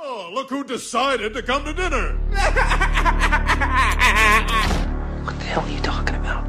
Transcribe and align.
Oh, 0.00 0.30
look 0.32 0.48
who 0.48 0.62
decided 0.62 1.34
to 1.34 1.42
come 1.42 1.64
to 1.64 1.72
dinner. 1.72 2.16
What 5.24 5.36
the 5.40 5.44
hell 5.44 5.64
are 5.64 5.68
you 5.68 5.80
talking 5.80 6.14
about? 6.14 6.46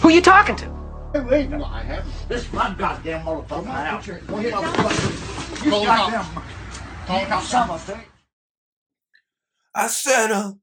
Who 0.00 0.08
are 0.08 0.12
you 0.12 0.22
talking 0.22 0.56
to? 0.56 0.64
Hey, 1.12 1.20
wait, 1.20 1.50
no, 1.50 1.62
I 1.62 1.82
haven't. 1.82 2.10
This 2.30 2.46
is 2.46 2.52
my 2.54 2.74
goddamn 2.78 3.26
motherfucker 3.26 3.66
now. 3.66 4.00
Go 4.00 4.38
ahead, 4.38 4.54
motherfucker. 4.54 5.64
You 5.64 5.70
goddamn. 5.70 6.24
Talk 7.06 7.30
out 7.30 7.42
something. 7.42 8.00
I 9.74 9.88
said 9.88 10.28
her. 10.28 10.54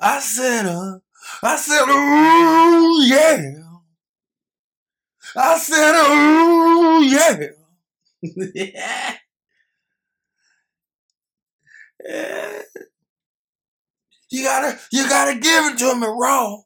I 0.00 0.18
said 0.18 0.64
her. 0.64 1.02
I 1.40 1.56
said, 1.56 1.84
ooh, 1.88 3.02
yeah. 3.04 3.62
I 5.36 5.56
said, 5.56 5.94
ooh, 6.10 7.04
yeah. 7.04 7.50
yeah. 8.54 9.16
You 14.30 14.44
gotta, 14.44 14.78
you 14.92 15.08
gotta 15.08 15.38
give 15.38 15.66
it 15.66 15.78
to 15.78 15.94
me 15.96 16.06
raw. 16.06 16.56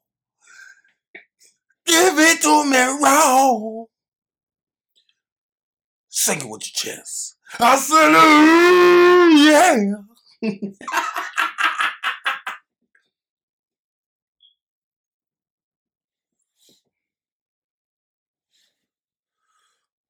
Give 1.86 2.18
it 2.18 2.42
to 2.42 2.64
me 2.64 2.78
raw. 3.02 3.84
Sing 6.08 6.40
it 6.40 6.48
with 6.48 6.62
your 6.62 6.94
chest. 6.96 7.36
I 7.58 7.76
said, 7.76 8.14
ooh, 8.14 9.36
yeah. 10.50 10.70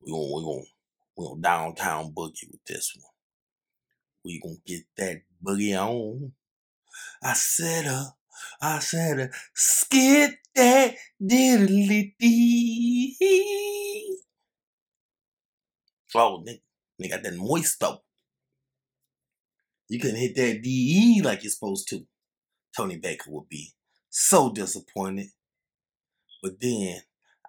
We 0.00 0.12
gonna 0.12 0.34
we 0.34 0.42
gonna 0.42 0.64
we 1.16 1.26
gonna 1.26 1.40
downtown 1.40 2.12
boogie 2.12 2.50
with 2.50 2.62
this 2.66 2.94
one. 3.00 3.13
We 4.24 4.40
gonna 4.40 4.56
get 4.66 4.84
that 4.96 5.22
boogie 5.44 5.76
on. 5.78 6.32
I 7.22 7.34
said 7.34 7.86
uh, 7.86 8.06
I 8.60 8.78
said 8.80 9.20
uh, 9.20 9.26
skid 9.54 10.36
that 10.54 10.94
diddly 11.22 12.14
dee. 12.18 14.18
Oh, 16.14 16.42
nigga, 16.46 16.60
nigga 17.02 17.10
got 17.10 17.22
that 17.24 17.34
moisto. 17.34 17.98
You 19.88 20.00
couldn't 20.00 20.16
hit 20.16 20.34
that 20.36 20.62
DE 20.62 21.20
like 21.22 21.42
you're 21.42 21.50
supposed 21.50 21.88
to. 21.88 22.06
Tony 22.76 22.96
Baker 22.96 23.30
would 23.30 23.48
be 23.48 23.74
so 24.10 24.50
disappointed. 24.50 25.28
But 26.42 26.60
then 26.60 27.00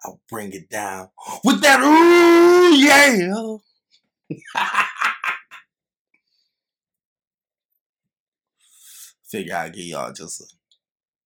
I'll 0.04 0.20
bring 0.28 0.52
it 0.52 0.68
down 0.68 1.10
with 1.44 1.60
that 1.62 1.80
ooh 1.80 2.76
yeah. 2.76 3.56
Figure 9.26 9.56
I'd 9.56 9.74
give 9.74 9.84
y'all 9.84 10.12
just 10.12 10.40
a 10.40 10.44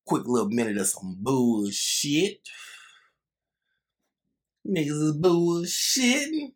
quick 0.06 0.26
little 0.26 0.48
minute 0.48 0.78
of 0.78 0.86
some 0.86 1.16
bullshit. 1.20 2.48
Niggas 4.66 5.02
is 5.02 5.18
bullshitting 5.18 6.52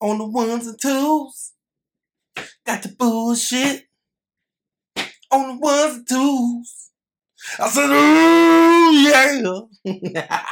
on 0.00 0.18
the 0.18 0.26
ones 0.26 0.66
and 0.66 0.80
twos. 0.80 1.52
Got 2.64 2.82
the 2.82 2.90
bullshit 2.90 3.88
on 5.32 5.56
the 5.56 5.60
ones 5.60 5.96
and 5.96 6.08
twos. 6.08 6.90
I 7.58 7.68
said, 7.68 7.90
ooh, 7.90 8.92
yeah. 9.02 10.42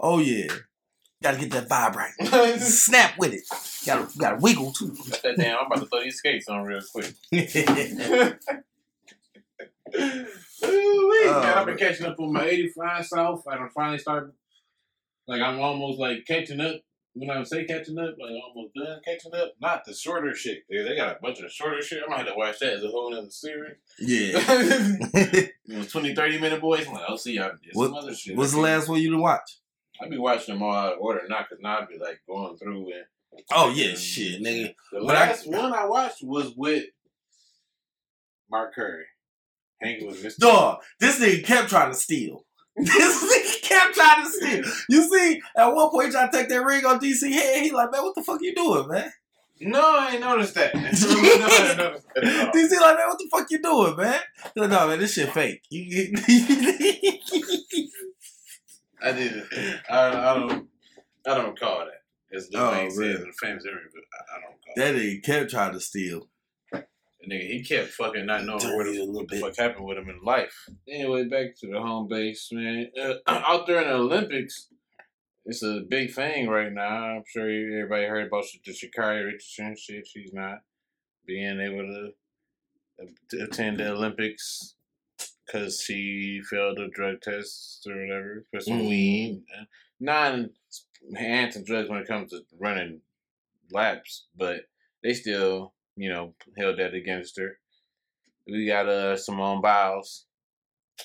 Oh, 0.00 0.18
yeah. 0.18 0.48
Gotta 1.22 1.38
get 1.38 1.50
that 1.52 1.68
vibe 1.68 1.94
right. 1.96 2.60
Snap 2.60 3.18
with 3.18 3.32
it. 3.32 3.42
Gotta, 3.86 4.06
gotta 4.18 4.36
wiggle 4.36 4.72
too. 4.72 4.94
that 5.22 5.34
damn, 5.36 5.58
I'm 5.58 5.66
about 5.66 5.80
to 5.80 5.86
throw 5.86 6.02
these 6.02 6.16
skates 6.16 6.48
on 6.48 6.62
real 6.64 6.80
quick. 6.92 7.14
Ooh-wee. 10.64 11.28
Oh, 11.28 11.54
I've 11.56 11.66
been 11.66 11.76
catching 11.76 12.06
up 12.06 12.18
on 12.18 12.32
my 12.32 12.44
85 12.44 13.06
South, 13.06 13.44
I'm 13.50 13.70
finally 13.70 13.98
starting. 13.98 14.32
Like 15.26 15.40
I'm 15.40 15.58
almost 15.60 15.98
like 15.98 16.24
catching 16.26 16.60
up. 16.60 16.80
When 17.18 17.30
I 17.30 17.42
say 17.44 17.64
catching 17.64 17.98
up, 17.98 18.14
like 18.20 18.30
almost 18.46 18.74
done 18.74 19.00
catching 19.02 19.34
up. 19.34 19.54
Not 19.58 19.84
the 19.86 19.94
shorter 19.94 20.34
shit. 20.34 20.68
Dude, 20.70 20.86
they 20.86 20.94
got 20.96 21.16
a 21.16 21.18
bunch 21.22 21.40
of 21.40 21.50
shorter 21.50 21.80
shit. 21.80 22.02
I 22.06 22.10
might 22.10 22.18
have 22.18 22.26
to 22.26 22.34
watch 22.36 22.58
that 22.58 22.74
as 22.74 22.84
a 22.84 22.88
whole 22.88 23.14
other 23.16 23.30
series. 23.30 23.76
yeah. 23.98 24.38
you 25.64 25.78
know, 25.78 25.82
20, 25.84 26.14
30 26.14 26.38
minute 26.40 26.60
boys. 26.60 26.86
I'm 26.86 26.92
like, 26.92 27.04
I'll 27.08 27.16
see 27.16 27.32
y'all. 27.34 27.52
What- 27.72 27.86
some 27.86 27.94
other 27.94 28.14
shit. 28.14 28.36
What's 28.36 28.52
the 28.52 28.60
last 28.60 28.88
one 28.88 29.00
you 29.00 29.10
done 29.10 29.20
watch? 29.20 29.58
I 30.00 30.08
be 30.08 30.18
watching 30.18 30.54
them 30.54 30.62
all 30.62 30.74
out 30.74 30.92
of 30.92 30.98
order, 31.00 31.22
not 31.26 31.48
because 31.48 31.62
now 31.62 31.78
I 31.78 31.86
be 31.86 31.98
like 31.98 32.20
going 32.28 32.56
through 32.58 32.92
and. 32.92 33.04
Oh, 33.50 33.70
yeah, 33.70 33.94
shit, 33.94 34.42
nigga. 34.42 34.74
The 34.92 35.00
But 35.00 35.16
I- 35.16 35.28
last 35.28 35.46
one 35.46 35.72
I 35.74 35.86
watched 35.86 36.22
was 36.22 36.52
with 36.56 36.84
Mark 38.50 38.74
Curry, 38.74 39.04
hanging 39.80 40.06
with 40.06 40.22
Mr. 40.22 40.36
Dog, 40.38 40.82
this 41.00 41.18
nigga 41.20 41.44
kept 41.44 41.68
trying 41.68 41.92
to 41.92 41.98
steal. 41.98 42.45
This 42.84 43.24
nigga 43.24 43.62
kept 43.68 43.94
trying 43.94 44.24
to 44.24 44.30
steal. 44.30 44.64
You 44.90 45.08
see, 45.08 45.40
at 45.56 45.66
one 45.74 45.90
point, 45.90 46.06
he 46.06 46.12
tried 46.12 46.30
to 46.30 46.36
take 46.38 46.48
that 46.50 46.62
ring 46.64 46.84
on 46.84 47.00
DC 47.00 47.30
head. 47.32 47.62
He 47.62 47.70
like, 47.72 47.90
man, 47.90 48.02
what 48.02 48.14
the 48.14 48.22
fuck 48.22 48.40
you 48.42 48.54
doing, 48.54 48.86
man? 48.88 49.10
No, 49.60 49.80
I 49.80 50.10
ain't 50.12 50.20
noticed 50.20 50.54
that. 50.56 50.74
no, 50.74 50.80
I 50.82 50.84
ain't 50.84 51.78
noticed 51.78 52.06
that. 52.14 52.52
DC 52.54 52.78
like, 52.80 52.96
man, 52.98 53.08
what 53.08 53.18
the 53.18 53.28
fuck 53.32 53.46
you 53.50 53.62
doing, 53.62 53.96
man? 53.96 54.20
He 54.54 54.60
like, 54.60 54.68
no, 54.70 54.88
man, 54.88 54.98
this 54.98 55.14
shit 55.14 55.32
fake. 55.32 55.62
I 59.02 59.12
didn't. 59.12 59.46
I, 59.90 60.08
I 60.30 60.34
don't. 60.34 60.68
I 61.26 61.34
don't 61.34 61.58
call 61.58 61.78
that. 61.86 62.02
It's 62.30 62.48
the 62.48 62.58
Oh, 62.62 62.70
thing 62.72 62.90
says 62.90 62.98
really? 62.98 63.14
in 63.14 63.20
the 63.22 63.32
famous 63.40 63.64
interview, 63.64 63.88
but 63.94 64.02
I, 64.12 64.36
I 64.36 64.40
don't 64.40 64.50
call 64.62 64.74
that 64.76 64.94
nigga 64.94 65.22
kept 65.22 65.50
trying 65.50 65.72
to 65.72 65.80
steal. 65.80 66.28
The 67.26 67.34
nigga, 67.34 67.48
he 67.50 67.62
kept 67.64 67.90
fucking 67.90 68.26
not 68.26 68.44
knowing 68.44 68.76
what, 68.76 68.84
the, 68.86 69.06
what 69.10 69.28
the 69.28 69.40
fuck 69.40 69.56
happened 69.56 69.86
with 69.86 69.98
him 69.98 70.08
in 70.08 70.20
life. 70.22 70.68
Anyway, 70.88 71.24
back 71.24 71.56
to 71.60 71.66
the 71.68 71.80
home 71.80 72.08
base, 72.08 72.48
man. 72.52 72.90
Uh, 73.00 73.14
out 73.26 73.66
there 73.66 73.80
in 73.82 73.88
the 73.88 73.94
Olympics, 73.94 74.68
it's 75.44 75.62
a 75.62 75.80
big 75.88 76.12
thing 76.12 76.48
right 76.48 76.72
now. 76.72 77.16
I'm 77.16 77.22
sure 77.28 77.44
everybody 77.48 78.04
heard 78.04 78.26
about 78.28 78.44
the 78.64 78.72
Sha'Carri 78.72 79.24
Richardson 79.24 79.76
shit. 79.78 80.06
She's 80.06 80.32
not 80.32 80.58
being 81.26 81.60
able 81.60 82.12
to 83.28 83.42
attend 83.42 83.78
the 83.78 83.90
Olympics 83.92 84.74
because 85.46 85.80
she 85.80 86.42
failed 86.50 86.78
a 86.78 86.88
drug 86.88 87.20
test 87.22 87.86
or 87.88 88.00
whatever 88.00 88.44
for 88.50 88.60
some 88.60 88.80
Mhm. 88.80 88.88
weed. 88.88 89.44
Non 90.00 90.50
hands 91.16 91.54
and 91.56 91.64
drugs 91.64 91.88
when 91.88 92.00
it 92.00 92.08
comes 92.08 92.30
to 92.30 92.40
running 92.58 93.00
laps, 93.70 94.26
but 94.36 94.62
they 95.02 95.12
still, 95.14 95.74
you 95.96 96.10
know, 96.10 96.34
held 96.56 96.78
that 96.78 96.94
against 96.94 97.38
her. 97.38 97.58
We 98.46 98.66
got 98.66 98.88
uh 98.88 99.16
Simone 99.16 99.60
Biles, 99.60 100.26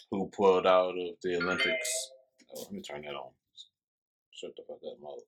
who 0.09 0.27
pulled 0.27 0.67
out 0.67 0.97
of 0.97 1.15
the 1.23 1.37
Olympics. 1.37 2.11
Oh, 2.55 2.63
let 2.63 2.71
me 2.71 2.81
turn 2.81 3.01
that 3.01 3.15
on. 3.15 3.31
Shut 4.31 4.51
the 4.55 4.63
fuck 4.67 4.79
up, 4.87 4.99
mother. 5.01 5.21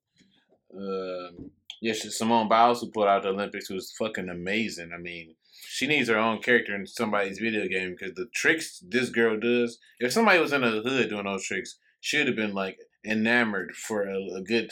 Um, 0.76 1.52
yeah, 1.82 1.94
Simone 1.94 2.48
Biles, 2.48 2.82
who 2.82 2.92
pulled 2.92 3.08
out 3.08 3.24
the 3.24 3.30
Olympics, 3.30 3.70
was 3.70 3.94
fucking 3.98 4.30
amazing. 4.30 4.92
I 4.94 4.98
mean, 4.98 5.36
she 5.52 5.88
needs 5.88 6.10
her 6.10 6.18
own 6.18 6.42
character 6.42 6.76
in 6.76 6.86
somebody's 6.86 7.40
video 7.40 7.68
game 7.68 7.92
because 7.92 8.16
the 8.16 8.28
tricks 8.34 8.84
this 8.88 9.10
girl 9.10 9.40
does. 9.40 9.80
If 10.00 10.14
somebody 10.14 10.40
was 10.40 10.54
in 10.54 10.62
the 10.62 10.82
hood 10.82 11.10
doing 11.10 11.26
those 11.26 11.46
tricks, 11.46 11.78
she'd 12.00 12.28
have 12.28 12.36
been 12.36 12.54
like 12.54 12.80
enamored 13.06 13.76
for 13.76 14.04
a, 14.04 14.18
a 14.36 14.42
good 14.42 14.72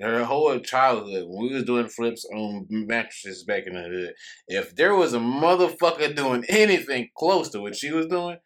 her 0.00 0.24
whole 0.24 0.58
childhood 0.60 1.24
when 1.28 1.48
we 1.48 1.54
was 1.54 1.64
doing 1.64 1.88
flips 1.88 2.24
on 2.32 2.66
mattresses 2.70 3.42
back 3.44 3.64
in 3.66 3.74
the 3.74 3.82
hood. 3.82 4.14
If 4.46 4.76
there 4.76 4.94
was 4.94 5.12
a 5.14 5.18
motherfucker 5.18 6.14
doing 6.14 6.44
anything 6.48 7.08
close 7.16 7.48
to 7.50 7.60
what 7.60 7.74
she 7.76 7.90
was 7.92 8.06
doing, 8.06 8.38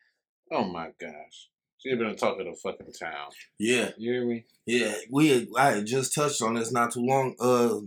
oh 0.51 0.65
my 0.65 0.89
gosh, 1.01 1.49
she'd 1.79 1.91
have 1.91 1.99
been 1.99 2.09
the 2.11 2.15
talk 2.17 2.39
of 2.41 2.47
the 2.47 2.57
fucking 2.63 2.93
town. 2.99 3.31
Yeah, 3.59 3.91
You 3.99 4.13
hear 4.13 4.27
me? 4.27 4.45
yeah. 4.67 4.95
We 5.11 5.49
I 5.59 5.73
had 5.73 5.87
just 5.87 6.15
touched 6.15 6.41
on 6.43 6.55
this 6.55 6.73
not 6.73 6.93
too 6.93 7.01
long, 7.05 7.35
uh, 7.39 7.81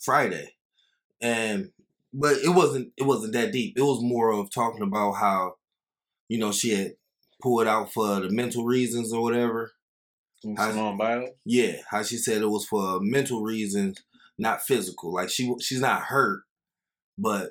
Friday, 0.00 0.54
and 1.20 1.70
but 2.12 2.38
it 2.38 2.50
wasn't 2.50 2.92
it 2.96 3.04
wasn't 3.04 3.32
that 3.34 3.52
deep. 3.52 3.74
It 3.76 3.82
was 3.82 4.02
more 4.02 4.32
of 4.32 4.50
talking 4.50 4.82
about 4.82 5.12
how, 5.12 5.54
you 6.28 6.38
know, 6.38 6.50
she 6.52 6.70
had 6.74 6.92
pulled 7.40 7.66
out 7.66 7.92
for 7.92 8.20
the 8.20 8.30
mental 8.30 8.64
reasons 8.64 9.12
or 9.12 9.22
whatever. 9.22 9.72
I- 10.58 10.70
Simone 10.70 10.96
Biles. 10.98 11.30
Yeah, 11.44 11.76
how 11.88 12.02
she 12.02 12.16
said 12.16 12.42
it 12.42 12.46
was 12.50 12.66
for 12.66 12.98
mental 13.00 13.42
reasons, 13.42 14.02
not 14.38 14.62
physical. 14.62 15.12
Like 15.14 15.30
she 15.30 15.52
she's 15.60 15.80
not 15.80 16.02
hurt, 16.02 16.42
but 17.18 17.50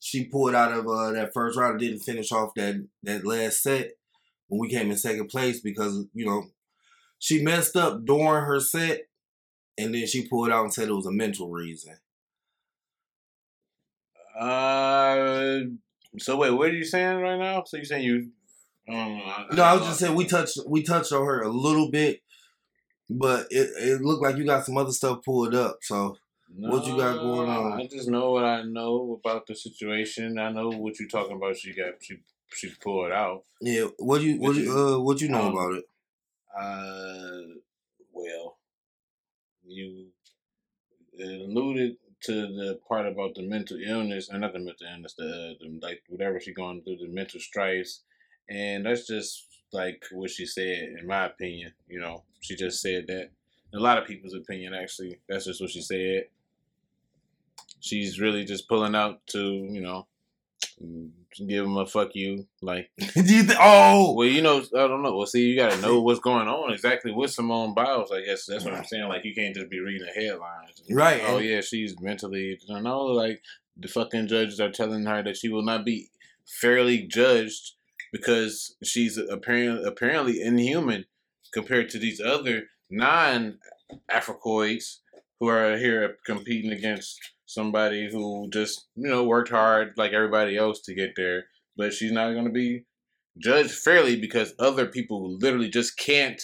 she 0.00 0.24
pulled 0.24 0.54
out 0.54 0.72
of 0.72 0.86
uh, 0.86 1.12
that 1.12 1.32
first 1.32 1.58
round 1.58 1.72
and 1.72 1.80
didn't 1.80 2.00
finish 2.04 2.30
off 2.32 2.50
that 2.56 2.86
that 3.02 3.26
last 3.26 3.62
set 3.62 3.92
when 4.48 4.60
we 4.60 4.68
came 4.68 4.90
in 4.90 4.96
second 4.96 5.28
place 5.28 5.60
because 5.60 6.04
you 6.12 6.26
know 6.26 6.44
she 7.18 7.42
messed 7.42 7.76
up 7.76 8.04
during 8.04 8.44
her 8.44 8.60
set, 8.60 9.02
and 9.78 9.94
then 9.94 10.06
she 10.06 10.28
pulled 10.28 10.50
out 10.50 10.64
and 10.64 10.74
said 10.74 10.88
it 10.88 10.94
was 10.94 11.06
a 11.06 11.12
mental 11.12 11.48
reason. 11.50 11.96
Uh, 14.38 15.60
So 16.18 16.36
wait, 16.36 16.50
what 16.50 16.68
are 16.70 16.74
you 16.74 16.84
saying 16.84 17.20
right 17.20 17.38
now? 17.38 17.64
So 17.64 17.76
you 17.78 17.84
saying 17.84 18.04
you? 18.04 18.30
Um, 18.88 19.20
I, 19.24 19.46
No, 19.54 19.62
I 19.62 19.74
was 19.74 19.86
just 19.86 19.98
saying 20.00 20.14
we 20.14 20.26
touched 20.26 20.58
we 20.66 20.82
touched 20.82 21.12
on 21.12 21.24
her 21.24 21.42
a 21.42 21.48
little 21.48 21.90
bit, 21.90 22.20
but 23.08 23.46
it, 23.50 23.70
it 23.78 24.02
looked 24.02 24.22
like 24.22 24.36
you 24.36 24.44
got 24.44 24.64
some 24.64 24.76
other 24.76 24.92
stuff 24.92 25.24
pulled 25.24 25.54
up. 25.54 25.78
So 25.82 26.16
what 26.56 26.86
you 26.86 26.96
got 26.96 27.18
going 27.18 27.48
on? 27.48 27.80
I 27.80 27.86
just 27.86 28.08
know 28.08 28.30
what 28.32 28.44
I 28.44 28.62
know 28.62 29.20
about 29.24 29.46
the 29.46 29.54
situation. 29.54 30.38
I 30.38 30.50
know 30.50 30.70
what 30.70 30.98
you're 30.98 31.08
talking 31.08 31.36
about. 31.36 31.56
She 31.56 31.72
got 31.74 31.94
she 32.00 32.18
she 32.52 32.70
pulled 32.82 33.12
out. 33.12 33.42
yeah, 33.60 33.86
what 33.98 34.22
you 34.22 34.40
what 34.40 34.56
you 34.56 34.72
uh 34.76 34.98
what 35.00 35.20
you 35.20 35.28
know 35.28 35.46
Um, 35.48 35.56
about 35.56 35.74
it? 35.74 35.84
Uh, 36.58 37.40
well, 38.12 38.58
you 39.66 40.08
alluded 41.20 41.96
to 42.22 42.32
the 42.32 42.78
part 42.88 43.06
about 43.06 43.34
the 43.34 43.42
mental 43.42 43.78
illness, 43.84 44.30
or 44.32 44.38
not 44.38 44.52
the 44.52 44.58
mental 44.58 44.86
illness, 44.90 45.14
the, 45.16 45.24
uh, 45.24 45.54
the 45.60 45.78
like 45.82 46.02
whatever 46.08 46.40
she's 46.40 46.54
going 46.56 46.82
through, 46.82 46.96
the 46.96 47.08
mental 47.08 47.40
stress, 47.40 48.02
and 48.48 48.86
that's 48.86 49.06
just 49.06 49.46
like 49.76 50.02
what 50.10 50.30
she 50.30 50.46
said, 50.46 50.96
in 50.98 51.06
my 51.06 51.26
opinion. 51.26 51.72
You 51.88 52.00
know, 52.00 52.24
she 52.40 52.56
just 52.56 52.80
said 52.80 53.06
that. 53.08 53.30
In 53.72 53.80
a 53.80 53.82
lot 53.82 53.98
of 53.98 54.06
people's 54.06 54.34
opinion, 54.34 54.74
actually, 54.74 55.18
that's 55.28 55.44
just 55.44 55.60
what 55.60 55.70
she 55.70 55.82
said. 55.82 56.24
She's 57.80 58.20
really 58.20 58.44
just 58.44 58.68
pulling 58.68 58.94
out 58.94 59.26
to, 59.28 59.40
you 59.40 59.80
know, 59.80 60.06
give 61.46 61.64
him 61.64 61.76
a 61.76 61.84
fuck 61.86 62.14
you, 62.14 62.46
like 62.62 62.90
you 62.98 63.42
think? 63.42 63.58
Oh, 63.60 64.12
well, 64.12 64.26
you 64.26 64.40
know, 64.40 64.58
I 64.74 64.86
don't 64.86 65.02
know. 65.02 65.16
Well, 65.16 65.26
see, 65.26 65.46
you 65.46 65.56
got 65.56 65.72
to 65.72 65.80
know 65.82 66.00
what's 66.00 66.20
going 66.20 66.48
on 66.48 66.72
exactly 66.72 67.12
with 67.12 67.32
Simone 67.32 67.74
Biles. 67.74 68.12
I 68.12 68.22
guess 68.22 68.46
that's 68.46 68.64
what 68.64 68.74
I'm 68.74 68.84
saying. 68.84 69.08
Like, 69.08 69.24
you 69.24 69.34
can't 69.34 69.54
just 69.54 69.68
be 69.68 69.80
reading 69.80 70.06
the 70.06 70.20
headlines. 70.20 70.82
Right, 70.90 71.22
Oh 71.26 71.38
yeah, 71.38 71.60
she's 71.60 72.00
mentally. 72.00 72.58
I 72.72 72.80
know. 72.80 73.02
Like 73.02 73.42
the 73.76 73.88
fucking 73.88 74.28
judges 74.28 74.60
are 74.60 74.70
telling 74.70 75.04
her 75.04 75.22
that 75.22 75.36
she 75.36 75.48
will 75.48 75.64
not 75.64 75.84
be 75.84 76.08
fairly 76.46 77.02
judged 77.02 77.72
because 78.12 78.76
she's 78.82 79.18
apparently 79.18 79.84
apparently 79.86 80.40
inhuman 80.40 81.04
compared 81.52 81.88
to 81.90 81.98
these 81.98 82.20
other 82.20 82.64
non 82.90 83.58
Africoids 84.10 84.98
who 85.40 85.48
are 85.48 85.76
here 85.76 86.16
competing 86.24 86.72
against 86.72 87.18
somebody 87.46 88.10
who 88.10 88.48
just 88.50 88.86
you 88.96 89.08
know 89.08 89.24
worked 89.24 89.50
hard 89.50 89.92
like 89.96 90.12
everybody 90.12 90.56
else 90.56 90.80
to 90.82 90.94
get 90.94 91.12
there, 91.16 91.44
but 91.76 91.92
she's 91.92 92.12
not 92.12 92.32
going 92.32 92.44
to 92.44 92.50
be 92.50 92.84
judged 93.38 93.72
fairly 93.72 94.16
because 94.16 94.54
other 94.58 94.86
people 94.86 95.36
literally 95.38 95.68
just 95.68 95.98
can't 95.98 96.42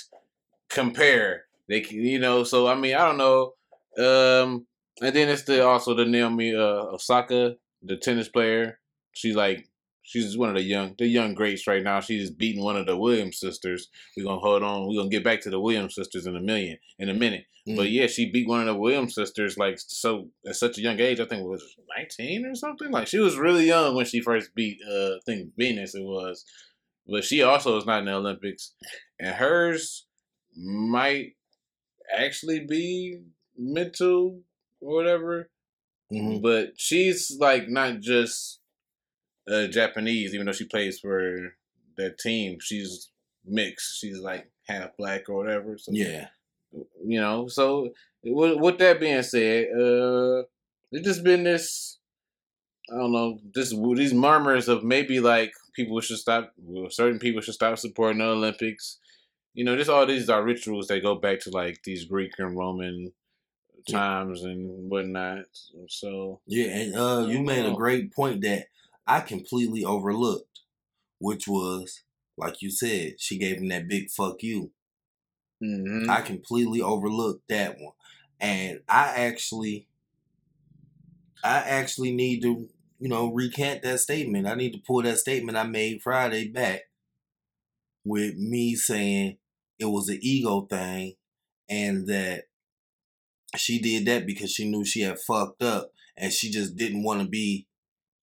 compare. 0.69 1.45
They 1.69 1.81
can, 1.81 1.99
you 2.05 2.19
know, 2.19 2.45
so 2.45 2.67
I 2.67 2.75
mean, 2.75 2.95
I 2.95 3.07
don't 3.07 3.19
know. 3.19 3.55
Um, 3.99 4.67
and 5.01 5.15
then 5.15 5.29
it's 5.29 5.45
the 5.45 5.67
also 5.67 5.95
the 5.95 6.05
Naomi 6.05 6.55
uh, 6.55 6.87
Osaka, 6.95 7.57
the 7.83 7.97
tennis 7.97 8.29
player. 8.29 8.79
She's 9.13 9.35
like 9.35 9.69
she's 10.13 10.37
one 10.37 10.51
of 10.51 10.57
the 10.57 10.63
young 10.63 10.95
the 10.99 11.07
young 11.07 11.35
greats 11.35 11.67
right 11.67 11.83
now. 11.83 12.01
She's 12.01 12.31
beating 12.31 12.63
one 12.63 12.77
of 12.77 12.87
the 12.87 12.97
Williams 12.97 13.41
sisters. 13.41 13.89
We're 14.17 14.25
gonna 14.25 14.41
hold 14.41 14.63
on. 14.63 14.87
We're 14.87 14.99
gonna 14.99 15.09
get 15.09 15.25
back 15.25 15.41
to 15.43 15.51
the 15.51 15.61
Williams 15.61 15.95
sisters 15.95 16.27
in 16.27 16.37
a 16.37 16.41
million 16.41 16.79
in 16.99 17.09
a 17.09 17.15
minute. 17.15 17.47
But 17.65 17.91
yeah, 17.91 18.09
she 18.09 18.31
beat 18.31 18.49
one 18.49 18.61
of 18.61 18.67
the 18.67 18.75
Williams 18.75 19.15
sisters 19.15 19.57
like 19.57 19.77
so 19.79 20.29
at 20.47 20.57
such 20.57 20.79
a 20.79 20.83
young 20.83 20.99
age. 21.01 21.21
I 21.21 21.27
think 21.27 21.43
it 21.43 21.49
was 21.49 21.65
nineteen 21.97 22.45
or 22.45 22.55
something. 22.55 22.91
Like 22.91 23.07
she 23.07 23.19
was 23.19 23.37
really 23.37 23.67
young 23.67 23.95
when 23.95 24.05
she 24.07 24.21
first 24.21 24.55
beat 24.55 24.79
uh 24.89 25.15
I 25.17 25.19
think 25.25 25.53
Venus 25.57 25.95
it 25.95 26.03
was. 26.03 26.45
But 27.07 27.25
she 27.25 27.43
also 27.43 27.77
is 27.79 27.87
not 27.87 28.01
in 28.01 28.05
the 28.07 28.15
Olympics. 28.15 28.75
And 29.19 29.35
hers 29.35 30.07
might 30.57 31.35
actually 32.17 32.61
be 32.61 33.21
mental 33.57 34.41
or 34.81 34.95
whatever. 34.97 35.49
Mhm. 36.13 36.43
But 36.43 36.73
she's 36.77 37.37
like 37.39 37.69
not 37.69 38.01
just 38.01 38.61
uh, 39.51 39.67
Japanese, 39.67 40.35
even 40.35 40.47
though 40.47 40.53
she 40.53 40.67
plays 40.67 41.01
for 41.01 41.53
that 41.97 42.19
team. 42.19 42.59
She's 42.61 43.11
mixed. 43.45 43.99
She's 44.01 44.19
like 44.19 44.51
half 44.67 44.97
black 44.97 45.29
or 45.29 45.37
whatever. 45.37 45.77
So 45.79 45.93
yeah, 45.93 46.29
you 47.05 47.21
know. 47.21 47.49
So 47.49 47.91
with, 48.25 48.59
with 48.59 48.79
that 48.79 49.01
being 49.01 49.23
said, 49.23 49.67
uh, 49.69 50.43
it's 50.91 51.07
just 51.07 51.25
been 51.25 51.45
this. 51.45 51.99
I 52.93 52.97
don't 52.97 53.13
know. 53.13 53.39
This 53.55 53.75
these 53.95 54.15
murmurs 54.15 54.69
of 54.69 54.85
maybe 54.85 55.21
like 55.21 55.53
people 55.75 56.01
should 56.01 56.19
stop. 56.19 56.53
Well, 56.59 56.91
certain 56.91 57.19
people 57.19 57.41
should 57.41 57.55
stop 57.55 57.79
supporting 57.79 58.19
the 58.19 58.27
Olympics. 58.27 58.99
You 59.55 59.65
know, 59.65 59.77
just 59.77 59.91
all 59.91 60.07
these 60.07 60.31
are 60.31 60.43
rituals 60.43 60.89
that 60.89 61.03
go 61.03 61.15
back 61.15 61.41
to 61.41 61.51
like 61.51 61.83
these 61.85 62.07
Greek 62.07 62.33
and 62.39 62.57
Roman 62.57 63.13
times 63.89 64.43
and 64.45 64.91
whatnot. 64.91 65.45
So 65.89 66.41
yeah, 66.47 66.69
and 66.69 66.95
uh, 66.97 67.27
you 67.29 67.43
made 67.43 67.67
a 67.67 67.75
great 67.75 68.13
point 68.13 68.43
that 68.43 68.67
I 69.07 69.21
completely 69.21 69.85
overlooked, 69.85 70.61
which 71.19 71.47
was 71.49 72.03
like 72.37 72.63
you 72.63 72.71
said, 72.71 73.21
she 73.21 73.39
gave 73.39 73.59
him 73.59 73.69
that 73.69 73.89
big 73.89 74.11
fuck 74.11 74.43
you. 74.43 74.73
mhm. 75.61 76.09
I 76.09 76.21
completely 76.23 76.81
overlooked 76.81 77.49
that 77.49 77.79
one. 77.79 77.95
And 78.41 78.81
I 78.89 79.09
actually 79.17 79.89
I 81.45 81.59
actually 81.59 82.13
need 82.13 82.43
to, 82.43 82.69
you 82.99 83.09
know, 83.09 83.33
recant 83.33 83.83
that 83.83 84.01
statement. 84.01 84.47
I 84.47 84.55
need 84.55 84.73
to 84.73 84.79
pull 84.87 85.03
that 85.03 85.19
statement 85.19 85.59
I 85.59 85.65
made 85.65 86.03
Friday 86.03 86.49
back 86.49 86.83
with 88.05 88.37
me 88.37 88.75
saying 88.75 89.39
it 89.79 89.87
was 89.87 90.09
an 90.09 90.19
ego 90.23 90.63
thing 90.63 91.15
and 91.69 92.07
that 92.09 92.45
she 93.57 93.79
did 93.81 94.07
that 94.07 94.27
because 94.27 94.51
she 94.53 94.69
knew 94.71 94.85
she 94.85 95.03
had 95.03 95.19
fucked 95.19 95.63
up 95.63 95.93
and 96.17 96.33
she 96.33 96.51
just 96.51 96.77
didn't 96.77 97.03
want 97.03 97.21
to 97.23 97.29
be 97.29 97.67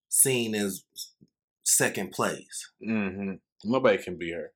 seen 0.10 0.56
as 0.56 0.84
second 1.64 2.12
place. 2.12 2.72
hmm 2.84 3.34
Nobody 3.64 4.02
can 4.02 4.18
be 4.18 4.32
her. 4.32 4.52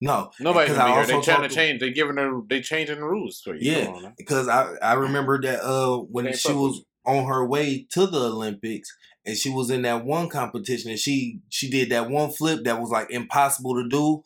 No, 0.00 0.30
Nobody 0.38 0.66
because 0.70 0.76
can 0.82 0.92
be 0.92 0.94
her. 1.00 1.06
They 1.06 1.14
also 1.14 1.32
trying 1.32 1.48
to 1.48 1.54
change. 1.54 1.80
They're 1.80 1.90
giving 1.90 2.16
her. 2.16 2.40
They 2.48 2.60
changing 2.60 2.96
the 2.96 3.04
rules 3.04 3.40
for 3.42 3.54
you. 3.54 3.72
Yeah. 3.72 3.86
On 3.88 4.14
because 4.16 4.46
I 4.48 4.74
I 4.82 4.92
remember 4.94 5.40
that 5.42 5.64
uh 5.64 5.98
when 5.98 6.32
she 6.34 6.52
was 6.52 6.84
on 7.04 7.26
her 7.26 7.44
way 7.46 7.86
to 7.92 8.06
the 8.06 8.18
Olympics 8.30 8.94
and 9.24 9.36
she 9.36 9.48
was 9.50 9.70
in 9.70 9.82
that 9.82 10.04
one 10.04 10.28
competition 10.28 10.90
and 10.90 10.98
she 10.98 11.40
she 11.48 11.70
did 11.70 11.90
that 11.90 12.10
one 12.10 12.30
flip 12.30 12.64
that 12.64 12.80
was 12.80 12.90
like 12.90 13.10
impossible 13.10 13.74
to 13.82 13.88
do 13.88 14.22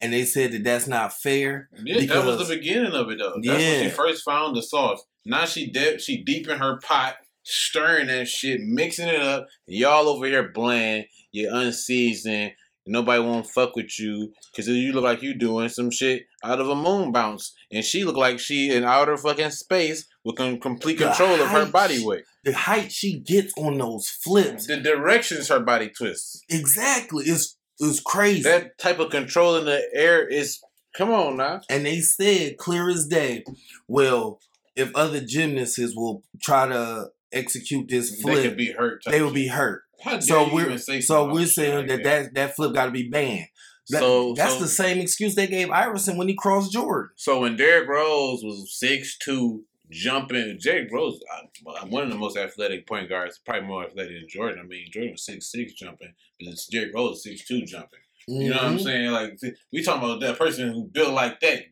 and 0.00 0.12
they 0.12 0.24
said 0.24 0.52
that 0.52 0.62
that's 0.64 0.86
not 0.86 1.12
fair. 1.12 1.68
Yeah, 1.84 2.06
that 2.06 2.24
was 2.24 2.46
the 2.48 2.56
beginning 2.56 2.92
of 2.92 3.10
it 3.10 3.18
though. 3.18 3.34
That's 3.42 3.46
when 3.46 3.58
Yeah. 3.58 3.82
she 3.82 3.88
first 3.90 4.24
found 4.24 4.56
the 4.56 4.62
sauce. 4.62 5.02
Now 5.24 5.44
she 5.44 5.70
deep, 5.70 6.00
she 6.00 6.22
deep 6.22 6.48
in 6.48 6.58
her 6.58 6.78
pot, 6.78 7.16
stirring 7.48 8.08
that 8.08 8.28
shit, 8.28 8.60
mixing 8.62 9.08
it 9.08 9.20
up. 9.20 9.46
Y'all 9.66 10.08
over 10.08 10.26
here 10.26 10.50
bland, 10.52 11.06
you're 11.32 11.54
unseasoned. 11.54 12.52
Nobody 12.86 13.20
won't 13.22 13.46
fuck 13.46 13.76
with 13.76 13.98
you 14.00 14.32
because 14.50 14.66
you 14.66 14.92
look 14.92 15.04
like 15.04 15.20
you 15.22 15.34
doing 15.34 15.68
some 15.68 15.90
shit 15.90 16.22
out 16.42 16.58
of 16.60 16.70
a 16.70 16.74
moon 16.74 17.12
bounce, 17.12 17.54
and 17.70 17.84
she 17.84 18.02
look 18.04 18.16
like 18.16 18.38
she 18.38 18.70
in 18.72 18.82
outer 18.84 19.16
fucking 19.18 19.50
space 19.50 20.06
with 20.24 20.36
com- 20.36 20.58
complete 20.58 20.96
control 20.98 21.34
of 21.40 21.48
her 21.50 21.66
body 21.66 22.02
weight. 22.02 22.24
The 22.44 22.52
height 22.54 22.90
she 22.90 23.18
gets 23.20 23.52
on 23.58 23.76
those 23.76 24.08
flips, 24.08 24.66
The 24.68 24.78
directions 24.78 25.48
her 25.48 25.60
body 25.60 25.90
twists. 25.90 26.42
exactly, 26.48 27.24
it's 27.26 27.56
is 27.80 28.00
crazy. 28.00 28.42
That 28.42 28.76
type 28.78 28.98
of 29.00 29.10
control 29.10 29.56
in 29.56 29.66
the 29.66 29.82
air 29.94 30.26
is. 30.26 30.58
Come 30.96 31.10
on 31.10 31.36
now. 31.36 31.60
and 31.70 31.84
they 31.86 32.00
said 32.00 32.56
clear 32.56 32.88
as 32.88 33.06
day, 33.06 33.44
well, 33.86 34.40
if 34.74 34.90
other 34.96 35.20
gymnasts 35.20 35.78
will 35.94 36.24
try 36.42 36.66
to 36.66 37.08
execute 37.32 37.88
this 37.88 38.10
They 38.16 38.22
flip, 38.22 38.42
could 38.42 38.56
be 38.56 38.72
hurt. 38.72 39.02
they 39.06 39.22
will 39.22 39.32
be 39.32 39.48
hurt. 39.48 39.82
So 40.20 40.52
we're 40.52 40.78
say 40.78 41.00
so 41.00 41.32
we're 41.32 41.46
saying 41.46 41.76
like 41.76 41.86
that, 41.88 42.02
that 42.04 42.34
that 42.34 42.56
flip 42.56 42.74
got 42.74 42.86
to 42.86 42.90
be 42.92 43.08
banned. 43.08 43.46
That- 43.90 44.00
So 44.00 44.34
that's 44.34 44.54
so, 44.54 44.60
the 44.60 44.68
same 44.68 44.98
excuse 44.98 45.34
they 45.34 45.46
gave 45.46 45.70
Iverson 45.70 46.16
when 46.16 46.28
he 46.28 46.34
crossed 46.34 46.72
Jordan. 46.72 47.10
So 47.16 47.40
when 47.40 47.56
Derrick 47.56 47.88
Rose 47.88 48.42
was 48.44 48.76
six 48.78 49.16
two 49.18 49.64
jumping, 49.90 50.58
Derrick 50.62 50.92
Rose, 50.92 51.18
uh, 51.34 51.86
one 51.86 52.04
of 52.04 52.10
the 52.10 52.18
most 52.18 52.36
athletic 52.36 52.86
point 52.86 53.08
guards, 53.08 53.40
probably 53.44 53.66
more 53.66 53.84
athletic 53.86 54.12
than 54.20 54.28
Jordan. 54.28 54.60
I 54.62 54.66
mean, 54.66 54.86
Jordan 54.92 55.12
was 55.12 55.24
six 55.24 55.50
six 55.50 55.72
jumping, 55.72 56.12
but 56.38 56.48
it's 56.52 56.66
Derrick 56.66 56.94
Rose 56.94 57.22
six 57.24 57.44
two 57.46 57.62
jumping. 57.62 58.00
You 58.28 58.50
know 58.50 58.56
what 58.56 58.64
I'm 58.64 58.76
Mhm. 58.78 58.84
saying? 58.84 59.10
Like 59.10 59.40
we 59.72 59.82
talking 59.82 60.04
about 60.04 60.20
that 60.20 60.38
person 60.38 60.70
who 60.70 60.84
built 60.84 61.14
like 61.14 61.40
that 61.40 61.62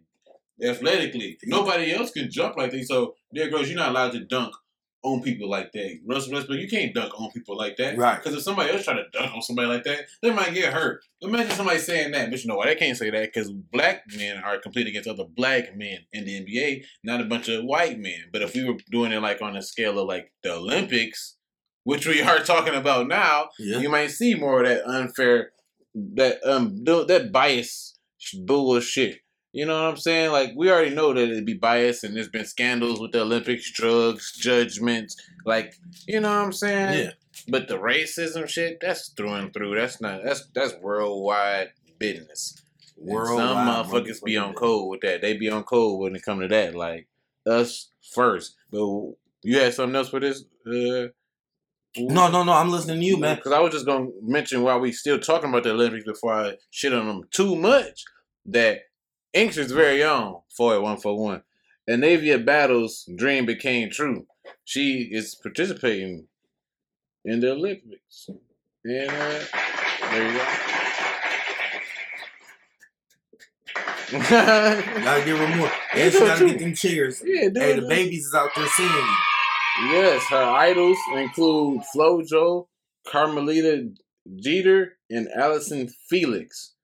athletically. 0.63 1.39
Nobody 1.45 1.93
else 1.93 2.11
can 2.11 2.31
jump 2.31 2.57
like 2.57 2.71
that. 2.73 2.87
So 2.87 3.15
Derrick 3.35 3.53
Rose, 3.53 3.69
you're 3.69 3.79
not 3.79 3.91
allowed 3.91 4.13
to 4.13 4.21
dunk 4.21 4.55
on 5.07 5.23
people 5.23 5.49
like 5.49 5.71
that. 5.73 6.01
Russell 6.05 6.33
Westbrook, 6.33 6.59
you 6.59 6.69
can't 6.69 6.93
dunk 6.95 7.19
on 7.19 7.31
people 7.31 7.57
like 7.57 7.77
that. 7.77 7.97
Right. 7.97 8.17
Because 8.23 8.37
if 8.37 8.43
somebody 8.43 8.73
else 8.73 8.85
try 8.85 8.95
to 8.95 9.05
dunk 9.13 9.33
on 9.35 9.41
somebody 9.41 9.69
like 9.69 9.85
that, 9.85 10.07
they 10.21 10.31
might 10.33 10.53
get 10.53 10.73
hurt. 10.73 11.05
Imagine 11.23 11.53
somebody 11.53 11.79
saying 11.79 12.11
that, 12.13 12.31
but 12.31 12.43
you 12.43 12.49
know 12.49 12.57
why 12.57 12.67
they 12.67 12.75
can't 12.75 12.99
say 12.99 13.11
that? 13.11 13.33
Because 13.33 13.51
black 13.51 14.03
men 14.17 14.39
are 14.45 14.59
competing 14.59 14.91
against 14.91 15.09
other 15.09 15.25
black 15.25 15.77
men 15.77 15.99
in 16.13 16.25
the 16.25 16.41
NBA, 16.45 16.85
not 17.05 17.21
a 17.21 17.25
bunch 17.25 17.49
of 17.49 17.65
white 17.65 17.99
men. 17.99 18.25
But 18.33 18.43
if 18.43 18.55
we 18.55 18.65
were 18.65 18.77
doing 18.91 19.13
it 19.13 19.23
like 19.23 19.41
on 19.41 19.57
a 19.57 19.63
scale 19.63 19.99
of 19.99 20.09
like 20.09 20.33
the 20.43 20.55
Olympics, 20.55 21.37
which 21.85 22.07
we 22.07 22.21
are 22.21 22.41
talking 22.41 22.75
about 22.75 23.07
now, 23.07 23.51
Yeah. 23.61 23.79
you 23.79 23.89
might 23.89 24.09
see 24.11 24.35
more 24.35 24.63
of 24.63 24.69
that 24.69 24.85
unfair, 24.87 25.53
that 25.95 26.45
um, 26.45 26.85
that 26.85 27.31
bias 27.33 27.97
bullshit. 28.45 29.19
You 29.53 29.65
know 29.65 29.83
what 29.83 29.91
I'm 29.91 29.97
saying? 29.97 30.33
Like 30.33 30.53
we 30.55 30.71
already 30.71 30.95
know 30.95 31.15
that 31.15 31.31
it'd 31.31 31.47
be 31.47 31.55
biased, 31.55 32.05
and 32.05 32.15
there's 32.15 32.29
been 32.29 32.45
scandals 32.45 33.01
with 33.01 33.13
the 33.13 33.23
Olympics, 33.23 33.71
drugs, 33.71 34.33
judgments. 34.37 35.17
Like 35.45 35.75
you 36.07 36.21
know 36.21 36.29
what 36.29 36.45
I'm 36.45 36.53
saying? 36.53 36.99
Yeah. 36.99 37.11
But 37.49 37.69
the 37.69 37.79
racism 37.79 38.49
shit, 38.49 38.79
that's 38.81 39.11
through 39.11 39.33
and 39.35 39.53
through. 39.53 39.77
That's 39.77 40.01
not 40.01 40.23
that's 40.25 40.47
that's 40.55 40.75
worldwide 40.81 41.71
business. 41.99 42.63
And 42.99 43.09
Worldwide 43.09 43.49
Some 43.49 43.67
motherfuckers 43.67 44.23
be 44.23 44.37
on 44.37 44.55
code 44.55 44.91
with 44.91 45.01
that. 45.03 45.21
They 45.21 45.37
be 45.37 45.51
on 45.51 45.65
code 45.65 46.01
when 46.01 46.17
it 46.17 46.23
come 46.23 46.41
to 46.41 46.49
that. 46.49 46.75
Like 46.75 47.09
us 47.47 47.91
first. 48.13 48.57
But 48.71 48.79
you 49.43 49.59
had 49.59 49.75
something 49.75 49.97
else 49.97 50.09
for 50.09 50.21
this? 50.21 50.45
Uh, 50.67 51.09
No, 51.99 52.31
no, 52.31 52.43
no. 52.43 52.53
I'm 52.53 52.71
listening 52.71 53.01
to 53.01 53.07
you, 53.07 53.17
man. 53.17 53.37
Because 53.37 53.53
I 53.53 53.61
was 53.61 53.73
just 53.73 53.87
gonna 53.87 54.09
mention 54.23 54.63
while 54.63 54.81
we 54.81 54.93
still 54.93 55.19
talking 55.19 55.49
about 55.49 55.63
the 55.63 55.71
Olympics 55.71 56.05
before 56.05 56.33
I 56.35 56.57
shit 56.71 56.93
on 56.93 57.07
them 57.07 57.23
too 57.31 57.57
much 57.57 58.05
that 58.47 58.81
Inkster's 59.37 59.71
very 59.71 60.03
own 60.03 60.41
Foy 60.57 60.81
one 60.81 60.97
for 60.97 61.17
one. 61.19 61.43
Anavia 61.89 62.43
Battle's 62.43 63.09
dream 63.17 63.45
became 63.45 63.91
true. 63.91 64.27
She 64.65 65.11
is 65.13 65.35
participating 65.35 66.27
in 67.25 67.41
the 67.41 67.53
Olympics. 67.53 68.31
And 68.85 69.11
uh, 69.11 69.45
there 70.11 70.33
you 70.33 70.39
go. 70.39 70.45
Gotta 74.13 75.25
give 75.25 75.39
her 75.39 75.57
more. 75.57 75.71
And 75.95 76.13
she 76.13 76.19
gotta 76.21 76.47
get 76.47 76.59
them 76.59 76.75
cheers. 76.75 77.23
Yeah, 77.25 77.49
dude. 77.49 77.57
Hey, 77.57 77.81
the 77.81 77.89
babies 77.89 78.27
is 78.27 78.35
out 78.35 78.51
there 78.55 78.67
seeing 78.69 78.89
you. 78.89 79.17
Yes, 79.91 80.23
her 80.31 80.45
idols 80.45 80.99
include 81.15 81.83
Flojo, 81.95 82.69
Carmelita 83.07 83.91
Jeter, 84.37 84.97
and 85.11 85.29
Allyson 85.35 85.89
Felix. 86.09 86.76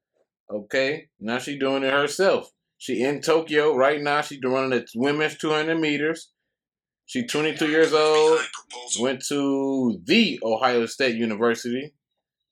Okay, 0.52 1.08
now 1.18 1.38
she 1.38 1.58
doing 1.58 1.82
it 1.82 1.92
herself. 1.92 2.52
She 2.76 3.02
in 3.02 3.22
Tokyo 3.22 3.74
right 3.74 4.02
now. 4.02 4.20
She 4.20 4.40
running 4.44 4.70
the 4.70 4.86
women's 4.96 5.38
200 5.38 5.78
meters. 5.78 6.28
She 7.06 7.26
22 7.26 7.68
years 7.68 7.92
old. 7.92 8.40
Went 9.00 9.24
to 9.28 10.00
the 10.04 10.40
Ohio 10.42 10.84
State 10.86 11.16
University. 11.16 11.94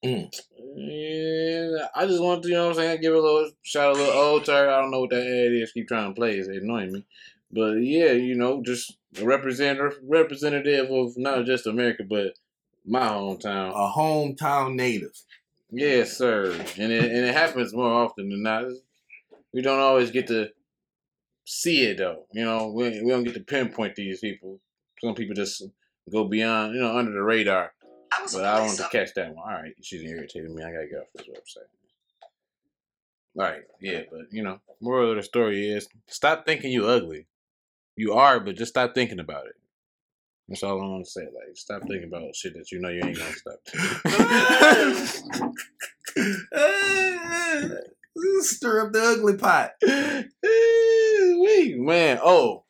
Mm. 0.04 0.32
Yeah, 0.76 1.88
I 1.94 2.06
just 2.06 2.22
want 2.22 2.42
to, 2.42 2.48
you 2.48 2.54
know 2.54 2.68
what 2.68 2.70
I'm 2.70 2.76
saying, 2.76 3.00
give 3.02 3.12
a 3.12 3.18
little 3.18 3.50
shout, 3.62 3.96
a 3.96 3.98
little 3.98 4.14
old 4.14 4.44
to 4.46 4.52
her. 4.52 4.70
I 4.70 4.80
don't 4.80 4.90
know 4.90 5.00
what 5.00 5.10
that 5.10 5.26
ad 5.26 5.52
is. 5.52 5.72
Keep 5.72 5.88
trying 5.88 6.08
to 6.08 6.14
play. 6.14 6.36
It's 6.36 6.48
annoying 6.48 6.92
me. 6.92 7.04
But 7.52 7.74
yeah, 7.82 8.12
you 8.12 8.34
know, 8.34 8.62
just 8.62 8.96
a 9.20 9.24
representative, 9.24 9.98
representative 10.02 10.90
of 10.90 11.18
not 11.18 11.44
just 11.44 11.66
America, 11.66 12.04
but 12.08 12.34
my 12.86 13.00
hometown. 13.00 13.72
A 13.74 13.92
hometown 13.92 14.74
native. 14.74 15.12
Yes, 15.72 16.16
sir. 16.16 16.52
And 16.78 16.92
it, 16.92 17.04
and 17.04 17.24
it 17.24 17.34
happens 17.34 17.72
more 17.72 17.92
often 17.92 18.28
than 18.28 18.42
not. 18.42 18.64
We 19.52 19.62
don't 19.62 19.80
always 19.80 20.10
get 20.10 20.26
to 20.28 20.50
see 21.44 21.82
it 21.82 21.98
though. 21.98 22.24
You 22.32 22.44
know, 22.44 22.68
we, 22.68 23.02
we 23.02 23.10
don't 23.10 23.24
get 23.24 23.34
to 23.34 23.40
pinpoint 23.40 23.96
these 23.96 24.20
people. 24.20 24.60
Some 25.02 25.14
people 25.14 25.34
just 25.34 25.62
go 26.10 26.24
beyond, 26.24 26.74
you 26.74 26.80
know, 26.80 26.96
under 26.96 27.12
the 27.12 27.22
radar. 27.22 27.72
But 28.32 28.44
I 28.44 28.60
want 28.60 28.76
to 28.78 28.88
catch 28.90 29.14
that 29.14 29.34
one. 29.34 29.44
All 29.44 29.62
right, 29.62 29.74
she's 29.80 30.02
irritating 30.02 30.54
me. 30.54 30.62
I 30.62 30.72
gotta 30.72 30.86
get 30.88 30.98
off 30.98 31.06
this 31.14 31.26
website. 31.28 31.68
All 33.38 33.44
right, 33.44 33.62
yeah, 33.80 34.02
but 34.10 34.32
you 34.32 34.42
know, 34.42 34.60
moral 34.80 35.10
of 35.10 35.16
the 35.16 35.22
story 35.22 35.70
is 35.70 35.88
stop 36.08 36.44
thinking 36.44 36.72
you 36.72 36.86
ugly. 36.86 37.26
You 37.96 38.14
are, 38.14 38.40
but 38.40 38.56
just 38.56 38.70
stop 38.70 38.94
thinking 38.94 39.20
about 39.20 39.46
it. 39.46 39.54
That's 40.50 40.62
all 40.64 40.82
I 40.82 40.86
want 40.86 41.04
to 41.04 41.10
say. 41.10 41.20
Like, 41.22 41.56
stop 41.56 41.82
thinking 41.82 42.08
about 42.08 42.34
shit 42.34 42.54
that 42.54 42.72
you 42.72 42.80
know 42.80 42.88
you 42.88 43.02
ain't 43.04 43.16
gonna 43.16 43.32
stop. 43.32 43.60
Stir 48.40 48.86
up 48.86 48.92
the 48.92 49.00
ugly 49.00 49.36
pot. 49.36 49.74
Wait, 51.38 51.78
man. 51.78 52.18
Oh, 52.22 52.64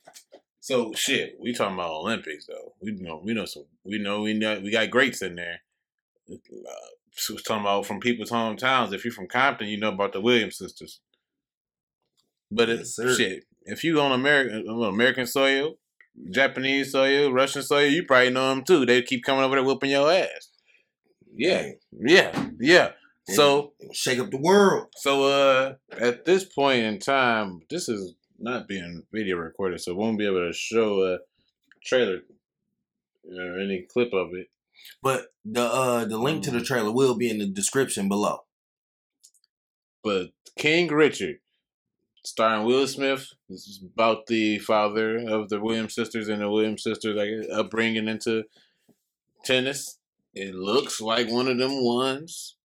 so 0.60 0.92
shit. 0.92 1.38
We 1.40 1.54
talking 1.54 1.74
about 1.74 1.92
Olympics 1.92 2.44
though. 2.46 2.74
We 2.82 2.92
know 2.92 3.22
we 3.24 3.32
know 3.32 3.46
some. 3.46 3.64
We 3.82 3.98
know 3.98 4.20
we 4.20 4.34
know 4.34 4.60
we 4.60 4.70
got 4.70 4.90
greats 4.90 5.22
in 5.22 5.36
there. 5.36 5.62
Uh, 6.30 6.36
so 7.12 7.34
we're 7.34 7.40
talking 7.40 7.62
about 7.62 7.86
from 7.86 7.98
people's 7.98 8.30
hometowns. 8.30 8.92
If 8.92 9.06
you're 9.06 9.14
from 9.14 9.26
Compton, 9.26 9.68
you 9.68 9.80
know 9.80 9.88
about 9.88 10.12
the 10.12 10.20
Williams 10.20 10.58
sisters. 10.58 11.00
But 12.50 12.68
it, 12.68 12.80
Yes, 12.80 13.00
shit, 13.16 13.46
if 13.62 13.82
you 13.84 13.94
go 13.94 14.02
on 14.02 14.12
American 14.12 14.68
American 14.68 15.26
soil, 15.26 15.78
Japanese 16.30 16.92
soil, 16.92 17.32
Russian 17.32 17.62
soil, 17.62 17.86
you 17.86 18.04
probably 18.04 18.30
know 18.30 18.48
them 18.50 18.64
too. 18.64 18.84
They 18.86 19.02
keep 19.02 19.24
coming 19.24 19.44
over 19.44 19.56
there 19.56 19.64
whooping 19.64 19.90
your 19.90 20.10
ass. 20.10 20.50
Yeah, 21.34 21.68
yeah, 21.92 22.48
yeah. 22.60 22.90
So 23.28 23.74
shake 23.92 24.18
up 24.18 24.30
the 24.30 24.38
world. 24.38 24.88
so 24.96 25.24
uh 25.24 25.74
at 26.00 26.24
this 26.24 26.44
point 26.44 26.82
in 26.82 26.98
time, 26.98 27.60
this 27.70 27.88
is 27.88 28.14
not 28.38 28.66
being 28.66 29.04
video 29.12 29.36
recorded, 29.36 29.80
so 29.80 29.94
won't 29.94 30.18
be 30.18 30.26
able 30.26 30.46
to 30.46 30.52
show 30.52 31.02
a 31.04 31.18
trailer 31.84 32.20
or 33.24 33.60
any 33.60 33.86
clip 33.92 34.12
of 34.12 34.28
it. 34.34 34.48
But 35.02 35.26
the 35.44 35.62
uh 35.62 36.04
the 36.06 36.18
link 36.18 36.40
Mm. 36.40 36.44
to 36.44 36.50
the 36.52 36.64
trailer 36.64 36.90
will 36.92 37.16
be 37.16 37.30
in 37.30 37.38
the 37.38 37.46
description 37.46 38.08
below. 38.08 38.40
But 40.02 40.30
King 40.58 40.88
Richard, 40.88 41.36
starring 42.24 42.66
Will 42.66 42.86
Smith, 42.86 43.26
this 43.48 43.66
is 43.66 43.82
about 43.82 44.26
the 44.26 44.58
father 44.58 45.18
of 45.28 45.48
the 45.48 45.60
Williams 45.60 45.94
sisters 45.94 46.28
and 46.28 46.42
the 46.42 46.50
Williams 46.50 46.82
sisters 46.82 47.16
like 47.16 47.30
upbringing 47.52 48.08
into 48.08 48.44
tennis. 49.44 49.98
It 50.34 50.54
looks 50.54 51.00
like 51.00 51.30
one 51.30 51.48
of 51.48 51.58
them 51.58 51.84
ones. 51.84 52.56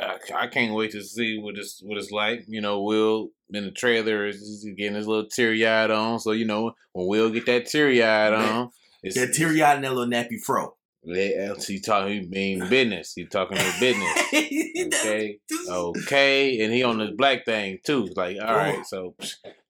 I, 0.00 0.18
I 0.34 0.46
can't 0.46 0.74
wait 0.74 0.92
to 0.92 1.02
see 1.02 1.38
what 1.38 1.58
it's 1.58 1.80
what 1.82 1.98
it's 1.98 2.10
like. 2.10 2.44
You 2.46 2.60
know, 2.60 2.82
Will 2.82 3.30
in 3.52 3.64
the 3.64 3.70
trailer 3.70 4.26
is 4.26 4.36
is 4.36 4.64
getting 4.76 4.94
his 4.94 5.06
little 5.06 5.26
teary 5.26 5.66
eyed 5.66 5.90
on. 5.90 6.18
So 6.20 6.32
you 6.32 6.46
know, 6.46 6.74
when 6.92 7.06
Will 7.06 7.30
get 7.30 7.46
that 7.46 7.66
teary 7.66 8.02
eyed 8.02 8.32
on, 8.34 8.70
it's 9.02 9.16
That 9.16 9.34
teary 9.34 9.62
eyed 9.62 9.76
and 9.76 9.84
that 9.84 9.94
little 9.94 10.10
nappy 10.10 10.40
fro. 10.40 10.74
Yeah, 11.02 11.54
He 11.66 11.80
talking, 11.80 12.22
he 12.22 12.28
mean 12.28 12.68
business. 12.68 13.14
He 13.14 13.24
talking 13.26 13.56
his 13.56 13.80
business. 13.80 14.08
Okay, 14.80 15.38
okay, 15.68 16.60
and 16.60 16.72
he 16.72 16.82
on 16.82 16.98
this 16.98 17.10
black 17.10 17.44
thing 17.44 17.78
too. 17.84 18.08
Like, 18.16 18.38
all 18.40 18.48
oh. 18.48 18.56
right, 18.56 18.86
so 18.86 19.14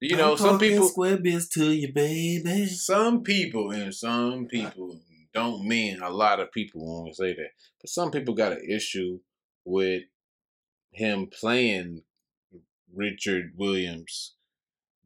you 0.01 0.17
know, 0.17 0.33
I'm 0.33 0.39
some 0.39 0.59
people, 0.59 0.89
square 0.89 1.19
biz 1.19 1.49
to 1.51 1.73
you, 1.73 1.93
baby. 1.93 2.67
some 2.67 3.23
people, 3.23 3.73
and 3.73 3.93
some 3.93 4.47
people 4.47 5.01
don't 5.35 5.67
mean 5.67 6.01
a 6.01 6.11
lot 6.11 6.41
of 6.41 6.53
people 6.53 6.81
when 6.81 7.05
we 7.07 7.13
say 7.13 7.35
that. 7.35 7.51
But 7.81 7.91
some 7.91 8.11
people 8.11 8.35
got 8.35 8.53
an 8.53 8.65
issue 8.69 9.19
with 9.65 10.05
him 10.93 11.27
playing 11.27 12.03
Richard 12.95 13.53
Williams, 13.57 14.35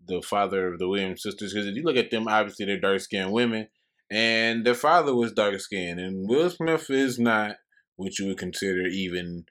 the 0.07 0.23
father 0.23 0.73
of 0.73 0.79
the 0.79 0.89
Williams 0.89 1.23
sisters. 1.23 1.53
Because 1.53 1.67
if 1.67 1.75
you 1.75 1.83
look 1.83 1.97
at 1.97 2.11
them, 2.11 2.29
obviously 2.29 2.67
they're 2.67 2.81
dark 2.81 3.01
skinned 3.01 3.33
women, 3.33 3.69
and 4.11 4.65
their 4.65 4.75
father 4.75 5.15
was 5.15 5.33
dark 5.33 5.61
skinned, 5.61 6.01
and 6.01 6.29
Will 6.29 6.51
Smith 6.51 6.91
is 6.91 7.19
not 7.19 7.57
what 7.97 8.19
you 8.19 8.27
would 8.27 8.39
consider 8.39 8.87
even 8.87 9.45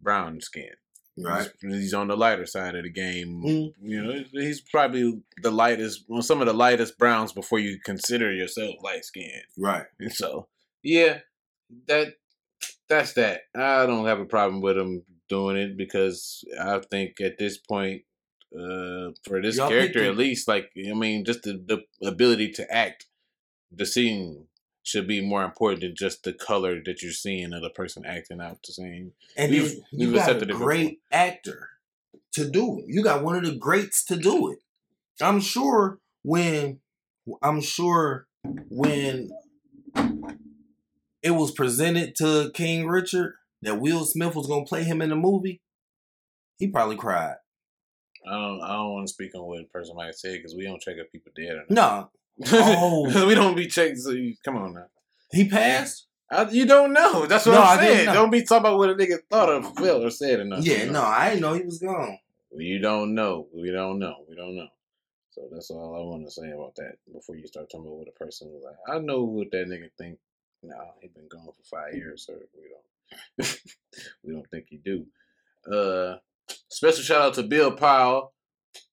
brown 0.00 0.40
skin. 0.40 0.70
Right. 1.18 1.48
He's, 1.62 1.74
he's 1.74 1.94
on 1.94 2.08
the 2.08 2.16
lighter 2.16 2.44
side 2.44 2.74
of 2.74 2.82
the 2.82 2.90
game. 2.90 3.42
Mm. 3.44 3.72
You 3.80 4.02
know, 4.02 4.24
he's 4.32 4.60
probably 4.60 5.22
the 5.42 5.50
lightest, 5.50 6.04
well, 6.08 6.20
some 6.20 6.40
of 6.42 6.46
the 6.46 6.52
lightest 6.52 6.98
browns 6.98 7.32
before 7.32 7.58
you 7.58 7.78
consider 7.82 8.32
yourself 8.32 8.74
light 8.82 9.04
skinned. 9.04 9.44
Right. 9.56 9.86
And 9.98 10.12
so, 10.12 10.48
yeah, 10.82 11.20
that 11.88 12.14
that's 12.88 13.14
that. 13.14 13.42
I 13.54 13.86
don't 13.86 14.06
have 14.06 14.20
a 14.20 14.26
problem 14.26 14.60
with 14.60 14.76
him 14.76 15.04
doing 15.28 15.56
it 15.56 15.76
because 15.76 16.44
I 16.60 16.80
think 16.90 17.20
at 17.20 17.38
this 17.38 17.58
point, 17.58 18.02
uh, 18.54 19.10
for 19.24 19.42
this 19.42 19.56
Y'all 19.56 19.68
character 19.68 20.04
at 20.04 20.16
least, 20.16 20.46
like 20.46 20.70
I 20.76 20.94
mean, 20.94 21.24
just 21.24 21.42
the, 21.42 21.62
the 21.66 22.06
ability 22.06 22.52
to 22.52 22.72
act, 22.72 23.06
the 23.72 23.86
scene 23.86 24.46
should 24.82 25.06
be 25.08 25.20
more 25.20 25.42
important 25.44 25.80
than 25.80 25.96
just 25.96 26.22
the 26.22 26.32
color 26.32 26.80
that 26.84 27.02
you're 27.02 27.10
seeing 27.12 27.52
of 27.52 27.62
the 27.62 27.70
person 27.70 28.04
acting 28.06 28.40
out 28.40 28.62
the 28.64 28.72
scene. 28.72 29.12
And 29.36 29.50
We've- 29.50 29.68
then 29.68 29.76
you 29.92 30.06
we've 30.08 30.14
got 30.16 30.40
a 30.42 30.46
great 30.46 31.00
actor 31.10 31.70
to 32.34 32.48
do 32.48 32.78
it. 32.80 32.84
You 32.88 33.02
got 33.02 33.24
one 33.24 33.36
of 33.36 33.44
the 33.44 33.56
greats 33.56 34.04
to 34.06 34.16
do 34.16 34.52
it. 34.52 34.58
I'm 35.20 35.40
sure 35.40 35.98
when 36.22 36.80
I'm 37.42 37.60
sure 37.60 38.28
when 38.68 39.30
it 41.22 41.30
was 41.30 41.50
presented 41.50 42.14
to 42.16 42.50
King 42.54 42.86
Richard 42.86 43.34
that 43.62 43.80
Will 43.80 44.04
Smith 44.04 44.36
was 44.36 44.46
gonna 44.46 44.64
play 44.64 44.84
him 44.84 45.02
in 45.02 45.08
the 45.10 45.16
movie, 45.16 45.60
he 46.58 46.68
probably 46.68 46.96
cried. 46.96 47.36
I 48.28 48.30
don't. 48.32 48.60
I 48.62 48.74
don't 48.74 48.92
want 48.92 49.06
to 49.08 49.12
speak 49.12 49.34
on 49.34 49.42
what 49.46 49.60
a 49.60 49.64
person 49.64 49.96
might 49.96 50.14
say 50.14 50.36
because 50.36 50.54
we 50.54 50.64
don't 50.64 50.80
check 50.80 50.96
if 50.98 51.10
people 51.10 51.32
dead 51.36 51.52
or 51.52 51.64
not. 51.68 51.70
No, 51.70 52.10
Oh. 52.52 53.26
we 53.26 53.34
don't 53.34 53.56
be 53.56 53.66
checking. 53.66 53.96
So 53.96 54.10
you, 54.10 54.34
come 54.44 54.56
on 54.56 54.74
now. 54.74 54.86
he 55.32 55.48
passed. 55.48 56.06
I, 56.30 56.48
you 56.50 56.66
don't 56.66 56.92
know. 56.92 57.26
That's 57.26 57.46
what 57.46 57.52
No, 57.52 57.62
I'm 57.62 57.78
I 57.78 57.82
saying. 57.82 58.06
Don't 58.06 58.30
be 58.30 58.42
talking 58.42 58.66
about 58.66 58.78
what 58.78 58.90
a 58.90 58.94
nigga 58.94 59.18
thought 59.30 59.48
of, 59.48 59.74
felt 59.76 60.02
or 60.02 60.10
said 60.10 60.40
or 60.40 60.44
nothing. 60.44 60.64
Yeah, 60.64 60.84
you 60.84 60.90
no. 60.90 61.02
I 61.02 61.30
didn't 61.30 61.42
know 61.42 61.54
he 61.54 61.62
was 61.62 61.78
gone. 61.78 62.18
You 62.52 62.78
don't 62.80 63.14
know. 63.14 63.46
We 63.54 63.70
don't 63.70 63.98
know. 63.98 64.16
We 64.28 64.34
don't 64.34 64.56
know. 64.56 64.68
So 65.30 65.42
that's 65.52 65.70
all 65.70 65.94
I 65.94 66.00
want 66.00 66.24
to 66.24 66.30
say 66.30 66.50
about 66.50 66.74
that 66.76 66.96
before 67.12 67.36
you 67.36 67.46
start 67.46 67.70
talking 67.70 67.86
about 67.86 67.98
what 67.98 68.08
a 68.08 68.24
person 68.24 68.48
was 68.50 68.64
like. 68.64 68.96
I 68.96 68.98
know 68.98 69.22
what 69.22 69.50
that 69.52 69.68
nigga 69.68 69.90
think. 69.98 70.18
Nah, 70.62 70.74
he 71.00 71.08
been 71.08 71.28
gone 71.28 71.46
for 71.46 71.62
five 71.62 71.94
years, 71.94 72.26
sir. 72.26 72.38
We 72.54 72.70
don't. 72.70 73.60
we 74.24 74.32
don't 74.32 74.50
think 74.50 74.66
he 74.68 74.78
do. 74.78 75.06
Uh, 75.70 76.16
special 76.68 77.02
shout 77.02 77.22
out 77.22 77.34
to 77.34 77.42
Bill 77.42 77.72
Powell. 77.72 78.32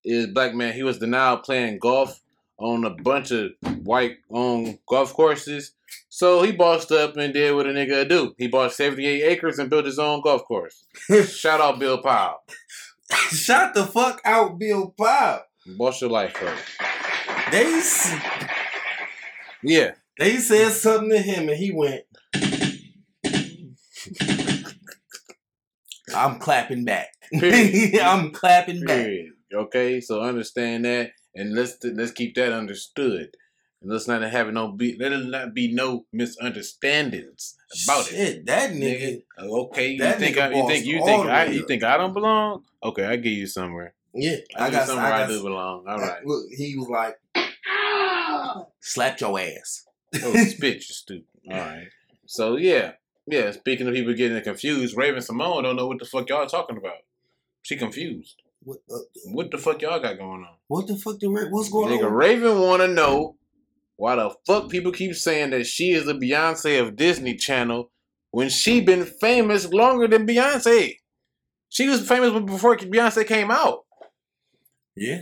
Is 0.06 0.28
black 0.28 0.54
man. 0.54 0.74
He 0.74 0.84
was 0.84 1.00
denied 1.00 1.44
playing 1.44 1.80
golf 1.80 2.20
on 2.64 2.86
a 2.86 2.90
bunch 2.90 3.32
of 3.32 3.52
white 3.84 4.18
owned 4.32 4.80
golf 4.88 5.14
courses. 5.14 5.74
So 6.10 6.42
he 6.44 6.52
bossed 6.52 6.92
up 6.92 7.18
and 7.18 7.34
did 7.34 7.54
what 7.56 7.68
a 7.68 7.70
nigga 7.70 8.08
do. 8.08 8.34
He 8.38 8.48
bought 8.48 8.72
78 8.74 9.22
acres 9.24 9.60
and 9.60 9.70
built 9.70 9.86
his 9.86 10.00
own 10.00 10.22
golf 10.22 10.44
course. 10.46 10.86
Shout 11.28 11.60
out 11.60 11.80
Bill 11.80 12.02
Powell. 12.02 12.38
Shout 13.30 13.74
the 13.74 13.86
fuck 13.86 14.22
out, 14.26 14.58
Bill 14.58 14.94
Pop. 14.98 15.48
Boss 15.78 16.02
your 16.02 16.10
life 16.10 16.36
up. 16.42 16.58
They 17.52 17.82
Yeah. 19.64 19.92
they 20.18 20.38
said 20.38 20.72
something 20.72 21.10
to 21.10 21.18
him 21.20 21.50
and 21.50 21.58
he 21.58 21.72
went. 21.72 22.04
I'm 26.16 26.40
clapping 26.40 26.86
back. 26.86 27.08
I'm 27.34 28.32
clapping 28.32 28.82
back. 28.86 29.06
Period. 29.06 29.32
Okay, 29.54 30.02
so 30.02 30.22
understand 30.22 30.86
that, 30.86 31.12
and 31.36 31.54
let's 31.54 31.78
let's 31.84 32.12
keep 32.12 32.36
that 32.36 32.52
understood. 32.52 33.38
And 33.82 33.92
let's 33.92 34.08
not 34.08 34.22
have 34.22 34.48
no 34.54 34.72
be 34.72 34.96
let 34.98 35.12
it 35.12 35.26
not 35.26 35.54
be 35.54 35.74
no 35.74 36.06
misunderstandings 36.12 37.56
about 37.86 38.12
it. 38.12 38.16
Shit, 38.16 38.46
that 38.46 38.72
nigga. 38.72 39.24
Nigga, 39.40 39.66
okay, 39.66 39.92
you 39.92 40.00
that 40.00 40.20
think 40.20 40.38
nigga 40.38 40.42
I, 40.42 40.56
you 40.56 40.68
think 40.68 40.86
you 40.86 41.06
think 41.06 41.26
I 41.26 41.46
you 41.46 41.68
think 41.68 41.84
I 41.84 41.98
don't 41.98 42.14
belong? 42.14 42.64
Okay, 42.84 43.06
I 43.06 43.16
give 43.18 43.34
you 43.34 43.48
somewhere. 43.48 43.94
Yeah, 44.14 44.38
I, 44.56 44.68
I 44.68 44.70
got. 44.70 44.88
somewhere 44.88 45.06
I, 45.06 45.24
I 45.24 45.28
do 45.28 45.42
belong. 45.42 45.86
All 45.88 45.98
right. 45.98 46.26
Look, 46.26 46.46
he 46.52 46.76
was 46.78 46.88
like, 46.88 47.18
slap 48.80 49.20
your 49.20 49.40
ass. 49.40 49.86
Oh, 50.24 50.36
spit, 50.36 50.76
you 50.76 50.82
stupid. 50.82 51.26
All 51.50 51.58
right. 51.58 51.88
So 52.28 52.58
yeah, 52.58 52.92
yeah. 53.26 53.52
Speaking 53.52 53.88
of 53.88 53.94
people 53.96 54.14
getting 54.14 54.42
confused, 54.44 54.96
Raven-Symoné 54.96 55.64
don't 55.64 55.76
know 55.76 55.88
what 55.88 56.00
the 56.00 56.06
fuck 56.06 56.30
y'all 56.30 56.46
talking 56.46 56.78
about. 56.78 56.98
She 57.64 57.76
confused. 57.76 58.43
What, 58.64 58.80
uh, 58.92 58.98
What 59.32 59.52
the 59.52 59.58
fuck 59.58 59.82
y'all 59.82 60.00
got 60.00 60.18
going 60.18 60.42
on? 60.44 60.56
what 60.68 60.88
the 60.88 60.96
fuck? 60.98 61.20
The, 61.20 61.28
Ra- 61.28 61.50
what's 61.50 61.70
going 61.70 61.90
Nigga, 61.90 62.06
on? 62.06 62.12
Nigga, 62.12 62.18
Raven 62.18 62.60
want 62.60 62.82
to 62.82 62.88
know 62.88 63.36
why 63.98 64.16
the 64.16 64.34
fuck 64.48 64.70
people 64.70 64.92
keep 64.92 65.16
saying 65.16 65.52
that 65.52 65.66
she 65.66 65.92
is 65.92 66.06
the 66.06 66.14
Beyonce 66.14 66.82
of 66.82 66.96
Disney 66.96 67.36
Channel 67.36 67.92
when 68.32 68.50
she 68.50 68.82
been 68.82 69.06
famous 69.06 69.72
longer 69.72 70.08
than 70.08 70.26
Beyonce. 70.28 70.98
She 71.70 71.88
was 71.88 72.08
famous 72.08 72.32
before 72.44 72.78
Beyonce 72.78 73.26
came 73.28 73.52
out. 73.52 73.80
Yeah. 74.96 75.22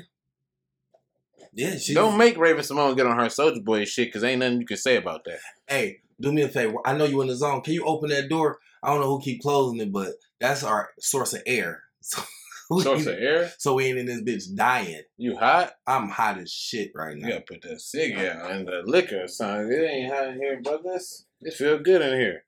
Yeah, 1.53 1.77
she. 1.77 1.93
Don't 1.93 2.17
make 2.17 2.37
Raven-Symoné 2.37 2.95
get 2.95 3.05
on 3.07 3.17
her 3.17 3.29
Soldier 3.29 3.61
Boy 3.61 3.83
shit 3.85 4.07
because 4.07 4.23
ain't 4.23 4.39
nothing 4.39 4.61
you 4.61 4.65
can 4.65 4.77
say 4.77 4.95
about 4.95 5.25
that. 5.25 5.39
Hey, 5.67 5.97
do 6.19 6.31
me 6.31 6.43
a 6.43 6.47
favor. 6.49 6.75
I 6.85 6.93
know 6.95 7.05
you 7.05 7.21
in 7.21 7.27
the 7.27 7.35
zone. 7.35 7.61
Can 7.61 7.73
you 7.73 7.83
open 7.85 8.09
that 8.09 8.29
door? 8.29 8.59
I 8.83 8.89
don't 8.91 9.01
know 9.01 9.07
who 9.09 9.21
keep 9.21 9.41
closing 9.41 9.79
it, 9.79 9.91
but 9.91 10.13
that's 10.39 10.63
our 10.63 10.89
source 10.99 11.33
of 11.33 11.41
air. 11.45 11.83
So 12.01 12.21
Source 12.79 13.05
of 13.05 13.15
air, 13.19 13.51
so 13.57 13.73
we 13.75 13.85
ain't 13.85 13.97
in 13.99 14.05
this 14.05 14.21
bitch 14.21 14.55
dying. 14.55 15.01
you 15.17 15.35
hot? 15.37 15.73
I'm 15.85 16.07
hot 16.09 16.37
as 16.39 16.51
shit 16.51 16.91
right 16.95 17.15
You 17.17 17.23
now. 17.23 17.29
gotta 17.29 17.41
put 17.41 17.61
that 17.63 17.81
cigarette 17.81 18.37
out 18.37 18.51
and 18.51 18.67
the 18.67 18.83
liquor, 18.85 19.27
son. 19.27 19.69
It 19.71 19.83
ain't 19.83 20.13
hot 20.13 20.27
in 20.29 20.35
here, 20.39 20.61
but 20.63 20.83
this 20.83 21.25
It 21.41 21.53
feel 21.53 21.79
good 21.79 22.01
in 22.01 22.19
here. 22.19 22.43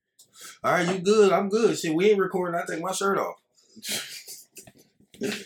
All 0.64 0.72
right, 0.72 0.88
you 0.88 1.00
good? 1.00 1.32
I'm 1.32 1.50
good. 1.50 1.78
Shit, 1.78 1.94
we 1.94 2.10
ain't 2.12 2.20
recording. 2.20 2.60
I 2.60 2.66
take 2.66 2.82
my 2.82 2.92
shirt 2.92 3.18
off. 3.18 3.36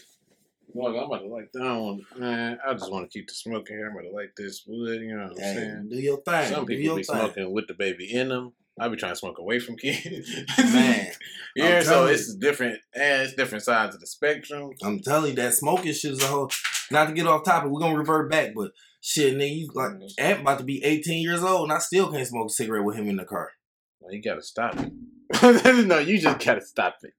Look, 0.73 0.95
I'm 0.95 1.03
about 1.05 1.21
to 1.21 1.27
like 1.27 1.51
down, 1.51 2.05
man. 2.17 2.59
I 2.65 2.73
just 2.73 2.91
want 2.91 3.09
to 3.09 3.17
keep 3.17 3.27
the 3.27 3.33
smoke 3.33 3.69
in 3.69 3.77
here. 3.77 3.87
I'm 3.87 3.93
about 3.93 4.09
to 4.09 4.15
like 4.15 4.33
this 4.37 4.63
wood. 4.67 5.01
You 5.01 5.15
know 5.17 5.23
what 5.23 5.31
I'm 5.31 5.37
Hey, 5.37 5.53
saying? 5.55 5.87
do 5.89 5.95
your 5.97 6.21
thing. 6.21 6.49
Some 6.53 6.65
people 6.67 6.95
be 6.97 7.03
thing. 7.03 7.15
smoking 7.15 7.51
with 7.51 7.67
the 7.67 7.73
baby 7.73 8.13
in 8.13 8.29
them. 8.29 8.53
I 8.79 8.87
be 8.89 8.95
trying 8.95 9.13
to 9.13 9.15
smoke 9.15 9.39
away 9.39 9.59
from 9.59 9.75
kids. 9.77 10.29
Man, 10.57 11.11
yeah. 11.55 11.81
So 11.81 12.05
it's 12.05 12.33
different, 12.35 12.79
and 12.93 13.23
it's 13.23 13.33
different 13.33 13.63
sides 13.63 13.95
of 13.95 14.01
the 14.01 14.07
spectrum. 14.07 14.71
I'm 14.83 14.99
telling 14.99 15.31
you 15.31 15.35
that 15.37 15.53
smoking 15.55 15.93
shit 15.93 16.11
is 16.11 16.23
a 16.23 16.27
whole. 16.27 16.51
Not 16.91 17.07
to 17.07 17.13
get 17.13 17.27
off 17.27 17.43
topic, 17.43 17.69
we're 17.71 17.79
gonna 17.81 17.97
revert 17.97 18.29
back, 18.31 18.53
but 18.55 18.71
shit, 19.01 19.35
nigga, 19.35 19.57
you 19.57 19.69
like 19.73 19.91
Ant 20.19 20.41
about 20.41 20.59
to 20.59 20.63
be 20.63 20.83
18 20.83 21.21
years 21.21 21.43
old, 21.43 21.63
and 21.63 21.73
I 21.73 21.79
still 21.79 22.11
can't 22.11 22.27
smoke 22.27 22.47
a 22.47 22.49
cigarette 22.49 22.83
with 22.85 22.95
him 22.95 23.09
in 23.09 23.17
the 23.17 23.25
car. 23.25 23.49
Well, 23.99 24.13
you 24.13 24.21
gotta 24.21 24.43
stop 24.43 24.75
it. 24.77 25.85
no, 25.87 25.97
you 25.99 26.19
just 26.19 26.43
gotta 26.45 26.61
stop 26.61 26.95
it. 27.03 27.13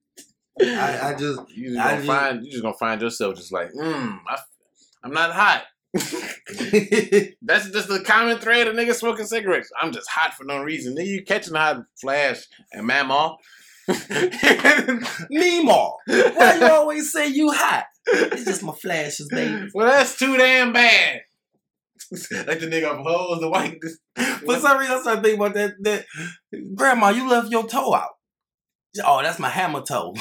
I, 0.61 1.11
I 1.11 1.15
just, 1.15 1.39
You 1.55 1.69
just 1.75 1.79
I 1.79 1.83
gonna 1.91 1.95
just- 1.97 2.07
find 2.07 2.45
you 2.45 2.51
just 2.51 2.63
gonna 2.63 2.73
find 2.77 3.01
yourself 3.01 3.35
just 3.35 3.51
like, 3.51 3.71
mm, 3.73 4.19
I, 4.27 4.37
I'm 5.03 5.11
not 5.13 5.31
hot. 5.33 5.63
That's 5.93 7.69
just 7.71 7.87
the 7.87 8.03
common 8.05 8.37
thread 8.37 8.67
of 8.67 8.75
niggas 8.75 8.95
smoking 8.95 9.25
cigarettes. 9.25 9.71
I'm 9.81 9.91
just 9.91 10.09
hot 10.09 10.35
for 10.35 10.43
no 10.43 10.61
reason. 10.61 10.95
Nigga, 10.95 11.07
you 11.07 11.23
catching 11.23 11.55
hot 11.55 11.77
flash 11.99 12.45
and 12.71 12.87
mamaw. 12.87 13.37
Meemaw, 13.89 15.93
why 16.05 16.57
you 16.59 16.67
always 16.71 17.11
say 17.11 17.27
you 17.27 17.51
hot? 17.51 17.85
It's 18.05 18.45
just 18.45 18.63
my 18.63 18.73
flashes, 18.73 19.27
baby. 19.31 19.67
well, 19.73 19.87
that's 19.87 20.17
too 20.17 20.37
damn 20.37 20.73
bad. 20.73 21.21
like 22.11 22.59
the 22.59 22.67
nigga 22.67 23.03
hoes, 23.03 23.39
the 23.39 23.49
white. 23.49 23.79
For 24.45 24.59
some 24.59 24.77
reason, 24.77 24.95
I 24.95 25.01
started 25.01 25.23
thinking 25.23 25.41
about 25.41 25.55
that. 25.55 25.73
That 25.81 26.05
grandma, 26.75 27.09
you 27.09 27.27
left 27.27 27.49
your 27.49 27.67
toe 27.67 27.95
out. 27.95 28.09
Oh, 29.03 29.21
that's 29.21 29.39
my 29.39 29.49
hammer 29.49 29.81
toe. 29.81 30.13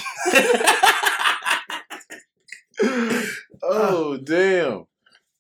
oh 3.63 4.19
damn! 4.25 4.85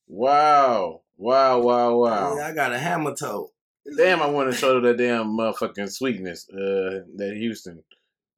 Wow! 0.08 1.02
Wow! 1.18 1.60
Wow! 1.60 1.96
Wow! 1.96 2.36
Yeah, 2.36 2.46
I 2.48 2.54
got 2.54 2.72
a 2.72 2.78
hammer 2.78 3.14
toe. 3.14 3.50
Damn! 3.96 4.22
I 4.22 4.26
want 4.26 4.50
to 4.50 4.56
show 4.56 4.80
that 4.80 4.96
damn 4.96 5.26
motherfucking 5.36 5.92
sweetness. 5.92 6.48
Uh, 6.48 7.04
that 7.16 7.34
Houston, 7.36 7.82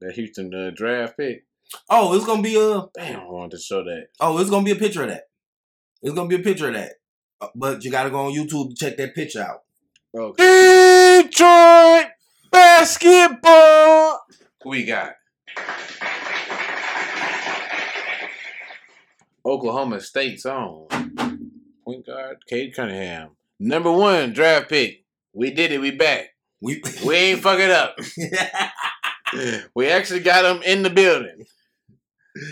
that 0.01 0.13
Houston 0.15 0.53
uh, 0.53 0.71
draft 0.75 1.17
pick. 1.17 1.45
Oh, 1.89 2.15
it's 2.15 2.27
gonna 2.27 2.43
be 2.43 2.57
a. 2.57 2.83
Damn! 2.95 3.21
I 3.21 3.25
wanted 3.27 3.53
to 3.53 3.59
show 3.63 3.85
that. 3.85 4.09
Oh, 4.19 4.39
it's 4.39 4.51
gonna 4.51 4.65
be 4.65 4.73
a 4.73 4.77
picture 4.77 5.05
of 5.05 5.11
that. 5.11 5.29
It's 6.03 6.15
gonna 6.15 6.29
be 6.29 6.35
a 6.37 6.41
picture 6.41 6.69
of 6.69 6.75
that. 6.75 6.95
Uh, 7.41 7.49
But 7.55 7.85
you 7.85 7.91
gotta 7.93 8.11
go 8.11 8.27
on 8.27 8.33
YouTube 8.33 8.71
to 8.71 8.75
check 8.75 8.97
that 8.97 9.15
picture 9.15 9.43
out. 9.43 9.63
Okay. 10.13 11.23
Detroit 11.23 12.07
basketball. 12.51 14.21
Who 14.63 14.71
we 14.71 14.85
got? 14.85 15.15
Oklahoma 19.47 20.01
State's 20.01 20.45
own 20.45 20.89
point 21.91 22.07
guard 22.07 22.39
Cade 22.49 22.75
Cunningham, 22.75 23.31
number 23.59 23.91
one 23.91 24.33
draft 24.33 24.69
pick. 24.69 25.05
We 25.33 25.51
did 25.51 25.73
it. 25.73 25.81
We 25.81 25.93
back. 25.93 26.31
We 26.61 26.83
We 27.05 27.17
ain't 27.17 27.41
fuck 27.43 27.59
it 27.59 27.71
up. 27.71 27.97
we 29.75 29.89
actually 29.89 30.21
got 30.21 30.45
him 30.45 30.63
in 30.63 30.83
the 30.83 30.91
building. 30.91 31.45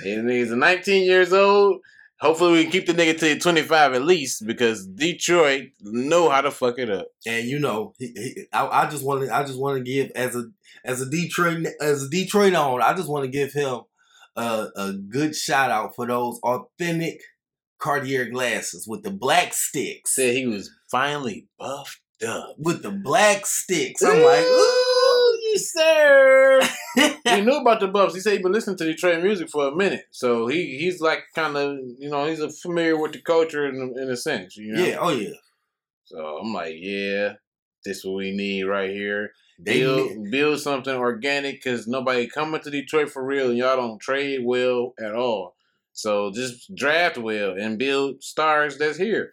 And 0.05 0.29
he's 0.29 0.51
19 0.51 1.05
years 1.05 1.33
old. 1.33 1.81
Hopefully, 2.21 2.53
we 2.53 2.63
can 2.65 2.73
keep 2.73 2.87
the 2.87 2.95
nigga 2.95 3.17
to 3.21 3.39
25 3.39 3.95
at 3.95 4.03
least 4.03 4.45
because 4.45 4.85
Detroit 4.87 5.69
know 5.81 6.29
how 6.29 6.41
to 6.41 6.51
fuck 6.51 6.79
it 6.79 6.91
up. 6.91 7.07
and 7.27 7.47
you 7.47 7.61
know, 7.61 7.95
he, 7.97 8.07
he, 8.09 8.47
I, 8.53 8.67
I 8.67 8.91
just 8.91 9.05
want 9.05 9.25
to, 9.25 9.35
I 9.35 9.45
just 9.45 9.59
want 9.59 9.79
to 9.79 9.85
give 9.85 10.11
as 10.17 10.35
a 10.35 10.51
as 10.85 11.01
a 11.01 11.09
Detroit 11.09 11.69
as 11.81 12.03
a 12.03 12.09
Detroit 12.09 12.55
owner, 12.55 12.83
I 12.83 12.95
just 12.95 13.09
want 13.09 13.25
to 13.25 13.31
give 13.31 13.53
him 13.53 13.83
a, 14.35 14.67
a 14.75 14.93
good 14.95 15.37
shout 15.37 15.71
out 15.71 15.95
for 15.95 16.09
those 16.09 16.41
authentic 16.43 17.21
Cartier 17.79 18.27
glasses 18.27 18.87
with 18.89 19.03
the 19.03 19.11
black 19.11 19.55
sticks. 19.55 20.15
Said 20.15 20.35
he 20.35 20.47
was 20.47 20.71
finally 20.91 21.47
buffed 21.59 22.01
up. 22.27 22.55
With 22.59 22.83
the 22.83 22.91
black 22.91 23.47
sticks, 23.47 24.03
I'm 24.03 24.23
like, 24.23 24.45
ooh, 24.45 25.39
you 25.45 25.59
sir. 25.59 26.61
he 27.25 27.41
knew 27.41 27.57
about 27.57 27.81
the 27.81 27.89
buffs. 27.89 28.15
He 28.15 28.21
said 28.21 28.33
he 28.33 28.43
been 28.43 28.53
listening 28.53 28.77
to 28.79 28.85
Detroit 28.85 29.23
music 29.23 29.49
for 29.49 29.69
a 29.69 29.75
minute, 29.75 30.07
so 30.11 30.47
he 30.47 30.79
he's 30.79 31.01
like 31.01 31.21
kind 31.35 31.57
of 31.57 31.79
you 31.99 32.11
know 32.11 32.27
he's 32.27 32.41
a 32.41 32.51
familiar 32.51 33.01
with 33.01 33.13
the 33.13 33.23
culture 33.23 33.69
in 33.69 33.95
in 33.97 34.11
a 34.11 34.17
sense. 34.17 34.57
You 34.57 34.73
know? 34.73 34.85
yeah, 34.85 34.97
oh 35.01 35.11
yeah. 35.11 35.35
So 36.05 36.39
I'm 36.39 36.53
like, 36.53 36.75
yeah, 36.79 37.35
this 37.85 38.05
what 38.05 38.17
we 38.17 38.35
need 38.35 38.65
right 38.65 38.91
here. 38.91 39.33
They 39.61 39.81
build 39.81 40.11
need- 40.13 40.31
build 40.31 40.61
something 40.61 40.95
organic 40.95 41.57
because 41.63 41.87
nobody 41.87 42.29
coming 42.29 42.61
to 42.61 42.71
Detroit 42.71 43.11
for 43.11 43.25
real, 43.25 43.51
and 43.51 43.59
y'all 43.59 43.77
don't 43.77 44.01
trade 44.01 44.41
well 44.45 44.95
at 44.99 45.15
all. 45.15 45.55
So 45.99 46.31
just 46.31 46.73
draft 46.77 47.19
well 47.19 47.57
and 47.59 47.77
build 47.77 48.23
stars 48.23 48.79
that's 48.79 48.99
here. 48.99 49.33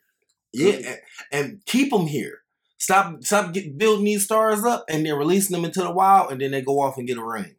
Yeah, 0.51 0.95
and, 1.31 1.61
keep 1.67 1.91
them 1.91 2.07
here. 2.07 2.39
Stop, 2.79 3.23
stop 3.23 3.53
get, 3.53 3.77
building 3.77 4.05
these 4.05 4.23
stars 4.23 4.63
up 4.63 4.83
and 4.89 5.05
then 5.05 5.13
releasing 5.15 5.55
them 5.55 5.63
into 5.63 5.81
the 5.81 5.91
wild, 5.91 6.31
and 6.31 6.41
then 6.41 6.49
they 6.49 6.63
go 6.63 6.81
off 6.81 6.97
and 6.97 7.07
get 7.07 7.19
a 7.19 7.23
ring. 7.23 7.57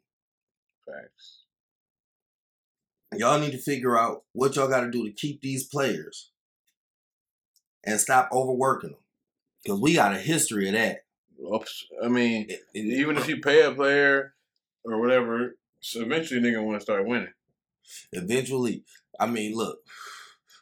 Facts. 0.85 1.45
Y'all 3.17 3.39
need 3.39 3.53
to 3.53 3.59
figure 3.63 3.97
out 3.97 4.25
what 4.33 4.57
y'all 4.57 4.67
got 4.67 4.81
to 4.81 4.91
do 4.91 5.05
to 5.05 5.13
keep 5.13 5.41
these 5.41 5.69
players 5.69 6.33
and 7.85 8.01
stop 8.01 8.29
overworking 8.33 8.91
them, 8.91 8.99
because 9.63 9.79
we 9.81 9.95
got 9.95 10.15
a 10.17 10.19
history 10.19 10.67
of 10.67 10.75
that. 10.75 11.05
Oops. 11.55 11.87
I 12.03 12.09
mean, 12.09 12.47
It- 12.49 12.65
it- 12.75 12.81
even 12.99 13.17
if 13.17 13.27
uh, 13.27 13.29
you 13.29 13.41
pay 13.41 13.63
a 13.63 13.71
player 13.71 14.35
or 14.85 15.01
whatever, 15.01 15.57
so 15.81 16.01
eventually 16.01 16.41
nigga 16.41 16.61
want 16.65 16.81
to 16.81 16.85
start 16.85 17.07
winning. 17.07 17.33
Eventually, 18.13 18.85
I 19.19 19.27
mean, 19.27 19.55
look, 19.55 19.79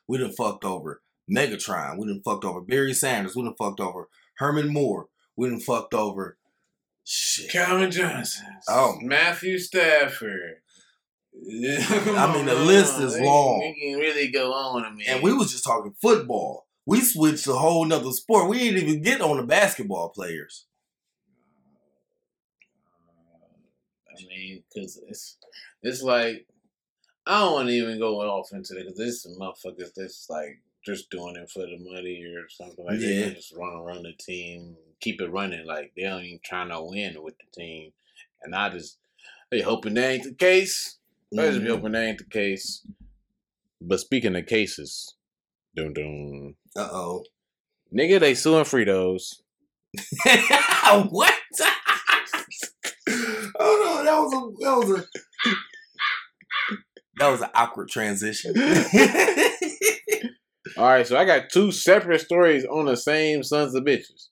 we 0.06 0.18
done 0.18 0.32
fucked 0.32 0.64
over 0.64 1.02
Megatron, 1.30 1.98
we 1.98 2.06
done 2.06 2.22
fucked 2.24 2.44
over 2.44 2.60
Barry 2.60 2.94
Sanders, 2.94 3.34
we 3.34 3.42
done 3.42 3.54
fucked 3.58 3.80
over 3.80 4.08
Herman 4.38 4.72
Moore, 4.72 5.08
we 5.37 5.48
done 5.48 5.60
fucked 5.60 5.94
over 5.94 6.38
shit. 7.04 7.50
Calvin 7.50 7.90
Johnson. 7.90 8.46
Oh. 8.68 8.96
Matthew 9.00 9.58
Stafford. 9.58 10.56
I 11.37 12.32
mean, 12.32 12.46
the 12.46 12.54
list 12.54 13.00
is 13.00 13.18
long. 13.18 13.60
We 13.60 13.80
can 13.80 13.98
really 13.98 14.28
go 14.28 14.52
on. 14.52 14.84
I 14.84 14.90
mean, 14.90 15.06
And 15.08 15.22
we 15.22 15.32
was 15.32 15.50
just 15.50 15.64
talking 15.64 15.94
football. 16.00 16.66
We 16.87 17.00
switched 17.00 17.44
to 17.44 17.52
a 17.52 17.58
whole 17.58 17.84
nother 17.84 18.12
sport. 18.12 18.48
We 18.48 18.58
didn't 18.58 18.88
even 18.88 19.02
get 19.02 19.20
on 19.20 19.38
the 19.38 19.42
basketball 19.42 20.10
players. 20.10 20.66
I 24.08 24.22
mean, 24.28 24.62
because 24.72 25.00
it's 25.08 25.38
it's 25.82 26.02
like 26.02 26.46
I 27.26 27.40
don't 27.40 27.52
want 27.54 27.68
to 27.68 27.74
even 27.74 27.98
go 27.98 28.20
off 28.20 28.52
into 28.52 28.76
it 28.78 28.87
because 28.87 29.22
some 29.22 29.37
motherfuckers 29.38 29.90
that's 29.96 30.26
like 30.28 30.60
just 30.84 31.10
doing 31.10 31.37
it 31.37 31.48
for 31.50 31.60
the 31.60 31.78
money 31.78 32.22
or 32.24 32.48
something 32.50 32.84
like 32.84 32.98
that. 33.00 33.06
Yeah. 33.06 33.28
They 33.28 33.34
just 33.34 33.56
run 33.56 33.74
around 33.74 34.02
the 34.02 34.12
team, 34.20 34.76
keep 35.00 35.20
it 35.22 35.30
running. 35.32 35.66
Like 35.66 35.92
they 35.96 36.02
don't 36.02 36.22
even 36.22 36.40
trying 36.44 36.68
to 36.68 36.82
win 36.82 37.16
with 37.22 37.34
the 37.38 37.46
team. 37.60 37.92
And 38.42 38.54
I 38.54 38.68
just 38.68 38.98
they 39.50 39.60
hoping 39.62 39.94
that 39.94 40.10
ain't 40.10 40.24
the 40.24 40.34
case. 40.34 40.98
I 41.38 41.46
just 41.46 41.60
be 41.60 41.66
Mhm. 41.66 41.70
hoping 41.76 41.92
that 41.92 42.04
ain't 42.04 42.18
the 42.18 42.24
case. 42.24 42.87
But 43.80 44.00
speaking 44.00 44.37
of 44.37 44.46
cases, 44.46 45.14
dun 45.74 45.92
dun. 45.94 46.54
Uh 46.76 46.88
oh. 46.92 47.24
Nigga, 47.94 48.20
they 48.20 48.34
suing 48.34 48.64
Fritos. 48.64 49.37
what? 51.10 51.34
oh 53.08 53.80
no, 53.84 54.04
that 54.04 54.18
was 54.18 54.32
a 54.34 54.64
that 54.64 54.76
was 54.76 54.90
a 55.00 55.04
that 57.18 57.29
was 57.29 57.42
an 57.42 57.50
awkward 57.55 57.88
transition. 57.88 58.55
All 60.77 60.87
right, 60.87 61.07
so 61.07 61.16
I 61.16 61.24
got 61.24 61.50
two 61.50 61.70
separate 61.70 62.20
stories 62.20 62.64
on 62.64 62.87
the 62.87 62.96
same 62.96 63.42
sons 63.42 63.74
of 63.74 63.85
bitches. 63.85 64.29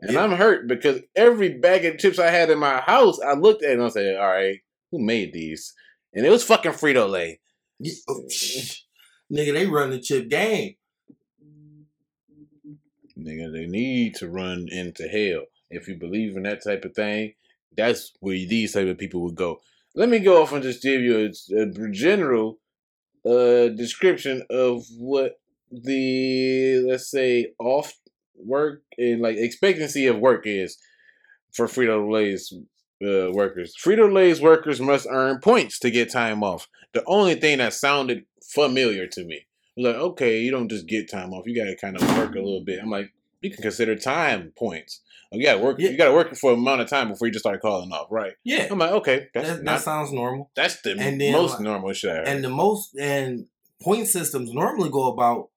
And 0.00 0.12
Yeah. 0.12 0.24
I'm 0.24 0.32
hurt 0.32 0.66
because 0.66 1.00
every 1.14 1.58
bag 1.58 1.84
of 1.84 1.98
chips 1.98 2.18
I 2.18 2.30
had 2.30 2.50
in 2.50 2.58
my 2.58 2.80
house, 2.80 3.20
I 3.20 3.34
looked 3.34 3.62
at 3.62 3.70
it 3.70 3.74
and 3.74 3.84
I 3.84 3.88
said, 3.88 4.16
all 4.16 4.26
right, 4.26 4.58
who 4.90 4.98
made 4.98 5.32
these? 5.32 5.74
And 6.12 6.26
it 6.26 6.30
was 6.30 6.44
fucking 6.44 6.72
Frito 6.72 7.08
Lay. 7.08 7.40
Yeah, 7.78 7.92
oh. 8.08 8.22
Nigga, 9.32 9.52
they 9.52 9.66
run 9.66 9.90
the 9.90 10.00
chip 10.00 10.28
game. 10.28 10.74
Nigga, 13.18 13.52
they 13.52 13.66
need 13.66 14.14
to 14.16 14.28
run 14.28 14.66
into 14.70 15.08
hell. 15.08 15.44
If 15.70 15.88
you 15.88 15.96
believe 15.96 16.36
in 16.36 16.44
that 16.44 16.62
type 16.62 16.84
of 16.84 16.94
thing, 16.94 17.34
that's 17.76 18.12
where 18.20 18.34
these 18.34 18.72
type 18.72 18.88
of 18.88 18.98
people 18.98 19.22
would 19.22 19.34
go. 19.34 19.60
Let 19.96 20.10
me 20.10 20.18
go 20.18 20.42
off 20.42 20.52
and 20.52 20.62
just 20.62 20.82
give 20.82 21.00
you 21.00 21.32
a, 21.50 21.62
a 21.62 21.90
general 21.90 22.58
uh, 23.24 23.68
description 23.68 24.44
of 24.50 24.84
what 24.98 25.40
the 25.72 26.84
let's 26.86 27.10
say 27.10 27.54
off 27.58 27.94
work 28.36 28.82
and 28.98 29.22
like 29.22 29.36
expectancy 29.36 30.06
of 30.06 30.18
work 30.18 30.46
is 30.46 30.78
for 31.52 31.66
Frito 31.66 32.12
Lay's 32.12 32.52
uh, 33.02 33.32
workers. 33.32 33.74
Frito 33.82 34.12
Lay's 34.12 34.40
workers 34.40 34.80
must 34.80 35.06
earn 35.10 35.40
points 35.40 35.78
to 35.80 35.90
get 35.90 36.12
time 36.12 36.44
off. 36.44 36.68
The 36.92 37.02
only 37.06 37.34
thing 37.34 37.58
that 37.58 37.72
sounded 37.72 38.24
familiar 38.44 39.06
to 39.06 39.24
me 39.24 39.46
was 39.76 39.86
like, 39.86 39.96
okay, 39.96 40.40
you 40.40 40.50
don't 40.50 40.68
just 40.68 40.86
get 40.86 41.10
time 41.10 41.32
off. 41.32 41.46
You 41.46 41.56
got 41.56 41.70
to 41.70 41.76
kind 41.76 41.96
of 41.96 42.02
work 42.18 42.34
a 42.34 42.40
little 42.40 42.62
bit. 42.64 42.80
I'm 42.82 42.90
like, 42.90 43.12
you 43.40 43.50
can 43.50 43.62
consider 43.62 43.96
time 43.96 44.52
points. 44.56 45.00
You 45.32 45.44
got 45.44 45.56
to 45.56 45.60
work. 45.60 45.76
Yeah. 45.78 45.90
You 45.90 45.98
got 45.98 46.06
to 46.06 46.14
work 46.14 46.34
for 46.36 46.52
an 46.52 46.58
amount 46.58 46.80
of 46.80 46.88
time 46.88 47.08
before 47.08 47.26
you 47.26 47.32
just 47.32 47.42
start 47.42 47.60
calling 47.60 47.92
off, 47.92 48.06
right? 48.10 48.34
Yeah, 48.44 48.68
I'm 48.70 48.78
like, 48.78 48.92
okay, 48.92 49.28
that, 49.34 49.64
that 49.64 49.80
sounds 49.80 50.12
normal. 50.12 50.50
that's 50.54 50.80
the 50.82 50.92
and 50.98 51.20
then, 51.20 51.32
most 51.32 51.54
like- 51.54 51.60
normal 51.60 51.92
shit. 51.92 52.26
And 52.26 52.44
the 52.44 52.48
most 52.48 52.96
and 52.98 53.46
point 53.82 54.06
systems 54.06 54.52
normally 54.52 54.88
go 54.88 55.12
about 55.12 55.50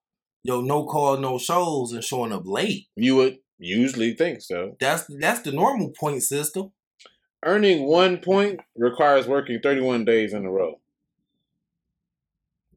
yo 0.43 0.61
no 0.61 0.85
call 0.85 1.17
no 1.17 1.37
shows 1.37 1.93
and 1.93 2.03
showing 2.03 2.31
up 2.31 2.43
late. 2.45 2.87
you 2.95 3.15
would 3.15 3.37
usually 3.59 4.13
think 4.13 4.41
so. 4.41 4.75
That's 4.79 5.05
that's 5.19 5.41
the 5.41 5.51
normal 5.51 5.89
point 5.91 6.23
system. 6.23 6.71
Earning 7.45 7.85
one 7.85 8.17
point 8.17 8.59
requires 8.75 9.27
working 9.27 9.59
31 9.61 10.03
days 10.03 10.33
in 10.33 10.45
a 10.45 10.51
row. 10.51 10.79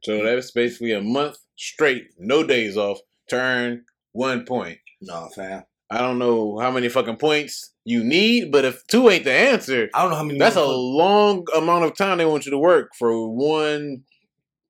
So 0.03 0.21
mm. 0.21 0.25
that's 0.25 0.51
basically 0.51 0.93
a 0.93 1.01
month 1.01 1.39
straight, 1.57 2.09
no 2.19 2.45
days 2.45 2.77
off, 2.77 2.99
to 3.29 3.37
earn 3.37 3.85
one 4.13 4.45
point. 4.45 4.79
No, 5.03 5.29
fam. 5.35 5.65
I 5.91 5.99
don't 5.99 6.19
know 6.19 6.59
how 6.59 6.71
many 6.71 6.89
fucking 6.89 7.17
points 7.17 7.75
you 7.85 8.03
need, 8.03 8.51
but 8.51 8.65
if 8.65 8.87
two 8.87 9.11
ain't 9.11 9.25
the 9.25 9.33
answer, 9.33 9.91
I 9.93 10.03
don't 10.03 10.13
know 10.13 10.17
how 10.17 10.25
many. 10.25 10.39
that's 10.39 10.57
a 10.57 10.65
long 10.65 11.45
amount 11.55 11.85
of 11.85 11.95
time 11.97 12.19
they 12.19 12.25
want 12.25 12.47
you 12.47 12.53
to 12.53 12.59
work 12.59 12.93
for 12.99 13.29
one 13.29 14.05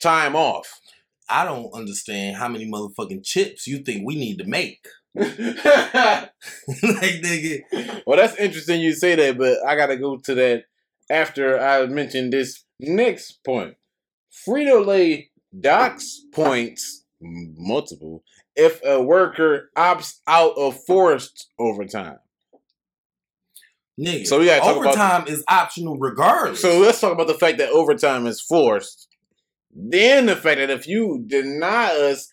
time 0.01 0.35
off. 0.35 0.81
I 1.29 1.45
don't 1.45 1.73
understand 1.73 2.37
how 2.37 2.49
many 2.49 2.69
motherfucking 2.69 3.25
chips 3.25 3.67
you 3.67 3.79
think 3.79 4.05
we 4.05 4.17
need 4.17 4.39
to 4.39 4.45
make. 4.45 4.85
like 5.15 5.29
nigga, 6.83 7.61
well, 8.07 8.17
that's 8.17 8.37
interesting 8.37 8.81
you 8.81 8.93
say 8.95 9.15
that, 9.15 9.39
but 9.39 9.59
I 9.67 9.77
gotta 9.77 9.99
go 9.99 10.17
to 10.17 10.35
that 10.35 10.65
after 11.11 11.61
I 11.61 11.87
mention 11.87 12.31
this 12.31 12.65
next 12.81 13.45
point. 13.45 13.75
Frito 14.49 14.85
Lay 14.85 15.31
docks 15.61 16.23
points, 16.33 17.05
multiple, 17.21 18.25
if 18.57 18.81
a 18.85 19.03
worker 19.03 19.71
opts 19.77 20.19
out 20.27 20.53
of 20.57 20.79
forced 20.85 21.49
overtime. 21.59 22.19
nigga. 24.01 24.27
So 24.27 24.39
we 24.39 24.47
gotta 24.47 24.61
talk 24.61 24.77
about- 24.77 24.87
overtime 24.89 25.29
is 25.29 25.45
optional 25.49 25.97
regardless. 25.99 26.61
So 26.61 26.79
let's 26.79 27.01
talk 27.01 27.13
about 27.13 27.27
the 27.27 27.35
fact 27.35 27.59
that 27.59 27.71
overtime 27.71 28.27
is 28.27 28.41
forced. 28.41 29.09
Then 29.75 30.27
the 30.27 30.37
fact 30.37 30.59
that 30.59 30.71
if 30.71 30.87
you 30.87 31.25
deny 31.27 31.89
us 31.95 32.29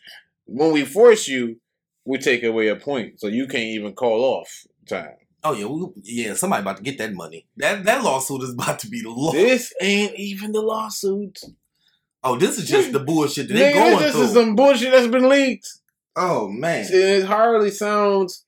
when 0.45 0.71
we 0.71 0.83
force 0.85 1.27
you, 1.27 1.57
we 2.05 2.17
take 2.17 2.43
away 2.43 2.67
a 2.69 2.75
point, 2.75 3.19
so 3.19 3.27
you 3.27 3.47
can't 3.47 3.63
even 3.65 3.93
call 3.93 4.23
off 4.23 4.65
time. 4.87 5.13
oh 5.43 5.53
yeah, 5.53 5.65
we, 5.67 5.87
yeah. 6.03 6.33
Somebody 6.33 6.61
about 6.61 6.77
to 6.77 6.83
get 6.83 6.97
that 6.97 7.13
money. 7.13 7.45
That 7.57 7.83
that 7.85 8.03
lawsuit 8.03 8.41
is 8.43 8.53
about 8.53 8.79
to 8.79 8.89
be 8.89 9.01
the 9.01 9.09
law. 9.09 9.31
This 9.31 9.73
ain't 9.81 10.15
even 10.15 10.51
the 10.51 10.61
lawsuit. 10.61 11.39
oh, 12.23 12.35
this 12.37 12.57
is 12.57 12.67
just 12.67 12.91
the 12.91 12.99
bullshit 12.99 13.47
that 13.47 13.53
they 13.53 13.71
Nigga, 13.71 13.73
going 13.75 13.99
this 13.99 14.11
through. 14.13 14.23
is 14.23 14.33
some 14.33 14.55
bullshit 14.55 14.91
that's 14.91 15.07
been 15.07 15.29
leaked. 15.29 15.67
Oh 16.19 16.49
man, 16.49 16.85
And 16.85 16.93
it 16.93 17.25
hardly 17.25 17.71
sounds 17.71 18.45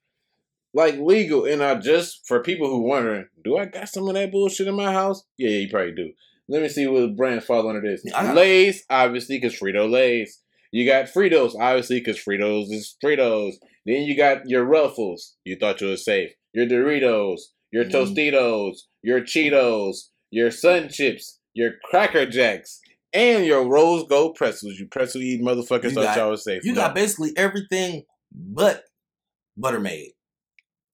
like 0.73 0.97
legal. 0.97 1.45
And 1.45 1.63
I 1.63 1.75
just 1.75 2.21
for 2.27 2.41
people 2.41 2.67
who 2.69 2.81
wondering, 2.83 3.25
do 3.43 3.57
I 3.57 3.65
got 3.65 3.89
some 3.89 4.07
of 4.07 4.13
that 4.15 4.31
bullshit 4.31 4.67
in 4.67 4.75
my 4.75 4.91
house? 4.91 5.23
Yeah, 5.37 5.49
you 5.49 5.69
probably 5.69 5.93
do. 5.93 6.11
Let 6.49 6.61
me 6.61 6.67
see 6.69 6.85
what 6.87 7.15
brands 7.15 7.45
fall 7.45 7.67
under 7.69 7.81
this. 7.81 8.03
I 8.13 8.33
Lay's, 8.33 8.83
obviously, 8.89 9.37
because 9.39 9.57
Frito 9.57 9.89
Lay's. 9.89 10.41
You 10.73 10.85
got 10.85 11.05
Fritos, 11.05 11.55
obviously, 11.59 11.99
because 11.99 12.17
Fritos 12.17 12.71
is 12.71 12.95
Fritos. 13.03 13.53
Then 13.85 14.01
you 14.03 14.15
got 14.17 14.47
your 14.49 14.65
Ruffles. 14.65 15.35
You 15.45 15.55
thought 15.57 15.79
you 15.81 15.87
were 15.87 15.97
safe. 15.97 16.31
Your 16.53 16.65
Doritos, 16.65 17.39
your 17.71 17.85
Mhm. 17.85 17.91
Tostitos, 17.91 18.77
your 19.01 19.21
Cheetos, 19.21 20.09
your 20.29 20.51
Sun 20.51 20.89
Chips, 20.89 21.39
your 21.53 21.75
Cracker 21.89 22.25
Jacks, 22.25 22.80
and 23.13 23.45
your 23.45 23.67
Rold 23.67 24.09
Gold 24.09 24.35
pretzels. 24.35 24.75
You 24.79 24.87
pretzel 24.87 25.21
eating 25.21 25.45
motherfuckers 25.45 25.89
You 25.89 25.95
got- 25.95 26.17
y'all 26.17 26.31
was 26.31 26.43
safe. 26.43 26.63
you 26.63 26.75
got 26.75 26.95
basically 26.95 27.31
everything 27.37 28.03
but 28.33 28.83
Better 29.57 29.79
Made. 29.79 30.11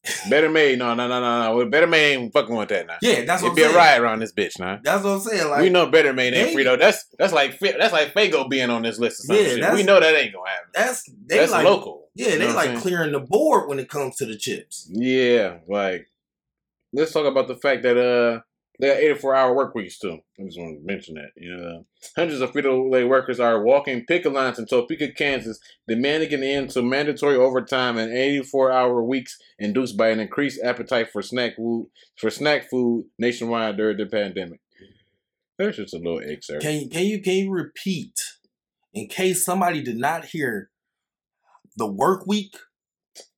Better 0.30 0.50
Made, 0.50 0.80
no, 0.80 0.94
no, 0.94 1.08
no, 1.08 1.20
no, 1.20 1.54
no. 1.64 1.70
Better 1.70 1.86
Made 1.88 2.14
ain't 2.14 2.32
fucking 2.34 2.56
with 2.56 2.70
that 2.70 2.88
now. 2.88 2.96
Yeah, 3.02 3.26
that's 3.26 3.44
what 3.44 3.52
It'd 3.58 3.66
I'm 3.66 3.72
be 3.72 3.76
a 3.76 3.78
riot 3.78 4.02
around 4.02 4.20
this 4.20 4.32
bitch 4.32 4.58
now. 4.58 4.80
That's 4.82 5.04
what 5.04 5.10
I'm 5.12 5.20
saying. 5.20 5.50
Like 5.50 5.62
we 5.62 5.70
know 5.70 5.86
Better 5.88 6.14
Made 6.14 6.34
ain't 6.34 6.56
they- 6.56 6.64
Frito. 6.64 6.80
That's 6.80 7.06
that's 7.20 7.34
like 7.34 7.60
that's 7.60 7.92
like 7.94 8.14
Faygo 8.14 8.50
being 8.50 8.70
on 8.70 8.84
this 8.84 9.00
list 9.00 9.22
or 9.30 9.36
some 9.36 9.58
Yeah, 9.60 9.74
We 9.74 9.84
know 9.84 10.00
that 10.00 10.16
ain't 10.16 10.34
gonna 10.34 10.50
happen. 10.50 10.70
that's 10.74 11.04
they 11.26 11.38
that's 11.40 11.52
like 11.52 11.66
local. 11.66 12.10
yeah, 12.16 12.38
they 12.38 12.52
like 12.54 12.68
saying? 12.70 12.80
clearing 12.80 13.12
the 13.12 13.20
board 13.20 13.68
when 13.68 13.80
it 13.80 13.90
comes 13.90 14.16
to 14.18 14.26
the 14.26 14.38
chips. 14.38 14.90
Yeah, 14.94 15.58
like 15.68 16.08
let's 16.94 17.12
talk 17.12 17.26
about 17.26 17.50
the 17.50 17.56
fact 17.58 17.84
that 17.84 17.98
uh 17.98 18.42
they 18.80 18.88
got 18.88 18.98
84 18.98 19.36
hour 19.36 19.56
work 19.56 19.76
weeks 19.76 19.98
too. 19.98 20.20
I 20.40 20.44
just 20.44 20.60
want 20.60 20.80
to 20.80 20.86
mention 20.86 21.16
that. 21.16 21.32
You 21.36 21.58
know, 21.58 21.86
hundreds 22.16 22.42
of 22.42 22.52
Frito 22.52 22.92
Lay 22.92 23.04
workers 23.04 23.40
are 23.40 23.64
walking 23.64 24.06
picket 24.06 24.32
lines 24.32 24.60
in 24.60 24.68
Topeka, 24.68 25.14
Kansas, 25.14 25.60
demanding 25.88 26.34
an 26.34 26.44
end 26.44 26.70
to 26.72 26.84
mandatory 26.84 27.36
overtime 27.36 27.98
and 27.98 28.14
84 28.16 28.72
hour 28.72 29.04
weeks 29.04 29.38
induced 29.58 29.98
by 29.98 30.10
an 30.10 30.20
increased 30.20 30.62
appetite 30.64 31.10
for 31.12 31.22
snack 31.22 31.56
food 31.56 31.90
for 32.18 32.30
snack 32.30 32.70
food 32.70 33.06
nationwide 33.18 33.78
during 33.78 33.98
the 33.98 34.06
pandemic. 34.06 34.60
There's 35.58 35.78
just 35.78 35.96
a 35.96 35.98
little 35.98 36.22
excerpt. 36.24 36.62
Can 36.62 36.82
you 36.82 36.90
can 36.90 37.06
you 37.06 37.22
can 37.22 37.34
you 37.34 37.52
repeat 37.52 38.14
in 38.94 39.08
case 39.08 39.44
somebody 39.44 39.82
did 39.82 39.98
not 39.98 40.26
hear 40.26 40.70
the 41.76 41.88
work 41.88 42.28
week? 42.28 42.56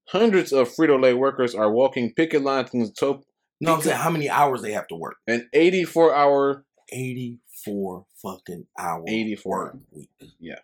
Hundreds 0.10 0.52
of 0.52 0.68
Frito 0.74 1.00
Lay 1.00 1.14
workers 1.14 1.56
are 1.56 1.72
walking 1.72 2.14
picket 2.14 2.42
lines 2.42 2.72
in 2.74 2.92
Top 2.94 3.24
No, 3.62 3.76
I'm 3.76 3.82
saying 3.82 3.98
how 3.98 4.10
many 4.10 4.30
hours 4.30 4.62
they 4.62 4.72
have 4.72 4.88
to 4.88 4.96
work. 4.96 5.18
an 5.28 5.50
84 5.54 6.16
hour 6.16 6.66
84 6.92 8.06
fucking 8.22 8.66
hour 8.78 9.04
84. 9.08 9.80
week. 9.92 10.10
Yeah. 10.40 10.60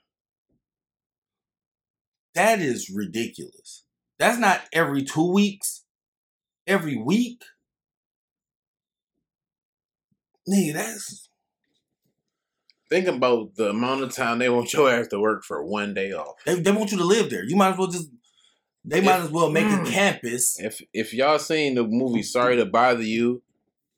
That 2.33 2.59
is 2.59 2.89
ridiculous. 2.89 3.83
That's 4.17 4.37
not 4.39 4.61
every 4.73 5.03
two 5.03 5.31
weeks. 5.31 5.83
Every 6.67 6.97
week. 6.97 7.43
Nigga, 10.49 10.73
that's 10.73 11.29
Think 12.89 13.07
about 13.07 13.55
the 13.55 13.71
amount 13.71 14.03
of 14.03 14.13
time 14.13 14.37
they 14.37 14.49
want 14.49 14.71
your 14.71 14.89
ass 14.91 15.07
to 15.07 15.19
work 15.19 15.43
for 15.43 15.63
one 15.65 15.93
day 15.95 16.11
off. 16.11 16.35
they, 16.45 16.55
they 16.59 16.71
want 16.71 16.91
you 16.91 16.97
to 16.99 17.03
live 17.03 17.31
there. 17.31 17.43
You 17.43 17.55
might 17.55 17.71
as 17.71 17.77
well 17.77 17.87
just 17.87 18.09
they 18.85 19.01
might 19.01 19.21
as 19.21 19.29
well 19.31 19.49
make 19.49 19.65
a 19.65 19.69
Mm. 19.77 19.87
campus. 19.91 20.59
If 20.59 20.81
if 20.93 21.13
y'all 21.13 21.39
seen 21.39 21.75
the 21.75 21.83
movie 21.83 22.23
Sorry 22.23 22.55
to 22.57 22.65
Bother 22.65 23.03
You, 23.03 23.41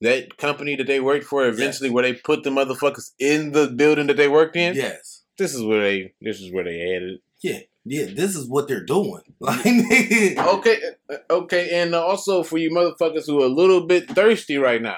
that 0.02 0.38
company 0.38 0.76
that 0.76 0.88
they 0.88 1.00
worked 1.00 1.26
for 1.26 1.46
eventually 1.48 1.90
where 1.90 2.04
they 2.04 2.14
put 2.14 2.44
the 2.44 2.50
motherfuckers 2.50 3.12
in 3.20 3.52
the 3.52 3.68
building 3.68 4.08
that 4.08 4.18
they 4.18 4.28
worked 4.28 4.56
in, 4.56 4.76
Yes. 4.76 5.24
this 5.38 5.54
is 5.54 5.64
where 5.64 5.82
they 5.82 6.14
this 6.22 6.40
is 6.40 6.52
where 6.52 6.64
they 6.64 6.96
added. 6.96 7.20
Yeah. 7.42 7.60
Yeah. 7.86 8.06
This 8.14 8.36
is 8.36 8.48
what 8.48 8.68
they're 8.68 8.84
doing. 8.86 9.22
Like. 9.40 9.66
Okay, 9.66 10.78
uh, 11.10 11.16
okay, 11.30 11.70
and 11.72 11.94
also 11.96 12.44
for 12.44 12.58
you 12.58 12.70
motherfuckers 12.72 13.26
who 13.28 13.42
are 13.42 13.46
a 13.46 13.50
little 13.50 13.86
bit 13.86 14.10
thirsty 14.10 14.58
right 14.58 14.82
now, 14.82 14.98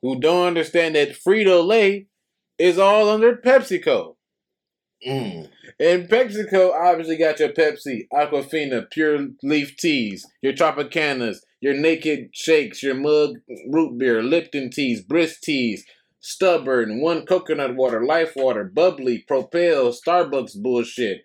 who 0.00 0.18
don't 0.20 0.46
understand 0.46 0.94
that 0.94 1.10
Frito 1.10 1.64
Lay 1.66 2.06
is 2.58 2.78
all 2.78 3.08
under 3.10 3.36
PepsiCo. 3.36 4.14
Mm. 5.06 5.48
And 5.80 6.08
PepsiCo 6.08 6.72
obviously 6.72 7.16
got 7.16 7.40
your 7.40 7.50
Pepsi, 7.50 8.06
Aquafina, 8.12 8.90
Pure 8.90 9.28
Leaf 9.42 9.76
Teas, 9.76 10.26
your 10.40 10.52
Tropicanas, 10.52 11.38
your 11.60 11.74
Naked 11.74 12.30
Shakes, 12.32 12.82
your 12.82 12.94
Mug 12.94 13.36
Root 13.70 13.98
Beer, 13.98 14.22
Lipton 14.22 14.70
Teas, 14.70 15.00
Brisk 15.02 15.40
Teas, 15.40 15.84
Stubborn, 16.20 17.00
One 17.00 17.26
Coconut 17.26 17.74
Water, 17.74 18.04
Life 18.04 18.32
Water, 18.36 18.64
Bubbly, 18.64 19.24
Propel, 19.26 19.92
Starbucks 19.92 20.60
bullshit. 20.60 21.24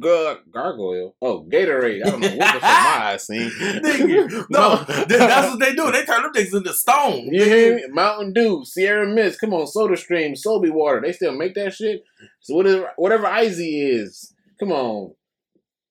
Gar- 0.00 0.40
gargoyle. 0.52 1.14
Oh, 1.20 1.44
Gatorade. 1.44 2.06
I 2.06 2.10
don't 2.10 2.20
know 2.20 2.36
what 2.36 2.54
the 2.54 2.60
fuck 2.60 2.62
my 2.62 2.98
eyes 3.02 3.22
seen. 3.26 3.50
Nigga, 3.50 4.46
no, 4.50 4.84
that's 5.08 5.50
what 5.50 5.60
they 5.60 5.74
do. 5.74 5.90
They 5.90 6.04
turn 6.04 6.22
them 6.22 6.32
niggas 6.32 6.54
into 6.54 6.72
stone. 6.72 7.28
You 7.32 7.44
hear 7.44 7.76
me? 7.76 7.84
Mountain 7.90 8.32
Dew, 8.32 8.64
Sierra 8.64 9.06
Mist, 9.06 9.40
come 9.40 9.52
on, 9.52 9.66
Soda 9.66 9.96
Stream, 9.96 10.34
Sobe 10.34 10.70
Water. 10.70 11.00
They 11.04 11.12
still 11.12 11.36
make 11.36 11.54
that 11.54 11.74
shit. 11.74 12.04
So 12.40 12.54
whatever, 12.54 12.90
whatever 12.96 13.26
Icy 13.26 13.80
is, 13.82 14.32
come 14.58 14.72
on. 14.72 15.14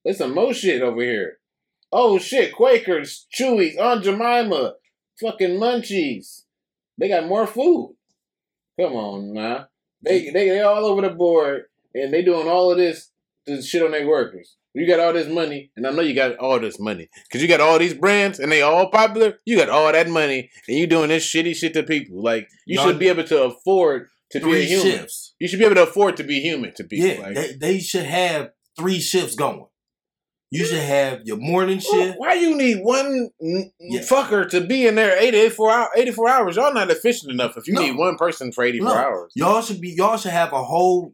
There's 0.04 0.18
some 0.18 0.34
more 0.36 0.54
shit 0.54 0.82
over 0.82 1.02
here. 1.02 1.38
Oh 1.92 2.18
shit, 2.18 2.54
Quakers, 2.54 3.28
Chewies, 3.34 3.80
Aunt 3.80 4.04
Jemima, 4.04 4.74
fucking 5.22 5.60
Munchies. 5.60 6.44
They 6.98 7.08
got 7.08 7.28
more 7.28 7.48
food. 7.48 7.96
Come 8.80 8.94
on, 8.94 9.34
nah. 9.34 9.66
They 10.02 10.30
they 10.32 10.50
they 10.50 10.62
all 10.62 10.86
over 10.86 11.02
the 11.02 11.10
board 11.10 11.64
and 11.94 12.14
they 12.14 12.22
doing 12.22 12.48
all 12.48 12.72
of 12.72 12.78
this 12.78 13.10
this 13.46 13.68
shit 13.68 13.84
on 13.84 13.92
their 13.92 14.08
workers. 14.08 14.56
You 14.74 14.86
got 14.88 15.00
all 15.00 15.14
this 15.14 15.28
money, 15.28 15.72
and 15.78 15.88
I 15.88 15.92
know 15.92 16.02
you 16.02 16.14
got 16.14 16.36
all 16.38 16.60
this 16.60 16.80
money 16.80 17.08
because 17.28 17.42
you 17.42 17.48
got 17.48 17.62
all 17.62 17.80
these 17.80 17.94
brands 17.94 18.40
and 18.40 18.52
they 18.52 18.62
all 18.62 18.90
popular. 18.90 19.40
You 19.46 19.56
got 19.58 19.70
all 19.70 19.92
that 19.92 20.10
money, 20.10 20.50
and 20.68 20.78
you 20.78 20.86
doing 20.88 21.10
this 21.10 21.26
shitty 21.26 21.56
shit 21.56 21.74
to 21.76 21.84
people. 21.84 22.22
Like 22.22 22.48
you 22.66 22.76
Y'all- 22.76 22.88
should 22.88 23.00
be 23.00 23.08
able 23.08 23.24
to 23.26 23.44
afford 23.44 24.08
to 24.32 24.40
be 24.42 24.54
a 24.58 24.62
human. 24.64 24.86
shifts. 24.92 25.34
You 25.40 25.48
should 25.48 25.60
be 25.60 25.66
able 25.66 25.76
to 25.76 25.84
afford 25.84 26.18
to 26.18 26.24
be 26.24 26.42
human 26.42 26.74
to 26.76 26.84
people. 26.84 27.08
Yeah, 27.08 27.22
like, 27.22 27.36
they, 27.36 27.54
they 27.54 27.80
should 27.80 28.04
have 28.06 28.50
three 28.78 29.00
shifts 29.00 29.36
going. 29.36 29.66
You 30.52 30.64
should 30.66 30.80
have 30.80 31.22
your 31.26 31.38
morning 31.38 31.80
shift. 31.80 32.16
Why 32.18 32.34
you 32.34 32.56
need 32.56 32.78
one 32.82 33.30
Yeah. 33.80 34.02
fucker 34.02 34.48
to 34.50 34.62
be 34.62 34.86
in 34.88 34.96
there 34.96 35.18
84, 35.18 35.72
hour, 35.72 35.90
84 35.96 36.30
hours? 36.30 36.56
Y'all 36.56 36.74
not 36.74 36.90
efficient 36.92 37.32
enough 37.32 37.58
if 37.58 37.68
you 37.68 37.74
No. 37.74 37.82
need 37.82 37.98
one 37.98 38.16
person 38.16 38.52
for 38.52 38.64
84 38.64 38.90
No. 38.90 38.96
hours. 38.96 39.32
Y'all 39.36 39.62
should 39.62 39.82
be. 39.82 39.90
Y'all 39.98 40.18
should 40.18 40.32
have 40.32 40.54
a 40.54 40.64
whole. 40.64 41.14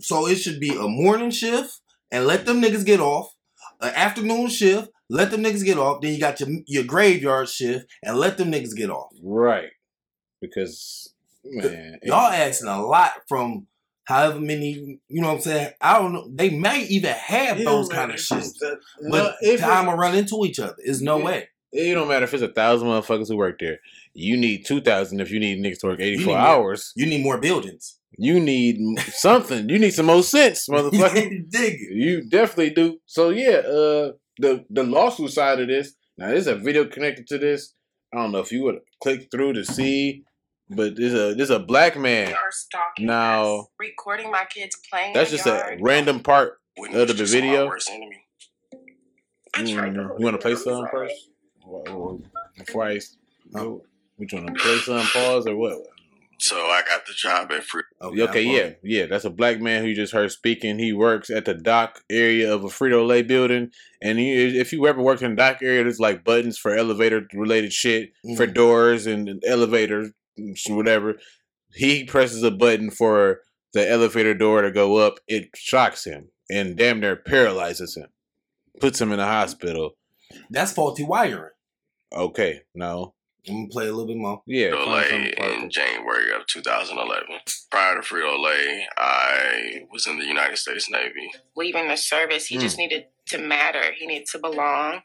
So 0.00 0.26
it 0.26 0.36
should 0.36 0.60
be 0.60 0.70
a 0.76 0.88
morning 0.88 1.30
shift 1.30 1.80
and 2.10 2.26
let 2.26 2.46
them 2.46 2.60
niggas 2.62 2.84
get 2.84 3.00
off. 3.00 3.32
An 3.80 3.92
afternoon 3.94 4.48
shift, 4.48 4.88
let 5.08 5.30
them 5.30 5.42
niggas 5.42 5.64
get 5.64 5.78
off. 5.78 6.00
Then 6.02 6.12
you 6.12 6.20
got 6.20 6.38
your 6.40 6.48
your 6.66 6.84
graveyard 6.84 7.48
shift 7.48 7.86
and 8.02 8.16
let 8.18 8.36
them 8.38 8.50
niggas 8.52 8.74
get 8.76 8.90
off. 8.90 9.10
Right. 9.22 9.70
Because, 10.40 11.12
man. 11.44 11.98
Y'all 12.02 12.30
asking 12.32 12.68
a 12.68 12.82
lot 12.82 13.12
from 13.28 13.66
however 14.04 14.40
many. 14.40 14.98
You 15.08 15.20
know 15.20 15.28
what 15.28 15.34
I'm 15.36 15.40
saying? 15.40 15.72
I 15.80 15.98
don't 15.98 16.12
know. 16.12 16.28
They 16.32 16.50
may 16.50 16.82
even 16.86 17.12
have 17.12 17.58
those 17.58 17.88
kind 17.88 18.10
of 18.10 18.16
if 18.16 18.22
shifts. 18.22 18.58
the- 18.58 18.78
But 19.10 19.22
no, 19.22 19.32
if 19.42 19.60
time 19.60 19.86
it- 19.86 19.90
will 19.90 19.98
run 19.98 20.14
into 20.14 20.44
each 20.44 20.58
other. 20.58 20.76
There's 20.84 21.02
no 21.02 21.18
Yeah. 21.18 21.24
way. 21.24 21.48
It 21.72 21.94
don't 21.94 22.08
matter 22.08 22.24
if 22.24 22.34
it's 22.34 22.42
a 22.42 22.48
thousand 22.48 22.88
motherfuckers 22.88 23.28
who 23.28 23.36
work 23.36 23.60
there. 23.60 23.78
You 24.12 24.36
need 24.36 24.66
two 24.66 24.80
thousand 24.80 25.20
if 25.20 25.30
you 25.30 25.38
need 25.38 25.62
niggas 25.64 25.78
to 25.80 25.86
work 25.86 26.00
eighty 26.00 26.16
four 26.24 26.34
need 26.34 26.38
more. 26.40 26.48
hours. 26.48 26.92
You 26.96 27.06
need 27.06 27.22
more 27.22 27.38
buildings. 27.38 27.96
You 28.22 28.38
need 28.38 28.76
something. 29.00 29.68
You 29.70 29.78
need 29.78 29.92
some 29.94 30.06
more 30.06 30.22
sense, 30.22 30.68
motherfucker. 30.72 31.14
Dig 31.50 31.74
it. 31.74 31.94
you 31.96 32.28
definitely 32.28 32.70
do. 32.70 32.98
So 33.06 33.30
yeah, 33.30 33.58
uh, 33.64 34.12
the 34.38 34.64
the 34.68 34.82
lawsuit 34.84 35.30
side 35.32 35.58
of 35.60 35.68
this. 35.68 35.94
Now 36.18 36.28
there's 36.28 36.46
a 36.46 36.54
video 36.54 36.84
connected 36.84 37.26
to 37.28 37.38
this. 37.38 37.74
I 38.12 38.18
don't 38.18 38.32
know 38.32 38.40
if 38.40 38.52
you 38.52 38.62
would 38.64 38.80
click 39.02 39.28
through 39.30 39.54
to 39.54 39.64
see, 39.64 40.24
but 40.68 40.96
there's 40.96 41.14
a 41.14 41.34
there's 41.34 41.48
a 41.50 41.58
black 41.60 41.96
man. 41.96 42.28
are 42.34 42.50
stalking 42.50 43.06
Now- 43.06 43.60
us, 43.60 43.66
recording 43.78 44.30
my 44.30 44.44
kids 44.44 44.76
playing. 44.90 45.14
That's 45.14 45.30
just 45.30 45.44
the 45.44 45.54
a 45.54 45.78
random 45.80 46.20
part 46.20 46.58
Whitney 46.76 47.00
of 47.00 47.08
was 47.08 47.16
the 47.18 47.24
video. 47.24 47.68
worst 47.68 47.88
enemy. 47.90 48.24
I 49.54 49.64
tried 49.64 49.94
to 49.94 50.00
Mm, 50.00 50.18
you 50.18 50.24
want 50.26 50.34
to 50.36 50.42
play 50.42 50.52
down, 50.54 50.62
something 50.62 50.86
first? 50.92 51.14
Wha- 51.64 51.82
wha- 51.96 52.18
Before 52.58 52.84
I 52.86 52.98
go, 53.52 53.82
which 54.16 54.32
one? 54.32 54.54
Play 54.54 54.78
some 54.78 55.00
pause 55.06 55.46
or 55.46 55.56
what? 55.56 55.78
So 56.42 56.56
I 56.56 56.80
got 56.88 57.04
the 57.06 57.12
job 57.12 57.52
at 57.52 57.64
Free. 57.64 57.82
Okay, 58.00 58.48
I'm 58.48 58.56
yeah, 58.56 58.70
yeah. 58.82 59.06
That's 59.06 59.26
a 59.26 59.30
black 59.30 59.60
man 59.60 59.82
who 59.82 59.88
you 59.90 59.94
just 59.94 60.14
heard 60.14 60.30
speaking. 60.32 60.78
He 60.78 60.90
works 60.94 61.28
at 61.28 61.44
the 61.44 61.52
dock 61.52 62.00
area 62.08 62.50
of 62.52 62.64
a 62.64 62.68
Frito 62.68 63.06
Lay 63.06 63.20
building. 63.20 63.70
And 64.00 64.18
he, 64.18 64.58
if 64.58 64.72
you 64.72 64.86
ever 64.86 65.02
worked 65.02 65.20
in 65.20 65.32
the 65.32 65.36
dock 65.36 65.58
area, 65.62 65.82
there's 65.82 66.00
like 66.00 66.24
buttons 66.24 66.56
for 66.56 66.74
elevator 66.74 67.26
related 67.34 67.74
shit, 67.74 68.12
for 68.38 68.46
Mhm. 68.46 68.54
doors 68.54 69.06
and 69.06 69.42
elevators, 69.46 70.12
and 70.38 70.56
whatever. 70.76 71.16
He 71.74 72.04
presses 72.04 72.42
a 72.42 72.50
button 72.50 72.90
for 72.90 73.42
the 73.74 73.86
elevator 73.88 74.32
door 74.32 74.62
to 74.62 74.72
go 74.72 74.96
up. 74.96 75.20
It 75.28 75.50
shocks 75.54 76.04
him 76.04 76.30
and 76.50 76.74
damn 76.74 77.00
near 77.00 77.16
paralyzes 77.16 77.96
him, 77.98 78.08
puts 78.80 78.98
him 78.98 79.12
in 79.12 79.18
the 79.18 79.26
hospital. 79.26 79.98
That's 80.48 80.72
faulty 80.72 81.04
wiring. 81.04 81.50
Okay, 82.12 82.62
no, 82.74 83.12
I'm 83.48 83.54
gonna 83.56 83.68
play 83.68 83.84
a 83.88 83.92
little 83.92 84.06
bit 84.06 84.16
more. 84.16 84.42
yeah, 84.46 84.68
Frito-Lay 84.70 85.34
in 85.62 85.70
January 85.70 86.32
of 86.32 86.46
2011. 86.46 87.26
Prior 87.70 87.96
to 87.96 88.00
Frito 88.02 88.38
Lay, 88.42 88.86
I 88.96 89.86
was 89.90 90.06
in 90.06 90.18
the 90.18 90.26
United 90.26 90.56
States 90.58 90.90
Navy. 90.90 91.30
leaving 91.56 91.88
the 91.88 91.96
service. 91.96 92.46
He 92.46 92.56
Mm. 92.56 92.60
just 92.60 92.78
needed 92.78 93.06
to 93.28 93.38
matter. 93.38 93.92
He 93.92 94.06
needed 94.06 94.26
to 94.32 94.38
belong 94.38 95.02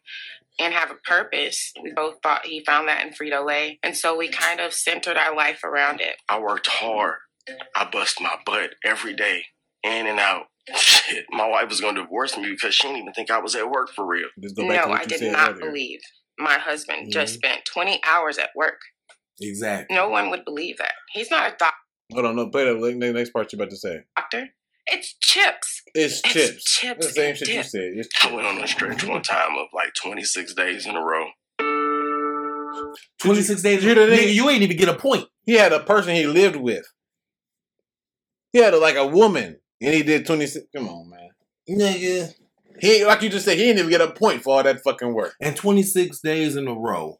and 0.59 0.73
have 0.73 0.89
a 0.91 0.95
purpose. 0.95 1.73
We 1.81 1.91
both 1.91 2.21
thought 2.23 2.45
he 2.45 2.63
found 2.63 2.87
that 2.87 3.05
in 3.05 3.13
Frito 3.13 3.45
Lay, 3.45 3.79
and 3.83 3.95
so 3.95 4.15
we 4.15 4.29
kind 4.29 4.59
of 4.59 4.73
centered 4.73 5.17
our 5.17 5.35
life 5.35 5.63
around 5.63 6.01
it. 6.01 6.15
I 6.29 6.39
worked 6.39 6.67
hard. 6.67 7.15
I 7.75 7.85
bust 7.85 8.19
my 8.21 8.37
butt 8.45 8.75
every 8.83 9.13
day, 9.13 9.45
in 9.83 10.07
and 10.07 10.19
out. 10.19 10.47
Shit, 10.75 11.25
my 11.29 11.47
wife 11.47 11.69
was 11.69 11.79
gonna 11.79 12.01
divorce 12.01 12.35
me 12.37 12.49
because 12.49 12.73
she 12.73 12.87
didn't 12.87 13.01
even 13.03 13.13
think 13.13 13.29
I 13.29 13.37
was 13.39 13.55
at 13.55 13.69
work 13.69 13.91
for 13.93 14.05
real. 14.05 14.29
Just 14.41 14.55
go 14.55 14.67
back 14.67 14.83
to 14.83 14.87
No, 14.89 14.93
I 14.95 15.05
did 15.05 15.31
not 15.31 15.51
earlier. 15.51 15.65
believe 15.67 16.01
my 16.37 16.57
husband 16.57 17.11
just 17.11 17.33
Mm-hmm. 17.41 17.47
spent 17.47 17.65
20 17.65 18.01
hours 18.07 18.37
at 18.37 18.49
work. 18.55 18.79
Exactly. 19.41 19.95
No 19.95 20.09
one 20.09 20.29
would 20.29 20.45
believe 20.45 20.77
that. 20.77 20.93
He's 21.11 21.29
not 21.31 21.47
a 21.53 21.55
doctor. 21.57 21.75
Hold 22.13 22.25
on, 22.25 22.35
no, 22.35 22.49
play 22.49 22.65
the 22.65 22.73
the 22.73 23.13
next 23.13 23.31
part 23.31 23.51
you're 23.51 23.57
about 23.61 23.71
to 23.71 23.77
say. 23.77 24.03
doctor. 24.15 24.49
It's 24.87 25.15
chips. 25.19 25.81
It's 25.95 26.21
It's 26.23 26.33
chips. 26.33 26.63
chips 26.75 27.07
the 27.07 27.11
same 27.11 27.29
and 27.29 27.37
shit 27.39 27.47
you 27.49 27.63
said. 27.63 27.91
It's 27.95 28.09
I 28.23 28.31
went 28.31 28.45
on 28.45 28.63
a 28.63 28.67
stretch 28.67 29.03
one 29.03 29.23
time 29.23 29.57
of 29.57 29.67
like 29.73 29.93
26 29.95 30.53
days 30.53 30.85
in 30.85 30.95
a 30.95 31.01
row. 31.01 31.25
26 33.21 33.61
days. 33.63 33.83
you 33.83 33.89
hear 33.93 33.95
the 33.95 34.11
Nigga, 34.13 34.19
nigga? 34.25 34.33
you 34.33 34.49
ain't 34.49 34.61
even 34.61 34.77
get 34.77 34.89
a 34.89 34.93
point. 34.93 35.25
He 35.45 35.53
had 35.53 35.73
a 35.73 35.79
person 35.79 36.13
he 36.15 36.27
lived 36.27 36.55
with. 36.57 36.85
He 38.53 38.59
had 38.59 38.73
a, 38.73 38.77
like 38.77 38.95
a 38.95 39.07
woman, 39.07 39.57
and 39.81 39.93
he 39.93 40.03
did 40.03 40.25
26. 40.25 40.67
Come 40.75 40.87
on, 40.87 41.09
man. 41.09 41.29
Nigga. 41.69 42.33
He 42.79 43.05
like 43.05 43.21
you 43.21 43.29
just 43.29 43.45
said, 43.45 43.57
he 43.57 43.63
didn't 43.63 43.79
even 43.79 43.91
get 43.91 44.01
a 44.01 44.11
point 44.11 44.43
for 44.43 44.57
all 44.57 44.63
that 44.63 44.83
fucking 44.83 45.13
work. 45.13 45.35
And 45.41 45.55
26 45.55 46.19
days 46.19 46.55
in 46.55 46.67
a 46.67 46.73
row. 46.73 47.19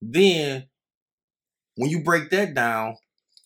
Then, 0.00 0.66
when 1.76 1.90
you 1.90 2.02
break 2.02 2.30
that 2.30 2.54
down, 2.54 2.96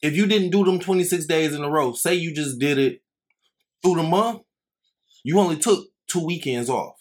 if 0.02 0.14
you 0.14 0.26
didn't 0.26 0.50
do 0.50 0.64
them 0.64 0.80
26 0.80 1.26
days 1.26 1.54
in 1.54 1.62
a 1.62 1.70
row, 1.70 1.92
say 1.92 2.14
you 2.14 2.34
just 2.34 2.58
did 2.58 2.78
it 2.78 3.02
through 3.82 3.96
the 3.96 4.02
month, 4.02 4.42
you 5.22 5.38
only 5.38 5.56
took 5.56 5.86
two 6.06 6.24
weekends 6.24 6.68
off. 6.68 6.96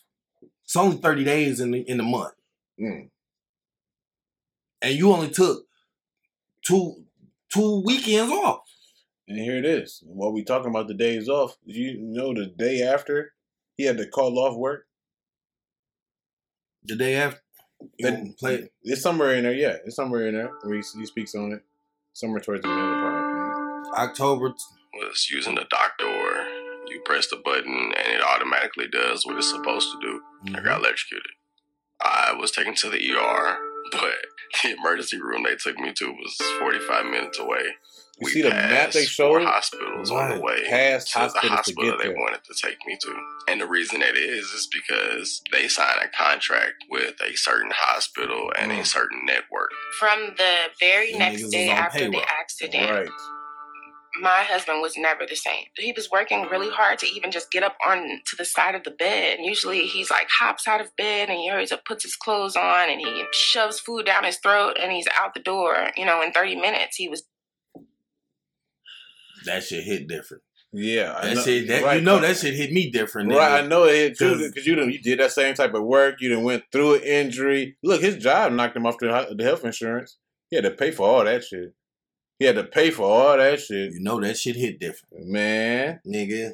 It's 0.63 0.75
only 0.75 0.97
30 0.97 1.23
days 1.23 1.59
in 1.59 1.71
the, 1.71 1.81
in 1.81 1.97
the 1.97 2.03
month. 2.03 2.33
Mm. 2.79 3.09
And 4.81 4.95
you 4.95 5.11
only 5.11 5.29
took 5.29 5.65
two 6.65 7.03
two 7.49 7.81
weekends 7.83 8.31
off. 8.31 8.61
And 9.27 9.39
here 9.39 9.57
it 9.57 9.65
is. 9.65 10.03
While 10.05 10.31
we 10.31 10.43
talking 10.43 10.69
about 10.69 10.87
the 10.87 10.93
days 10.93 11.27
off, 11.27 11.57
you 11.65 11.97
know 11.99 12.33
the 12.33 12.45
day 12.45 12.81
after 12.83 13.33
he 13.79 13.85
had 13.85 13.97
to 13.97 14.05
call 14.05 14.37
off 14.39 14.57
work. 14.57 14.87
The 16.83 16.97
day 16.97 17.15
after. 17.15 17.39
You 17.97 18.11
That- 18.11 18.37
play 18.37 18.55
it? 18.55 18.73
It's 18.83 19.01
somewhere 19.01 19.33
in 19.35 19.43
there. 19.43 19.53
Yeah, 19.53 19.77
it's 19.85 19.95
somewhere 19.95 20.27
in 20.27 20.35
there 20.35 20.49
where 20.63 20.75
he, 20.75 20.83
he 20.99 21.05
speaks 21.05 21.33
on 21.33 21.53
it. 21.53 21.63
Somewhere 22.11 22.41
towards 22.41 22.63
the 22.63 22.67
end 22.69 22.77
of 22.81 22.89
the 22.89 22.95
part. 23.01 23.87
October. 24.09 24.53
Was 24.95 25.29
using 25.31 25.55
the 25.55 25.65
dock 25.69 25.97
door. 25.97 26.45
You 26.87 26.99
press 27.05 27.27
the 27.29 27.37
button 27.37 27.93
and 27.95 28.07
it 28.15 28.21
automatically 28.21 28.87
does 28.91 29.25
what 29.25 29.37
it's 29.37 29.49
supposed 29.49 29.91
to 29.93 29.99
do. 30.01 30.21
I 30.43 30.47
Mm-hmm. 30.49 30.65
got 30.65 30.79
electrocuted. 30.79 31.31
I 32.01 32.33
was 32.37 32.51
taken 32.51 32.75
to 32.75 32.89
the 32.89 32.97
ER, 33.13 33.57
but 33.93 34.15
the 34.63 34.75
emergency 34.77 35.21
room 35.21 35.43
they 35.43 35.55
took 35.55 35.77
me 35.77 35.93
to 35.93 36.11
was 36.11 36.35
45 36.59 37.05
minutes 37.05 37.39
away. 37.39 37.63
You 38.21 38.27
see 38.29 38.41
the 38.41 38.49
map 38.49 38.91
they 38.91 39.01
passed 39.03 39.15
four 39.15 39.39
showed? 39.41 39.47
hospitals 39.47 40.12
on 40.12 40.38
the 40.38 40.41
way 40.41 40.63
Past 40.69 41.08
to 41.08 41.13
the 41.13 41.19
hospitals 41.19 41.43
to 41.43 41.55
hospital 41.55 41.97
they 41.97 42.03
there. 42.10 42.15
wanted 42.17 42.43
to 42.43 42.53
take 42.53 42.77
me 42.86 42.97
to. 43.01 43.15
And 43.47 43.62
the 43.62 43.67
reason 43.67 44.01
that 44.01 44.15
is 44.17 44.45
is 44.51 44.67
because 44.71 45.41
they 45.51 45.67
signed 45.67 45.99
a 46.03 46.08
contract 46.10 46.84
with 46.89 47.15
a 47.21 47.36
certain 47.36 47.71
hospital 47.73 48.51
and 48.58 48.71
a 48.71 48.75
Mm. 48.79 48.86
certain 48.86 49.25
network. 49.25 49.71
From 49.99 50.36
the 50.38 50.55
very 50.79 51.12
Them 51.12 51.19
next 51.19 51.49
day 51.49 51.69
on 51.69 51.77
after 51.77 52.10
the 52.10 52.23
accident, 52.29 52.89
Right. 52.91 53.10
my 54.21 54.43
husband 54.43 54.82
was 54.82 54.97
never 54.97 55.25
the 55.25 55.36
same. 55.36 55.65
He 55.77 55.93
was 55.93 56.10
working 56.12 56.43
really 56.47 56.69
hard 56.69 56.99
to 56.99 57.08
even 57.08 57.32
just 57.32 57.51
get 57.51 57.63
up 57.63 57.77
on 57.88 58.21
to 58.25 58.36
the 58.36 58.43
side 58.43 58.75
of 58.75 58.84
the 58.84 58.91
bed. 58.91 59.38
And 59.38 59.45
usually 59.45 59.82
he's 59.88 60.10
like 60.12 60.27
hops 60.29 60.67
out 60.67 60.82
of 60.82 60.93
bed 60.97 61.29
and 61.29 61.39
he 61.39 61.49
always 61.49 61.71
puts 61.86 62.03
his 62.03 62.15
clothes 62.17 62.55
on 62.58 62.89
and 62.89 62.99
he 62.99 63.23
shoves 63.32 63.79
food 63.79 64.05
down 64.05 64.25
his 64.25 64.38
throat 64.38 64.77
and 64.82 64.91
he's 64.91 65.08
out 65.17 65.34
the 65.36 65.39
door. 65.39 65.91
You 65.95 66.05
know, 66.05 66.21
in 66.21 66.34
30 66.34 66.55
minutes 66.58 66.97
he 66.97 67.08
was 67.08 67.23
That 69.45 69.63
shit 69.63 69.84
hit 69.84 70.08
different. 70.08 70.43
Yeah, 70.71 71.15
I 71.17 71.28
That 71.30 71.36
know- 71.38 71.43
shit, 71.43 71.67
that, 71.67 71.84
right, 71.84 71.95
you 71.95 72.02
know, 72.06 72.19
that 72.19 72.38
shit 72.38 72.54
hit 72.54 72.71
me 72.71 72.91
different. 72.91 73.32
Right, 73.32 73.63
I 73.63 73.67
know 73.67 73.86
it 73.86 73.95
hit 73.95 74.19
you 74.21 74.28
'Cause- 74.30 74.47
because 74.49 74.67
you 74.67 74.75
done, 74.75 74.91
you 74.91 74.99
did 75.02 75.19
that 75.19 75.32
same 75.32 75.56
type 75.56 75.73
of 75.73 75.84
work. 75.84 76.21
You 76.21 76.30
done 76.30 76.43
went 76.43 76.63
through 76.71 76.95
an 76.95 77.04
injury. 77.04 77.75
Look, 77.82 78.02
his 78.02 78.17
job 78.17 78.52
knocked 78.54 78.75
him 78.78 78.86
off 78.86 78.97
the, 78.99 79.34
the 79.36 79.43
health 79.43 79.65
insurance. 79.65 80.17
He 80.49 80.56
had 80.58 80.65
to 80.65 80.71
pay 80.71 80.91
for 80.91 81.08
all 81.08 81.23
that 81.25 81.43
shit. 81.43 81.73
He 82.38 82.45
had 82.45 82.56
to 82.56 82.63
pay 82.63 82.91
for 82.91 83.04
all 83.04 83.36
that 83.38 83.60
shit. 83.60 83.93
You 83.93 83.99
know 84.02 84.19
that 84.21 84.38
shit 84.38 84.56
hit 84.56 84.80
different, 84.80 85.25
Man, 85.28 85.99
nigga. 86.08 86.54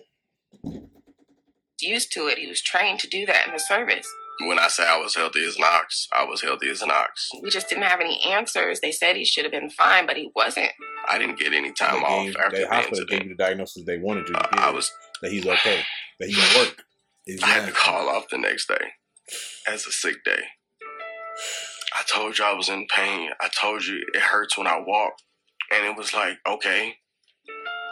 used 1.81 2.11
to 2.13 2.27
it. 2.27 2.37
He 2.37 2.47
was 2.47 2.61
trained 2.61 2.99
to 3.01 3.07
do 3.07 3.25
that 3.25 3.47
in 3.47 3.53
the 3.53 3.59
service. 3.59 4.07
When 4.41 4.59
I 4.59 4.67
say 4.67 4.83
I 4.85 4.97
was 4.97 5.15
healthy 5.15 5.45
as 5.45 5.55
an 5.55 5.63
ox, 5.63 6.07
I 6.11 6.25
was 6.25 6.41
healthy 6.41 6.69
as 6.69 6.81
an 6.81 6.91
ox. 6.91 7.29
We 7.41 7.49
just 7.49 7.69
didn't 7.69 7.85
have 7.85 8.01
any 8.01 8.21
answers. 8.29 8.81
They 8.81 8.91
said 8.91 9.15
he 9.15 9.23
should 9.23 9.45
have 9.45 9.51
been 9.51 9.69
fine, 9.69 10.05
but 10.05 10.17
he 10.17 10.29
wasn't. 10.35 10.71
I 11.07 11.17
didn't 11.17 11.39
get 11.39 11.53
any 11.53 11.71
time 11.71 11.99
they 11.99 12.05
off 12.05 12.25
gave, 12.25 12.35
after 12.35 12.55
the 12.57 12.61
the 12.63 12.67
hospital 12.67 13.05
gave 13.05 13.23
you 13.23 13.29
the 13.29 13.35
diagnosis 13.43 13.83
they 13.85 13.97
wanted 13.97 14.27
you 14.27 14.33
to 14.35 14.39
Uh, 14.41 14.49
get. 14.51 14.59
I 14.59 14.69
was 14.71 14.91
that 15.21 15.31
he's 15.31 15.45
okay, 15.45 15.81
that 16.19 16.27
he 16.27 16.35
can 16.35 16.59
work. 16.59 16.83
I 17.43 17.47
had 17.47 17.65
to 17.65 17.71
call 17.71 18.09
off 18.09 18.27
the 18.29 18.37
next 18.37 18.67
day 18.67 18.91
as 19.67 19.87
a 19.87 19.91
sick 19.91 20.23
day. 20.25 20.43
I 21.97 22.03
told 22.07 22.37
you 22.37 22.43
I 22.45 22.53
was 22.53 22.67
in 22.69 22.87
pain. 22.93 23.29
I 23.39 23.47
told 23.49 23.85
you 23.85 24.03
it 24.13 24.19
hurts 24.21 24.57
when 24.57 24.67
I 24.67 24.79
walk. 24.85 25.13
And 25.71 25.85
it 25.85 25.95
was 25.97 26.13
like, 26.13 26.37
okay, 26.47 26.95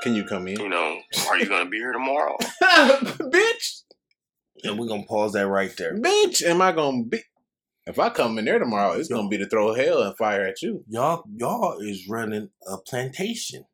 Can 0.03 0.13
you 0.13 0.23
come 0.25 0.47
in? 0.47 0.59
you 0.59 0.69
know, 0.69 0.99
are 1.29 1.37
you 1.39 1.45
going 1.47 1.63
to 1.63 1.69
be 1.69 1.77
here 1.77 1.93
tomorrow? 1.93 2.37
bitch? 2.61 3.81
And 4.63 4.79
we're 4.79 4.87
gonna 4.87 5.03
pause 5.03 5.33
that 5.33 5.47
right 5.47 5.75
there. 5.77 5.95
Bitch, 5.97 6.43
am 6.43 6.61
I 6.61 6.71
gonna 6.71 7.03
be? 7.03 7.19
If 7.85 7.99
I 7.99 8.09
come 8.09 8.37
in 8.39 8.45
there 8.45 8.59
tomorrow, 8.59 8.93
it's 8.93 9.09
gonna 9.09 9.27
be 9.27 9.37
to 9.37 9.47
throw 9.47 9.73
hell 9.73 10.01
and 10.03 10.15
fire 10.17 10.45
at 10.45 10.61
you. 10.61 10.83
Y'all, 10.87 11.23
y'all 11.35 11.79
is 11.79 12.07
running 12.07 12.49
a 12.65 12.77
plantation. 12.77 13.65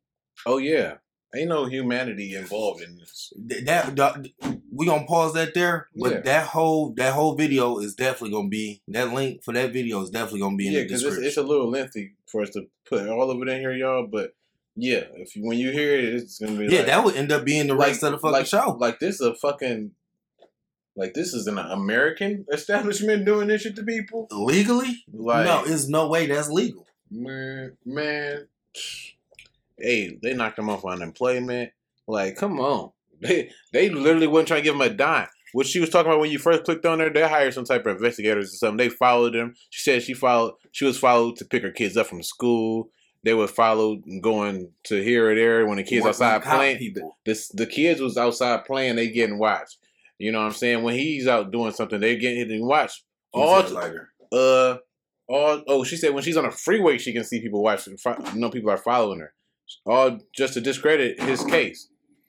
Oh 0.46 0.58
yeah, 0.58 0.94
ain't 1.34 1.48
no 1.48 1.66
humanity 1.66 2.34
involved 2.34 2.82
in 2.82 2.96
this. 2.96 3.32
That, 3.46 3.94
that 3.96 4.26
we 4.72 4.86
gonna 4.86 5.06
pause 5.06 5.34
that 5.34 5.54
there, 5.54 5.88
but 5.94 6.12
Yeah. 6.12 6.20
that 6.20 6.46
whole 6.48 6.92
that 6.94 7.12
whole 7.14 7.36
video 7.36 7.78
is 7.78 7.94
definitely 7.94 8.30
gonna 8.32 8.48
be 8.48 8.82
that 8.88 9.12
link 9.12 9.44
for 9.44 9.54
that 9.54 9.72
video 9.72 10.02
is 10.02 10.10
definitely 10.10 10.40
gonna 10.40 10.56
be 10.56 10.66
in 10.66 10.72
Yeah, 10.72 10.80
the 10.80 10.84
because 10.86 11.02
description. 11.02 11.24
it's, 11.24 11.36
it's 11.36 11.44
a 11.44 11.48
little 11.48 11.70
lengthy 11.70 12.14
for 12.26 12.42
us 12.42 12.50
to 12.50 12.66
put 12.88 13.08
all 13.08 13.30
of 13.30 13.40
it 13.40 13.48
in 13.48 13.60
here, 13.60 13.72
y'all. 13.72 14.08
But 14.10 14.32
yeah, 14.74 15.04
if 15.14 15.36
you, 15.36 15.44
when 15.44 15.58
you 15.58 15.70
hear 15.70 15.94
it, 15.96 16.04
it's 16.14 16.38
gonna 16.38 16.58
be 16.58 16.66
yeah, 16.66 16.78
like, 16.78 16.86
that 16.86 17.04
would 17.04 17.16
end 17.16 17.30
up 17.30 17.44
being 17.44 17.68
the 17.68 17.76
rest 17.76 18.02
of 18.02 18.12
the 18.12 18.18
fucking 18.18 18.32
like, 18.32 18.46
show. 18.46 18.76
Like 18.80 18.98
this 18.98 19.16
is 19.16 19.26
a 19.26 19.34
fucking 19.36 19.92
like 20.96 21.14
this 21.14 21.32
is 21.34 21.46
an 21.46 21.58
American 21.58 22.44
establishment 22.52 23.24
doing 23.24 23.48
this 23.48 23.62
shit 23.62 23.76
to 23.76 23.82
people. 23.82 24.26
Legally, 24.30 25.04
Like 25.12 25.46
no, 25.46 25.64
there's 25.64 25.88
no 25.88 26.08
way 26.08 26.26
that's 26.26 26.48
legal. 26.48 26.86
man, 27.10 27.76
man. 27.84 28.46
Hey, 29.78 30.18
they 30.22 30.34
knocked 30.34 30.58
him 30.58 30.68
off 30.68 30.84
unemployment. 30.84 31.72
Like, 32.06 32.36
come 32.36 32.60
on. 32.60 32.90
They 33.22 33.50
they 33.74 33.90
literally 33.90 34.26
wasn't 34.26 34.48
trying 34.48 34.60
to 34.60 34.64
give 34.64 34.74
him 34.74 34.80
a 34.80 34.88
dime. 34.88 35.28
What 35.52 35.66
she 35.66 35.78
was 35.78 35.90
talking 35.90 36.10
about 36.10 36.20
when 36.20 36.30
you 36.30 36.38
first 36.38 36.64
clicked 36.64 36.86
on 36.86 36.96
there, 36.98 37.10
they 37.10 37.28
hired 37.28 37.52
some 37.52 37.66
type 37.66 37.84
of 37.84 37.96
investigators 37.96 38.46
or 38.54 38.56
something. 38.56 38.78
They 38.78 38.88
followed 38.88 39.34
them. 39.34 39.54
She 39.68 39.82
said 39.82 40.02
she 40.02 40.14
followed. 40.14 40.54
She 40.72 40.86
was 40.86 40.96
followed 40.98 41.36
to 41.36 41.44
pick 41.44 41.62
her 41.62 41.70
kids 41.70 41.98
up 41.98 42.06
from 42.06 42.22
school. 42.22 42.88
They 43.22 43.34
were 43.34 43.46
followed 43.46 44.04
going 44.22 44.70
to 44.84 45.02
here 45.02 45.30
or 45.30 45.34
there 45.34 45.66
when 45.66 45.76
the 45.76 45.82
kids 45.82 46.06
outside 46.06 46.42
playing. 46.44 46.78
people. 46.78 47.18
This 47.26 47.48
the 47.48 47.66
kids 47.66 48.00
was 48.00 48.16
outside 48.16 48.64
playing. 48.64 48.96
They 48.96 49.10
getting 49.10 49.36
watched. 49.36 49.76
You 50.20 50.32
know 50.32 50.40
what 50.40 50.48
I'm 50.48 50.52
saying? 50.52 50.82
When 50.82 50.94
he's 50.94 51.26
out 51.26 51.50
doing 51.50 51.72
something, 51.72 51.98
they 51.98 52.14
getting 52.16 52.66
watched. 52.66 53.04
All 53.32 53.48
All 53.48 53.70
lighter. 53.70 54.10
uh, 54.30 54.76
all 55.26 55.62
oh, 55.66 55.82
she 55.82 55.96
said 55.96 56.12
when 56.12 56.22
she's 56.22 56.36
on 56.36 56.44
a 56.44 56.50
freeway, 56.50 56.98
she 56.98 57.14
can 57.14 57.24
see 57.24 57.40
people 57.40 57.62
watching. 57.62 57.96
Fo- 57.96 58.22
no 58.34 58.50
people 58.50 58.70
are 58.70 58.76
following 58.76 59.20
her. 59.20 59.32
All 59.86 60.18
just 60.36 60.52
to 60.54 60.60
discredit 60.60 61.22
his 61.22 61.42
case. 61.44 61.88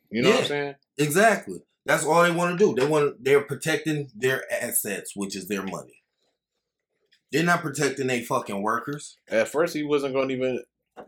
You 0.09 0.21
know 0.21 0.29
what 0.29 0.39
I'm 0.39 0.45
saying? 0.45 0.75
Exactly. 0.97 1.59
That's 1.85 2.05
all 2.05 2.23
they 2.23 2.31
want 2.31 2.57
to 2.57 2.65
do. 2.65 2.73
They 2.73 2.87
want 2.87 3.21
they're 3.21 3.41
protecting 3.41 4.09
their 4.15 4.43
assets, 4.49 5.11
which 5.13 5.35
is 5.35 5.49
their 5.49 5.63
money. 5.63 6.03
They're 7.33 7.43
not 7.43 7.61
protecting 7.61 8.07
their 8.07 8.21
fucking 8.21 8.61
workers. 8.61 9.17
At 9.29 9.49
first, 9.49 9.75
he 9.75 9.83
wasn't 9.83 10.13
going 10.13 10.29
to 10.29 10.35
even 10.35 10.63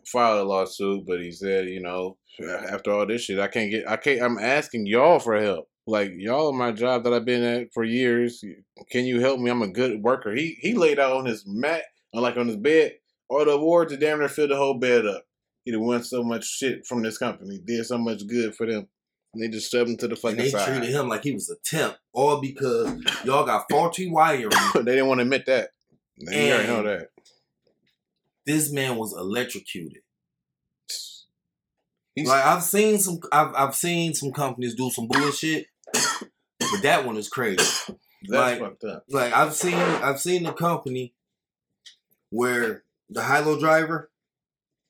file 0.05 0.41
a 0.41 0.43
lawsuit, 0.43 1.05
but 1.07 1.21
he 1.21 1.31
said, 1.31 1.69
you 1.69 1.81
know, 1.81 2.17
after 2.67 2.91
all 2.91 3.05
this 3.05 3.21
shit, 3.21 3.39
I 3.39 3.47
can't 3.47 3.71
get. 3.71 3.89
I 3.89 3.95
can't. 3.95 4.21
I'm 4.21 4.37
asking 4.37 4.85
y'all 4.85 5.19
for 5.19 5.41
help. 5.41 5.69
Like 5.85 6.11
y'all 6.15 6.47
are 6.49 6.57
my 6.57 6.71
job 6.71 7.03
that 7.03 7.13
I've 7.13 7.25
been 7.25 7.43
at 7.43 7.73
for 7.73 7.83
years. 7.83 8.43
Can 8.89 9.05
you 9.05 9.19
help 9.19 9.39
me? 9.39 9.49
I'm 9.51 9.61
a 9.61 9.67
good 9.67 10.01
worker. 10.01 10.33
He 10.33 10.57
he 10.61 10.73
laid 10.75 10.97
out 10.99 11.17
on 11.17 11.25
his 11.25 11.43
mat, 11.45 11.83
on 12.13 12.21
like 12.21 12.37
on 12.37 12.47
his 12.47 12.55
bed. 12.57 12.93
All 13.29 13.43
the 13.45 13.51
awards, 13.51 13.91
the 13.91 13.97
damn 13.97 14.19
near 14.19 14.29
filled 14.29 14.51
the 14.51 14.55
whole 14.55 14.75
bed 14.75 15.05
up. 15.05 15.25
He 15.65 15.71
done 15.71 15.81
won 15.81 16.03
so 16.03 16.23
much 16.23 16.45
shit 16.45 16.85
from 16.85 17.01
this 17.01 17.17
company, 17.17 17.59
did 17.63 17.85
so 17.85 17.97
much 17.97 18.25
good 18.27 18.53
for 18.55 18.65
them. 18.65 18.87
And 19.33 19.41
they 19.43 19.47
just 19.47 19.71
shoved 19.71 19.89
him 19.89 19.97
to 19.97 20.07
the 20.07 20.11
And 20.13 20.19
fucking 20.19 20.37
they 20.37 20.49
side. 20.49 20.67
treated 20.67 20.89
him 20.95 21.07
like 21.09 21.23
he 21.23 21.31
was 21.33 21.49
a 21.49 21.55
temp, 21.65 21.95
all 22.13 22.39
because 22.39 22.93
y'all 23.25 23.45
got 23.45 23.65
faulty 23.69 24.09
wiring. 24.09 24.49
they 24.75 24.83
didn't 24.83 25.07
want 25.07 25.19
to 25.19 25.23
admit 25.23 25.45
that. 25.47 25.69
They 26.19 26.51
already 26.53 26.67
know 26.67 26.83
that. 26.83 27.09
this 28.45 28.71
man 28.71 28.95
was 28.97 29.13
electrocuted. 29.17 30.03
He's, 32.15 32.27
Like 32.27 32.45
I've 32.45 32.63
seen 32.63 32.99
some, 32.99 33.19
I've 33.31 33.55
I've 33.55 33.75
seen 33.75 34.13
some 34.13 34.31
companies 34.31 34.75
do 34.75 34.91
some 34.91 35.07
bullshit, 35.07 35.65
but 35.93 36.81
that 36.81 37.05
one 37.05 37.17
is 37.17 37.29
crazy. 37.29 37.63
that's 38.27 38.31
like- 38.31 38.59
fucked 38.59 38.83
up. 38.83 39.05
Like 39.09 39.33
I've 39.33 39.53
seen, 39.53 39.75
I've 39.75 40.19
seen 40.19 40.43
the 40.43 40.53
company 40.53 41.13
where 42.29 42.83
the 43.09 43.23
high-low 43.23 43.59
driver, 43.59 44.09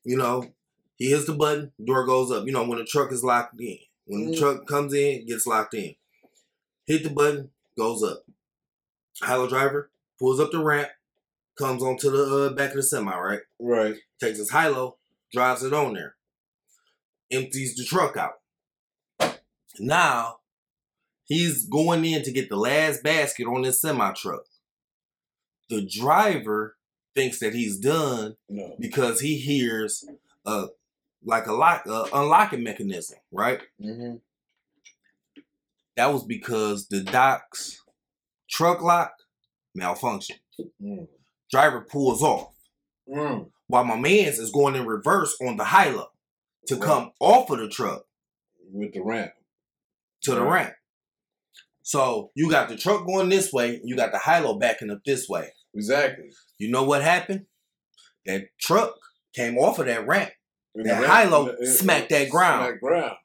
you 0.03 0.17
know, 0.17 0.53
he 0.95 1.09
hits 1.09 1.25
the 1.25 1.33
button, 1.33 1.71
door 1.83 2.05
goes 2.05 2.31
up. 2.31 2.45
You 2.45 2.51
know, 2.53 2.63
when 2.67 2.77
the 2.79 2.85
truck 2.85 3.11
is 3.11 3.23
locked 3.23 3.59
in, 3.59 3.77
when 4.05 4.25
the 4.27 4.31
Mhm. 4.35 4.39
truck 4.39 4.67
comes 4.67 4.93
in, 4.93 5.25
gets 5.25 5.45
locked 5.47 5.73
in, 5.73 5.95
hit 6.85 7.03
the 7.03 7.09
button, 7.09 7.51
goes 7.77 8.03
up. 8.03 8.23
High-low 9.21 9.47
driver 9.49 9.91
pulls 10.19 10.39
up 10.39 10.51
the 10.51 10.63
ramp, 10.63 10.89
comes 11.57 11.83
onto 11.83 12.09
the 12.11 12.23
uh, 12.23 12.49
back 12.53 12.69
of 12.71 12.75
the 12.77 12.83
semi, 12.83 13.15
right? 13.15 13.41
Right. 13.59 13.95
takes 14.19 14.37
his 14.37 14.51
high-low, 14.51 14.97
drives 15.33 15.63
it 15.63 15.73
on 15.73 15.93
there, 15.95 16.15
empties 17.31 17.75
the 17.75 17.83
truck 17.83 18.15
out. 18.15 18.39
Now 19.79 20.39
he's 21.25 21.65
going 21.65 22.05
in 22.05 22.23
to 22.23 22.31
get 22.31 22.49
the 22.49 22.55
last 22.57 23.03
basket 23.03 23.45
on 23.47 23.61
this 23.63 23.81
semi 23.81 24.11
truck. 24.13 24.43
The 25.69 25.81
driver 25.85 26.77
thinks 27.15 27.39
that 27.39 27.53
he's 27.53 27.77
done 27.77 28.35
No. 28.49 28.75
because 28.79 29.19
he 29.21 29.37
hears 29.37 30.05
a 30.45 30.67
like 31.25 31.47
a 31.47 31.53
lock 31.53 31.85
a 31.85 32.05
unlocking 32.13 32.63
mechanism, 32.63 33.17
right? 33.31 33.61
Mm-hmm. 33.81 34.15
That 35.95 36.11
was 36.11 36.23
because 36.23 36.87
the 36.87 37.01
doc's 37.01 37.81
truck 38.49 38.81
lock 38.81 39.13
malfunctioned. 39.77 40.39
Mm. 40.81 41.07
Driver 41.51 41.81
pulls 41.81 42.21
off. 42.23 42.49
Mm. 43.13 43.49
while 43.67 43.83
my 43.83 43.97
man's 43.99 44.39
is 44.39 44.49
going 44.49 44.75
in 44.75 44.85
reverse 44.85 45.35
on 45.41 45.57
the 45.57 45.65
high 45.65 45.89
low 45.89 46.07
to 46.67 46.75
Right. 46.75 46.83
come 46.83 47.11
off 47.19 47.49
of 47.49 47.59
the 47.59 47.67
truck 47.67 48.05
With 48.71 48.93
the 48.93 49.01
ramp. 49.01 49.33
to 50.21 50.35
the 50.35 50.41
Right. 50.41 50.53
ramp. 50.67 50.73
So 51.83 52.31
you 52.33 52.49
got 52.49 52.69
the 52.69 52.77
truck 52.77 53.05
going 53.05 53.29
this 53.29 53.51
way, 53.51 53.79
you 53.83 53.95
got 53.95 54.11
the 54.11 54.17
high 54.17 54.39
low 54.39 54.57
backing 54.57 54.89
up 54.89 54.99
this 55.05 55.27
way. 55.29 55.49
Exactly. 55.75 56.29
You 56.57 56.69
know 56.71 56.83
what 56.83 57.03
happened? 57.03 57.45
That 58.25 58.43
truck 58.59 58.95
came 59.35 59.57
off 59.57 59.79
of 59.79 59.85
that 59.87 60.07
ramp. 60.07 60.31
And 60.75 60.85
That 60.85 61.29
the 61.29 61.45
it- 61.45 61.59
it- 61.59 61.67
smacked 61.77 62.09
that 62.09 62.29
ground. 62.29 62.65
Smacked 62.65 62.81
ground. 62.81 63.17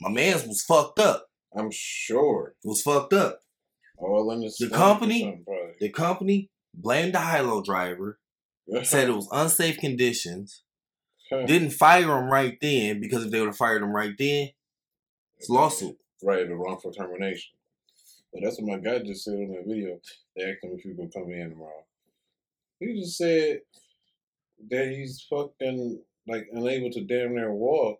My 0.00 0.10
man's 0.10 0.46
was 0.46 0.62
fucked 0.62 0.98
up. 0.98 1.26
I'm 1.56 1.70
sure. 1.70 2.54
It 2.64 2.68
was 2.68 2.82
fucked 2.82 3.12
up. 3.12 3.40
Oh, 3.98 4.06
All 4.06 4.30
in 4.32 4.40
the, 4.40 4.66
or 4.66 4.68
company- 4.70 5.42
The 5.80 5.88
company 5.90 6.50
blamed 6.74 7.14
the 7.14 7.20
high 7.20 7.40
low 7.40 7.62
driver, 7.62 8.18
said 8.82 9.08
it 9.08 9.12
was 9.14 9.28
unsafe 9.30 9.78
conditions, 9.78 10.62
didn't 11.30 11.70
fire 11.70 12.18
him 12.18 12.30
right 12.30 12.56
then 12.60 13.00
because 13.00 13.24
if 13.26 13.30
they 13.30 13.40
would 13.40 13.48
have 13.48 13.56
fired 13.56 13.82
him 13.82 13.94
right 13.94 14.14
then, 14.18 14.50
it's 15.38 15.48
lawsuit. 15.50 15.98
Right, 16.22 16.46
the 16.48 16.54
wrongful 16.54 16.92
termination. 16.92 17.52
But 18.36 18.44
that's 18.44 18.60
what 18.60 18.70
my 18.70 18.78
guy 18.78 18.98
just 18.98 19.24
said 19.24 19.34
on 19.34 19.48
that 19.48 19.66
video. 19.66 19.98
They 20.36 20.42
asked 20.42 20.62
him 20.62 20.72
if 20.74 20.82
he 20.82 20.90
was 20.90 20.98
gonna 20.98 21.24
come 21.24 21.32
in 21.32 21.50
tomorrow. 21.50 21.86
He 22.78 23.00
just 23.00 23.16
said 23.16 23.60
that 24.70 24.88
he's 24.88 25.26
fucking 25.30 26.02
like 26.28 26.46
unable 26.52 26.90
to 26.90 27.04
damn 27.04 27.34
near 27.34 27.52
walk, 27.52 27.98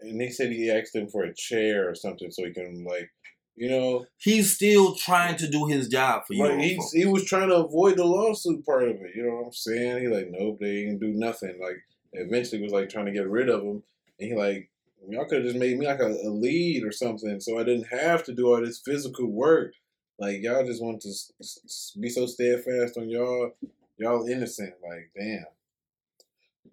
and 0.00 0.20
they 0.20 0.28
said 0.28 0.52
he 0.52 0.70
asked 0.70 0.94
him 0.94 1.08
for 1.08 1.24
a 1.24 1.34
chair 1.34 1.88
or 1.88 1.94
something 1.94 2.30
so 2.30 2.44
he 2.44 2.52
can 2.52 2.84
like, 2.84 3.10
you 3.56 3.70
know, 3.70 4.04
He's 4.18 4.54
still 4.54 4.94
trying 4.94 5.36
to 5.36 5.48
do 5.48 5.66
his 5.66 5.88
job 5.88 6.24
for 6.26 6.34
you. 6.34 6.58
He's, 6.58 6.92
he 6.92 7.06
was 7.06 7.24
trying 7.24 7.48
to 7.48 7.56
avoid 7.56 7.96
the 7.96 8.04
lawsuit 8.04 8.66
part 8.66 8.90
of 8.90 8.96
it. 8.96 9.14
You 9.14 9.22
know 9.22 9.36
what 9.36 9.46
I'm 9.46 9.52
saying? 9.52 10.02
He 10.02 10.08
like, 10.08 10.28
nope, 10.30 10.58
they 10.60 10.84
ain't 10.84 11.00
do 11.00 11.14
nothing. 11.14 11.58
Like, 11.62 11.78
eventually 12.12 12.60
was 12.60 12.72
like 12.72 12.90
trying 12.90 13.06
to 13.06 13.12
get 13.12 13.28
rid 13.28 13.48
of 13.48 13.62
him, 13.62 13.82
and 14.20 14.28
he 14.28 14.34
like, 14.34 14.68
Y'all 15.08 15.24
could 15.26 15.38
have 15.38 15.46
just 15.46 15.58
made 15.58 15.78
me 15.78 15.86
like 15.86 16.00
a, 16.00 16.06
a 16.08 16.30
lead 16.30 16.84
or 16.84 16.92
something, 16.92 17.40
so 17.40 17.58
I 17.58 17.64
didn't 17.64 17.86
have 17.90 18.24
to 18.24 18.34
do 18.34 18.48
all 18.48 18.60
this 18.60 18.80
physical 18.84 19.26
work. 19.30 19.72
Like 20.18 20.42
y'all 20.42 20.64
just 20.66 20.82
want 20.82 21.00
to 21.02 21.08
s- 21.08 21.32
s- 21.40 21.96
be 22.00 22.08
so 22.08 22.26
steadfast 22.26 22.98
on 22.98 23.08
y'all, 23.08 23.52
y'all 23.96 24.26
innocent. 24.26 24.74
Like 24.82 25.10
damn, 25.16 25.44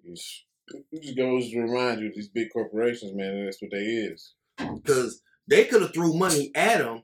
just, 0.05 0.45
it 0.91 1.01
just 1.03 1.15
goes 1.17 1.51
to 1.51 1.59
remind 1.61 2.01
you 2.01 2.11
these 2.13 2.27
big 2.29 2.51
corporations, 2.51 3.13
man. 3.13 3.45
That's 3.45 3.61
what 3.61 3.71
they 3.71 3.77
is. 3.77 4.33
because 4.57 5.21
they 5.47 5.65
could 5.65 5.81
have 5.83 5.93
threw 5.93 6.13
money 6.17 6.51
at 6.55 6.81
him, 6.81 7.03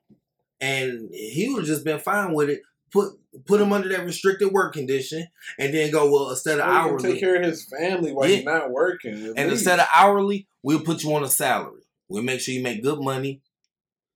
and 0.59 1.09
he 1.13 1.49
would 1.49 1.59
have 1.59 1.67
just 1.67 1.85
been 1.85 1.99
fine 1.99 2.33
with 2.33 2.49
it. 2.49 2.61
Put 2.91 3.13
put 3.45 3.61
him 3.61 3.71
under 3.71 3.89
that 3.89 4.05
restricted 4.05 4.51
work 4.51 4.73
condition, 4.73 5.27
and 5.57 5.73
then 5.73 5.91
go 5.91 6.11
well 6.11 6.29
instead 6.31 6.59
of 6.59 6.65
can 6.65 6.71
hourly, 6.71 7.11
take 7.11 7.19
care 7.19 7.35
of 7.35 7.45
his 7.45 7.63
family 7.65 8.11
while 8.11 8.27
he's 8.27 8.43
not 8.43 8.71
working. 8.71 9.13
and 9.13 9.35
least. 9.35 9.37
instead 9.37 9.79
of 9.79 9.87
hourly, 9.95 10.47
we'll 10.61 10.81
put 10.81 11.03
you 11.03 11.13
on 11.15 11.23
a 11.23 11.29
salary. 11.29 11.81
We'll 12.09 12.23
make 12.23 12.41
sure 12.41 12.53
you 12.53 12.61
make 12.61 12.83
good 12.83 12.99
money. 12.99 13.41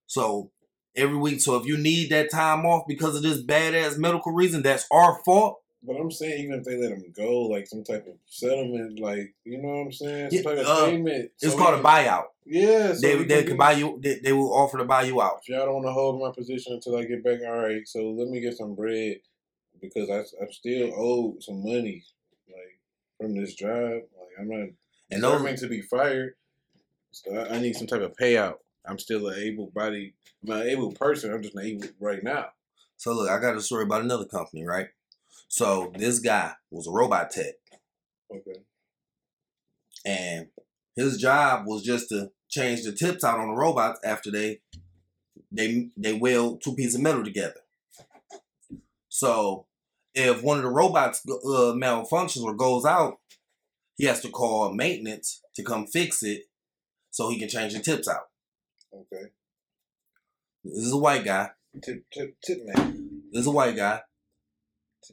So 0.08 0.52
every 0.96 1.18
week, 1.18 1.42
so 1.42 1.56
if 1.56 1.66
you 1.66 1.78
need 1.78 2.10
that 2.10 2.30
time 2.30 2.66
off 2.66 2.86
because 2.88 3.16
of 3.16 3.24
this 3.24 3.42
badass 3.42 3.98
medical 3.98 4.32
reason, 4.32 4.62
that's 4.62 4.86
our 4.92 5.20
fault. 5.24 5.60
But 5.86 5.98
I'm 5.98 6.12
saying, 6.12 6.44
even 6.44 6.60
if 6.60 6.66
they 6.66 6.78
let 6.78 6.92
him 6.92 7.04
go, 7.16 7.42
like 7.44 7.68
some 7.68 7.84
type 7.84 8.08
of 8.08 8.14
settlement, 8.26 9.00
like 9.00 9.34
you 9.44 9.62
know 9.62 9.70
what 9.70 9.82
I'm 9.86 9.92
saying, 9.92 10.32
some 10.32 10.38
Yeah, 10.38 10.44
type 10.44 10.58
of 10.60 10.66
uh, 10.68 10.86
payment. 10.86 11.32
It's 11.42 11.54
so 11.54 11.58
called 11.58 11.80
a 11.80 11.84
buyout. 11.84 12.26
Yeah, 12.46 12.94
so 12.94 13.00
they 13.02 13.18
he 13.18 13.24
they 13.24 13.44
can 13.44 13.58
buy 13.58 13.74
you. 13.74 14.00
They, 14.02 14.20
they 14.20 14.34
will 14.34 14.54
offer 14.54 14.78
to 14.78 14.86
buy 14.86 15.04
you 15.04 15.22
out. 15.22 15.40
If 15.42 15.50
y'all 15.50 15.66
don't 15.66 15.76
want 15.76 15.88
to 15.88 15.92
hold 15.94 16.22
my 16.22 16.32
position 16.32 16.74
until 16.74 16.98
I 16.98 17.06
get 17.06 17.24
back, 17.24 17.40
all 17.46 17.58
right. 17.58 17.88
So 17.88 18.12
let 18.12 18.28
me 18.30 18.40
get 18.40 18.58
some 18.58 18.76
bread 18.76 19.18
because 19.82 20.10
I 20.10 20.20
I'm 20.42 20.52
still 20.52 20.92
owed 20.96 21.44
some 21.44 21.64
money, 21.64 22.04
like 22.48 22.80
from 23.20 23.36
this 23.36 23.54
job. 23.56 24.02
Like 24.18 24.32
I'm 24.40 24.50
not 24.50 24.70
And 25.12 25.24
those- 25.24 25.34
deserving 25.42 25.58
to 25.58 25.68
be 25.68 25.82
fired. 25.82 26.36
So 27.12 27.34
I, 27.36 27.56
I 27.56 27.60
need 27.60 27.76
some 27.76 27.88
type 27.88 28.02
of 28.02 28.16
payout. 28.18 28.56
I'm 28.88 29.00
still 29.00 29.28
an 29.28 29.40
able 29.40 29.68
body, 29.68 30.14
I'm 30.44 30.54
an 30.54 30.68
able 30.68 30.92
person. 30.92 31.34
I'm 31.34 31.42
just 31.42 31.56
not 31.56 31.64
able 31.66 31.88
right 32.00 32.22
now. 32.24 32.48
So 32.98 33.14
look, 33.14 33.30
I 33.30 33.40
got 33.40 33.56
a 33.56 33.62
story 33.62 33.84
about 33.84 34.02
another 34.04 34.26
company, 34.26 34.64
right? 34.66 34.88
So 35.48 35.92
this 35.96 36.20
guy 36.20 36.54
was 36.72 36.88
a 36.88 36.92
robot 36.92 37.32
tech, 37.32 37.54
Okay. 38.34 38.62
and 40.06 40.48
his 40.96 41.18
job 41.18 41.66
was 41.66 41.84
just 41.84 42.10
to 42.10 42.32
change 42.50 42.84
the 42.84 42.92
tips 42.92 43.24
out 43.24 43.40
on 43.40 43.48
the 43.50 43.54
robots 43.56 44.00
after 44.04 44.32
they 44.32 44.62
they 45.52 45.90
they 45.96 46.14
weld 46.14 46.62
two 46.62 46.76
pieces 46.76 46.96
of 46.96 47.02
metal 47.02 47.24
together. 47.24 47.62
So 49.10 49.68
if 50.14 50.42
one 50.44 50.58
of 50.58 50.64
the 50.64 50.70
robots 50.70 51.22
uh, 51.30 51.74
malfunctions 51.76 52.44
or 52.44 52.54
goes 52.54 52.86
out, 52.86 53.20
he 53.98 54.06
has 54.06 54.22
to 54.22 54.30
call 54.30 54.74
maintenance 54.74 55.42
to 55.56 55.64
come 55.64 55.88
fix 55.88 56.22
it, 56.24 56.44
so 57.12 57.30
he 57.30 57.40
can 57.40 57.48
change 57.50 57.74
the 57.74 57.80
tips 57.80 58.08
out. 58.10 58.30
Okay. 58.94 59.32
This 60.64 60.84
is 60.86 60.92
a 60.94 60.98
white 60.98 61.24
guy. 61.24 61.52
Tip 61.82 62.04
tip 62.12 62.36
tip 62.44 62.60
man. 62.66 63.22
This 63.32 63.42
is 63.42 63.48
a 63.48 63.52
white 63.52 63.76
guy. 63.76 64.02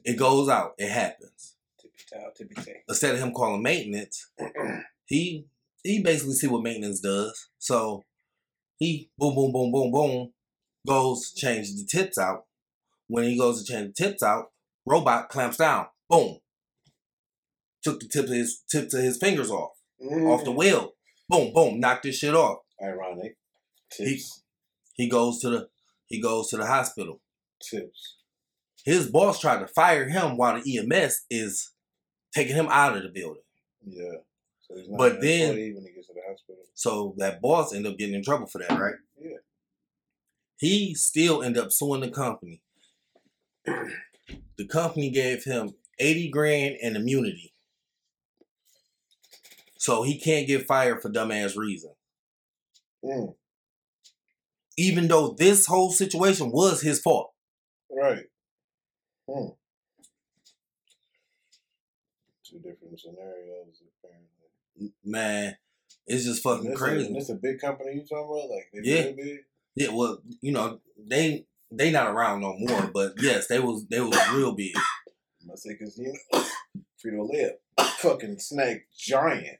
It 0.03 0.17
goes 0.17 0.49
out. 0.49 0.73
It 0.77 0.89
happens. 0.89 1.55
Tippy 1.79 1.97
toe, 2.11 2.31
tippy 2.35 2.55
toe. 2.55 2.79
Instead 2.87 3.15
of 3.15 3.21
him 3.21 3.33
calling 3.33 3.61
maintenance, 3.61 4.29
he 5.05 5.45
he 5.83 6.01
basically 6.01 6.33
see 6.33 6.47
what 6.47 6.63
maintenance 6.63 6.99
does. 7.01 7.49
So 7.59 8.03
he 8.77 9.09
boom 9.17 9.35
boom 9.35 9.51
boom 9.51 9.71
boom 9.71 9.91
boom 9.91 10.33
goes 10.87 11.31
change 11.33 11.69
the 11.75 11.85
tips 11.85 12.17
out. 12.17 12.45
When 13.07 13.25
he 13.25 13.37
goes 13.37 13.63
to 13.63 13.71
change 13.71 13.93
the 13.95 14.05
tips 14.05 14.23
out, 14.23 14.51
robot 14.85 15.29
clamps 15.29 15.57
down. 15.57 15.87
Boom. 16.09 16.37
Took 17.83 17.99
the 17.99 18.07
tip 18.07 18.25
of 18.25 18.31
his 18.31 18.63
tips 18.69 18.93
of 18.93 19.03
his 19.03 19.17
fingers 19.17 19.51
off 19.51 19.71
off 20.01 20.43
the 20.43 20.51
mm. 20.51 20.55
wheel. 20.55 20.93
Boom 21.29 21.53
boom 21.53 21.79
knocked 21.79 22.03
this 22.03 22.17
shit 22.17 22.35
off. 22.35 22.59
Ironic. 22.81 23.37
He, 23.97 24.21
he 24.95 25.07
goes 25.07 25.39
to 25.41 25.49
the 25.49 25.67
he 26.07 26.21
goes 26.21 26.49
to 26.49 26.57
the 26.57 26.65
hospital. 26.65 27.21
Tips. 27.61 28.17
His 28.83 29.07
boss 29.09 29.39
tried 29.39 29.59
to 29.59 29.67
fire 29.67 30.07
him 30.09 30.35
while 30.37 30.59
the 30.61 30.77
EMS 30.77 31.21
is 31.29 31.71
taking 32.33 32.55
him 32.55 32.67
out 32.69 32.97
of 32.97 33.03
the 33.03 33.09
building. 33.09 33.43
Yeah. 33.85 34.17
So 34.61 34.75
he's 34.75 34.87
But 34.87 35.21
then- 35.21 35.55
when 35.55 35.85
he 35.85 35.93
gets 35.93 36.07
to 36.07 36.13
the 36.13 36.21
hospital. 36.27 36.63
So 36.73 37.13
that 37.17 37.41
boss 37.41 37.73
ended 37.73 37.91
up 37.93 37.97
getting 37.97 38.15
in 38.15 38.23
trouble 38.23 38.47
for 38.47 38.57
that, 38.59 38.71
right? 38.71 38.95
Yeah. 39.19 39.37
He 40.57 40.95
still 40.95 41.43
ended 41.43 41.63
up 41.63 41.71
suing 41.71 42.01
the 42.01 42.09
company. 42.09 42.61
the 43.65 44.67
company 44.69 45.09
gave 45.11 45.43
him 45.43 45.75
80 45.99 46.29
grand 46.29 46.77
and 46.81 46.95
immunity. 46.97 47.53
So 49.77 50.03
he 50.03 50.19
can't 50.19 50.47
get 50.47 50.65
fired 50.65 51.01
for 51.01 51.09
dumbass 51.09 51.55
reason. 51.57 51.91
Mm, 53.03 53.35
Even 54.77 55.07
though 55.07 55.29
this 55.37 55.65
whole 55.65 55.91
situation 55.91 56.51
was 56.51 56.81
his 56.81 56.99
fault. 57.01 57.33
right. 57.91 58.23
Hmm. 59.29 59.49
Two 62.45 62.57
different 62.59 62.99
scenarios, 62.99 63.81
apparently. 64.03 64.93
Man, 65.03 65.55
it's 66.07 66.25
just 66.25 66.43
fucking 66.43 66.69
This 66.71 66.77
crazy. 66.79 67.13
This 67.13 67.29
a 67.29 67.35
big 67.35 67.59
company 67.59 67.93
you 67.95 68.01
talking 68.01 68.25
about? 68.25 68.49
Like, 68.49 68.69
they 68.73 68.81
Yeah. 68.83 69.11
big? 69.11 69.39
Yeah, 69.75 69.89
well, 69.89 70.21
you 70.41 70.51
know, 70.51 70.79
they 70.97 71.45
they 71.71 71.89
not 71.89 72.07
around 72.13 72.41
no 72.41 72.55
more, 72.57 72.91
but 72.93 73.13
yes, 73.19 73.47
they 73.47 73.59
was 73.59 73.85
they 73.87 73.99
was 73.99 74.15
real 74.33 74.51
big. 74.53 74.75
I 75.51 75.55
say, 75.55 75.71
because, 75.73 75.97
you 75.97 76.13
know, 76.33 76.43
Frito 77.03 77.29
Lay, 77.31 77.51
fucking 77.97 78.39
snack 78.39 78.85
giant. 78.95 79.59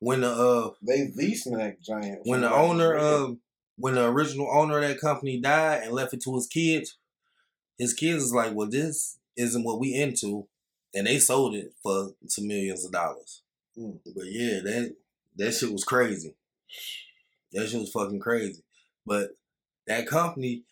When 0.00 0.20
the 0.20 0.30
uh 0.30 0.70
They 0.82 1.10
the 1.14 1.34
snack 1.34 1.80
giant. 1.80 2.20
when 2.24 2.42
the 2.42 2.52
owner 2.52 2.94
of 2.94 3.38
when 3.76 3.94
the 3.94 4.06
original 4.06 4.48
owner 4.52 4.78
of 4.78 4.88
that 4.88 5.00
company 5.00 5.40
died 5.40 5.82
and 5.84 5.92
left 5.92 6.14
it 6.14 6.22
to 6.22 6.34
his 6.36 6.46
kids, 6.46 6.96
his 7.78 7.94
kids 7.94 8.24
is 8.24 8.34
like, 8.34 8.54
well, 8.54 8.68
this 8.68 9.18
isn't 9.36 9.64
what 9.64 9.78
we 9.80 9.94
into, 9.94 10.46
and 10.94 11.06
they 11.06 11.18
sold 11.18 11.54
it 11.54 11.72
for 11.82 12.10
some 12.26 12.48
millions 12.48 12.84
of 12.84 12.92
dollars. 12.92 13.42
Mm. 13.78 13.98
But 14.14 14.26
yeah, 14.26 14.60
that 14.64 14.94
that 15.36 15.52
shit 15.52 15.72
was 15.72 15.84
crazy. 15.84 16.34
That 17.52 17.68
shit 17.68 17.80
was 17.80 17.92
fucking 17.92 18.20
crazy. 18.20 18.62
But 19.06 19.30
that 19.86 20.06
company, 20.06 20.62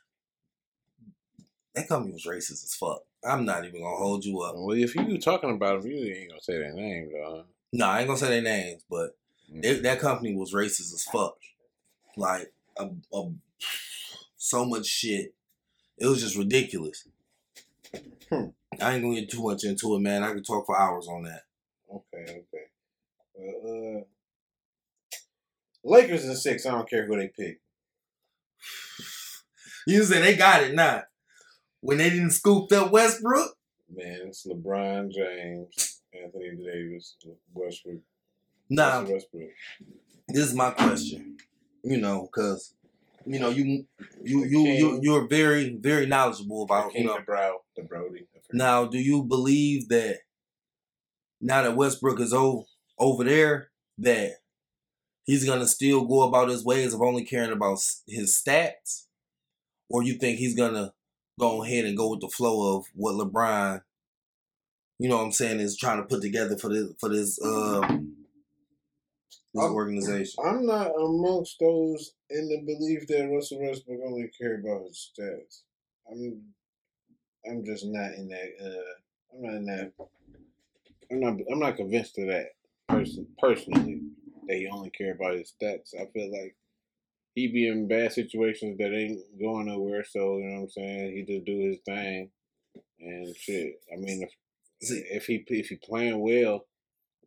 that 1.74 1.88
company 1.88 2.12
was 2.12 2.24
racist 2.26 2.64
as 2.64 2.74
fuck. 2.74 3.02
I'm 3.24 3.44
not 3.44 3.64
even 3.64 3.82
gonna 3.82 3.96
hold 3.96 4.24
you 4.24 4.40
up. 4.42 4.54
Well, 4.56 4.76
if 4.76 4.94
you 4.94 5.18
talking 5.18 5.50
about 5.50 5.82
them, 5.82 5.90
you 5.90 6.12
ain't 6.14 6.30
gonna 6.30 6.42
say 6.42 6.58
their 6.58 6.72
name, 6.72 7.10
though. 7.12 7.44
No, 7.72 7.86
I 7.86 8.00
ain't 8.00 8.06
gonna 8.08 8.18
say 8.18 8.28
their 8.28 8.42
names, 8.42 8.82
but 8.90 9.16
Mm. 9.52 9.62
they, 9.62 9.74
that 9.78 10.00
company 10.00 10.34
was 10.34 10.52
racist 10.52 10.92
as 10.92 11.04
fuck. 11.04 11.36
Like, 12.16 12.52
a, 12.76 12.88
a, 13.12 13.30
so 14.36 14.64
much 14.64 14.86
shit. 14.86 15.34
It 15.98 16.06
was 16.06 16.20
just 16.20 16.36
ridiculous. 16.36 17.06
Hmm. 18.30 18.46
I 18.80 18.94
ain't 18.94 19.02
gonna 19.02 19.20
get 19.20 19.30
too 19.30 19.42
much 19.42 19.64
into 19.64 19.94
it, 19.94 20.00
man. 20.00 20.22
I 20.22 20.32
could 20.32 20.46
talk 20.46 20.66
for 20.66 20.78
hours 20.78 21.08
on 21.08 21.22
that. 21.24 21.42
Okay, 21.90 22.22
okay. 22.32 22.64
Well, 23.34 23.98
uh, 23.98 24.04
Lakers 25.84 26.24
in 26.24 26.34
six. 26.34 26.66
I 26.66 26.72
don't 26.72 26.88
care 26.88 27.06
who 27.06 27.16
they 27.16 27.28
pick. 27.28 27.60
You 29.88 30.02
say 30.02 30.20
they 30.20 30.34
got 30.36 30.64
it 30.64 30.74
now. 30.74 31.04
When 31.80 31.98
they 31.98 32.10
didn't 32.10 32.32
scoop 32.32 32.72
up 32.72 32.90
Westbrook, 32.90 33.56
Man, 33.88 34.18
it's 34.26 34.44
LeBron 34.44 35.12
James, 35.12 36.02
Anthony 36.12 36.56
Davis, 36.56 37.14
Westbrook. 37.54 38.00
nah. 38.68 39.02
Westbrook. 39.02 39.50
This 40.26 40.46
is 40.48 40.54
my 40.54 40.70
question. 40.70 41.36
You 41.84 41.98
know, 41.98 42.22
because 42.22 42.74
you 43.26 43.40
know 43.40 43.48
you 43.48 43.86
you 44.22 44.44
you, 44.44 44.66
you 44.66 45.00
you're 45.02 45.26
very 45.28 45.76
very 45.80 46.06
knowledgeable 46.06 46.62
about 46.62 46.94
you 46.94 47.04
know. 47.04 47.16
the 47.16 47.22
Brow, 47.22 47.60
the 47.76 47.82
Brody. 47.82 48.26
Now, 48.52 48.86
do 48.86 48.98
you 48.98 49.24
believe 49.24 49.88
that 49.88 50.18
now 51.40 51.62
that 51.62 51.76
Westbrook 51.76 52.20
is 52.20 52.32
o- 52.32 52.66
over 52.98 53.24
there, 53.24 53.70
that 53.98 54.32
he's 55.24 55.44
gonna 55.44 55.66
still 55.66 56.04
go 56.04 56.22
about 56.22 56.48
his 56.48 56.64
ways 56.64 56.94
of 56.94 57.02
only 57.02 57.24
caring 57.24 57.52
about 57.52 57.78
his 58.06 58.40
stats, 58.40 59.06
or 59.90 60.02
you 60.02 60.14
think 60.14 60.38
he's 60.38 60.54
gonna 60.56 60.92
go 61.38 61.62
ahead 61.64 61.84
and 61.84 61.96
go 61.96 62.10
with 62.10 62.20
the 62.20 62.28
flow 62.28 62.76
of 62.76 62.86
what 62.94 63.14
LeBron, 63.14 63.82
you 64.98 65.08
know, 65.08 65.16
what 65.16 65.24
I'm 65.24 65.32
saying, 65.32 65.60
is 65.60 65.76
trying 65.76 65.98
to 65.98 66.04
put 66.04 66.22
together 66.22 66.56
for 66.56 66.68
this 66.68 66.92
for 67.00 67.08
this 67.08 67.40
uh 67.42 67.98
this 69.56 69.64
I'm- 69.64 69.74
organization? 69.74 70.44
I'm 70.44 70.66
not 70.66 70.92
amongst 70.96 71.58
those 71.60 72.12
in 72.30 72.48
the 72.48 72.62
belief 72.62 73.06
that 73.08 73.28
Russell 73.32 73.60
Westbrook 73.60 74.00
only 74.04 74.28
care 74.38 74.60
about 74.60 74.86
his 74.86 75.10
stats. 75.18 75.62
I'm, 76.10 76.42
I'm 77.48 77.64
just 77.64 77.84
not 77.86 78.12
in 78.14 78.28
that. 78.28 78.50
Uh, 78.62 79.34
I'm 79.34 79.42
not 79.42 79.54
in 79.54 79.66
that. 79.66 79.92
I'm 81.10 81.20
not. 81.20 81.34
I'm 81.50 81.58
not 81.58 81.76
convinced 81.76 82.18
of 82.18 82.28
that 82.28 82.46
person 82.88 83.26
personally. 83.38 84.00
That 84.48 84.56
he 84.56 84.68
only 84.68 84.90
care 84.90 85.12
about 85.12 85.34
his 85.34 85.52
stats. 85.60 85.94
I 85.94 86.06
feel 86.12 86.30
like 86.30 86.56
he 87.34 87.48
be 87.48 87.68
in 87.68 87.88
bad 87.88 88.12
situations 88.12 88.78
that 88.78 88.94
ain't 88.94 89.20
going 89.40 89.66
nowhere. 89.66 90.04
So 90.04 90.38
you 90.38 90.44
know 90.44 90.54
what 90.54 90.62
I'm 90.62 90.70
saying. 90.70 91.16
He 91.16 91.34
just 91.34 91.44
do 91.44 91.58
his 91.58 91.78
thing 91.84 92.30
and 93.00 93.36
shit. 93.36 93.80
I 93.92 93.96
mean, 93.96 94.22
if 94.22 94.30
if 94.80 95.26
he 95.26 95.44
if 95.48 95.68
he 95.68 95.76
playing 95.76 96.20
well, 96.20 96.66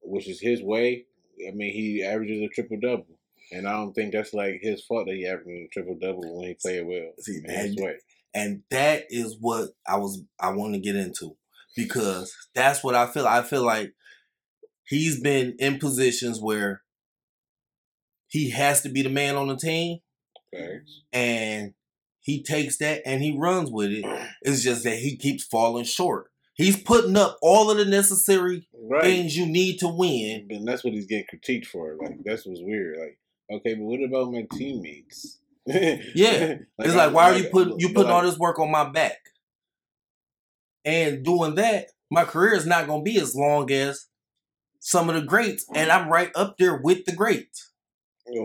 which 0.01 0.27
is 0.27 0.39
his 0.41 0.61
way, 0.61 1.05
I 1.47 1.51
mean, 1.51 1.73
he 1.73 2.03
averages 2.03 2.41
a 2.41 2.47
triple 2.49 2.77
double. 2.81 3.07
And 3.51 3.67
I 3.67 3.73
don't 3.73 3.93
think 3.93 4.13
that's 4.13 4.33
like 4.33 4.59
his 4.61 4.83
fault 4.85 5.07
that 5.07 5.15
he 5.15 5.25
averaging 5.25 5.67
a 5.69 5.73
triple 5.73 5.97
double 5.99 6.37
when 6.39 6.49
he 6.49 6.53
played 6.61 6.85
well. 6.85 7.11
See, 7.19 7.39
that- 7.45 7.99
and 8.35 8.61
that 8.69 9.05
is 9.09 9.37
what 9.39 9.69
I 9.87 9.97
was 9.97 10.21
I 10.39 10.51
want 10.51 10.73
to 10.75 10.79
get 10.79 10.95
into 10.95 11.35
because 11.75 12.35
that's 12.53 12.83
what 12.83 12.93
I 12.93 13.07
feel. 13.07 13.25
I 13.25 13.41
feel 13.41 13.63
like 13.65 13.93
he's 14.87 15.19
been 15.19 15.55
in 15.57 15.79
positions 15.79 16.39
where 16.39 16.83
he 18.27 18.51
has 18.51 18.81
to 18.83 18.89
be 18.89 19.01
the 19.01 19.09
man 19.09 19.35
on 19.35 19.47
the 19.47 19.55
team, 19.57 19.99
Facts. 20.55 21.01
and 21.11 21.73
he 22.19 22.43
takes 22.43 22.77
that 22.77 23.01
and 23.05 23.23
he 23.23 23.35
runs 23.35 23.71
with 23.71 23.89
it. 23.91 24.05
It's 24.43 24.61
just 24.61 24.83
that 24.83 24.97
he 24.99 25.17
keeps 25.17 25.43
falling 25.43 25.85
short. 25.85 26.28
He's 26.59 26.77
putting 26.83 27.15
up 27.17 27.37
all 27.41 27.71
of 27.71 27.77
the 27.77 27.85
necessary 27.85 28.67
Right. 28.73 29.01
things 29.03 29.35
you 29.37 29.45
need 29.45 29.79
to 29.79 29.87
win. 29.87 30.47
And 30.51 30.67
that's 30.67 30.83
what 30.83 30.93
he's 30.93 31.05
getting 31.07 31.25
critiqued 31.33 31.65
for. 31.67 31.95
Like 32.01 32.23
that's 32.25 32.45
what's 32.45 32.59
weird. 32.61 32.97
Like, 32.99 33.17
okay, 33.59 33.75
but 33.75 33.83
what 33.85 34.03
about 34.03 34.31
my 34.31 34.45
teammates? 34.57 35.39
Yeah. 35.65 36.57
it's 36.79 36.93
I- 36.93 37.05
like, 37.05 37.13
why 37.13 37.31
are 37.31 37.37
you 37.37 37.49
putting 37.49 37.79
you 37.79 37.89
putting 37.93 38.11
all 38.11 38.23
this 38.23 38.37
work 38.37 38.59
on 38.59 38.69
my 38.71 38.89
back? 38.89 39.17
And 40.85 41.23
doing 41.23 41.55
that, 41.55 41.87
my 42.09 42.23
career 42.25 42.53
is 42.55 42.65
not 42.65 42.87
going 42.87 43.03
to 43.05 43.11
be 43.11 43.19
as 43.19 43.35
long 43.35 43.71
as 43.71 44.07
some 44.79 45.09
of 45.09 45.15
the 45.15 45.21
greats, 45.21 45.65
and 45.75 45.91
I'm 45.91 46.09
right 46.09 46.31
up 46.35 46.57
there 46.57 46.77
with 46.81 47.05
the 47.05 47.11
greats 47.11 47.71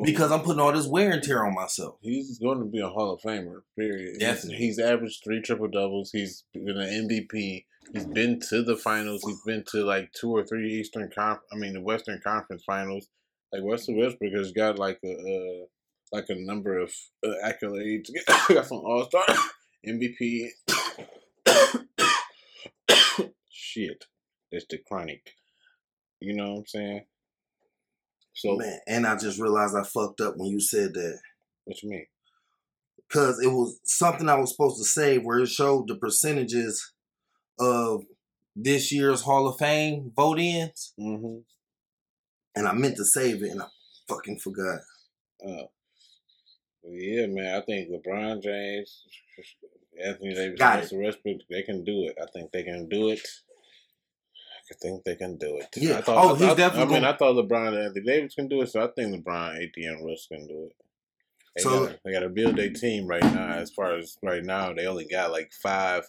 because 0.04 0.32
I'm 0.32 0.40
putting 0.42 0.60
all 0.60 0.72
this 0.72 0.86
wear 0.86 1.12
and 1.12 1.22
tear 1.22 1.44
on 1.46 1.54
myself. 1.54 1.96
He's 2.02 2.38
going 2.38 2.58
to 2.58 2.64
be 2.64 2.80
a 2.80 2.88
Hall 2.88 3.12
of 3.14 3.20
Famer. 3.22 3.62
Period. 3.78 4.16
He's- 4.20 4.42
He's, 4.48 4.78
averaged 4.78 5.22
three 5.24 5.40
triple 5.40 5.68
doubles. 5.68 6.10
He's 6.10 6.44
been 6.52 6.76
an 6.76 7.08
MVP. 7.08 7.64
He's 7.92 8.06
been 8.06 8.40
to 8.48 8.62
the 8.62 8.76
finals. 8.76 9.22
He's 9.24 9.42
been 9.42 9.64
to 9.70 9.84
like 9.84 10.12
two 10.12 10.30
or 10.30 10.44
three 10.44 10.72
Eastern 10.72 11.10
Conf. 11.14 11.40
I 11.52 11.56
mean, 11.56 11.74
the 11.74 11.80
Western 11.80 12.20
Conference 12.22 12.62
Finals. 12.64 13.06
Like 13.52 13.62
Russell 13.64 13.96
Westbrook 13.96 14.32
has 14.32 14.52
got 14.52 14.78
like 14.78 14.98
a 15.04 15.12
uh, 15.12 15.66
like 16.12 16.26
a 16.28 16.34
number 16.34 16.78
of 16.78 16.92
uh, 17.24 17.32
accolades. 17.44 18.10
got 18.48 18.66
some 18.66 18.78
All 18.78 19.06
Star 19.08 19.24
MVP. 19.86 20.48
Shit, 23.50 24.06
it's 24.50 24.66
the 24.68 24.78
chronic. 24.86 25.34
You 26.20 26.34
know 26.34 26.52
what 26.52 26.58
I'm 26.58 26.66
saying? 26.66 27.04
So 28.32 28.56
Man, 28.56 28.80
and 28.88 29.06
I 29.06 29.16
just 29.16 29.38
realized 29.40 29.76
I 29.76 29.84
fucked 29.84 30.20
up 30.20 30.34
when 30.36 30.50
you 30.50 30.60
said 30.60 30.94
that 30.94 31.18
what 31.64 31.82
you 31.82 31.90
mean? 31.90 32.06
because 33.08 33.40
it 33.40 33.48
was 33.48 33.78
something 33.84 34.28
I 34.28 34.34
was 34.34 34.50
supposed 34.50 34.78
to 34.78 34.84
say 34.84 35.18
where 35.18 35.38
it 35.38 35.48
showed 35.48 35.88
the 35.88 35.94
percentages 35.94 36.93
of 37.58 38.04
this 38.56 38.92
year's 38.92 39.22
Hall 39.22 39.48
of 39.48 39.58
Fame 39.58 40.12
vote-ins, 40.14 40.92
Mm-hmm. 40.98 41.38
and 42.56 42.68
I 42.68 42.72
meant 42.72 42.96
to 42.96 43.04
save 43.04 43.42
it 43.42 43.50
and 43.50 43.62
I 43.62 43.66
fucking 44.08 44.38
forgot. 44.38 44.80
Oh. 45.46 45.70
Yeah, 46.86 47.26
man. 47.26 47.56
I 47.56 47.60
think 47.64 47.88
LeBron 47.90 48.42
James, 48.42 49.02
Anthony 50.04 50.34
Davis, 50.34 50.58
Got 50.58 50.86
Westbrook, 50.92 51.40
they 51.50 51.62
can 51.62 51.82
do 51.84 52.06
it. 52.08 52.16
I 52.20 52.26
think 52.32 52.52
they 52.52 52.62
can 52.62 52.88
do 52.88 53.08
it. 53.08 53.26
I 54.70 54.74
think 54.80 55.04
they 55.04 55.16
can 55.16 55.36
do 55.36 55.58
it. 55.58 55.66
Yeah. 55.76 55.98
I 55.98 56.00
thought, 56.02 56.24
Oh, 56.24 56.28
I 56.34 56.38
he's 56.38 56.46
thought- 56.48 56.56
definitely 56.56 56.96
I 56.96 56.98
mean, 57.00 57.04
I 57.08 57.16
thought 57.16 57.36
LeBron 57.36 57.68
and 57.68 57.76
Anthony 57.78 58.04
Davis 58.06 58.34
can 58.34 58.48
do 58.48 58.62
it, 58.62 58.68
so 58.68 58.82
I 58.84 58.88
think 58.88 59.14
LeBron, 59.24 59.56
AD, 59.62 59.72
and 59.76 60.06
Russ 60.06 60.26
can 60.30 60.46
do 60.46 60.66
it. 60.70 60.76
They 61.56 61.62
So- 61.62 61.86
gotta, 61.86 62.00
they 62.04 62.12
got 62.12 62.20
to 62.20 62.28
build 62.28 62.56
their 62.56 62.70
team 62.70 63.06
right 63.06 63.22
now. 63.22 63.48
As 63.54 63.70
far 63.70 63.96
as 63.96 64.16
right 64.22 64.42
now, 64.44 64.72
they 64.72 64.86
only 64.86 65.06
got 65.06 65.32
like 65.32 65.52
five 65.62 66.04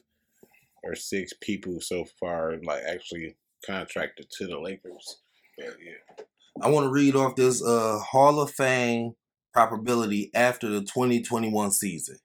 or 0.85 0.95
six 0.95 1.33
people 1.41 1.81
so 1.81 2.05
far, 2.19 2.53
like 2.63 2.83
actually 2.87 3.35
contracted 3.65 4.27
to 4.37 4.47
the 4.47 4.59
Lakers. 4.59 5.17
But 5.57 5.75
yeah. 5.83 6.25
I 6.61 6.69
want 6.69 6.85
to 6.85 6.91
read 6.91 7.15
off 7.15 7.35
this 7.35 7.63
uh, 7.63 7.99
Hall 7.99 8.39
of 8.39 8.51
Fame 8.51 9.15
probability 9.53 10.31
after 10.33 10.69
the 10.69 10.81
2021 10.81 11.71
season. 11.71 12.17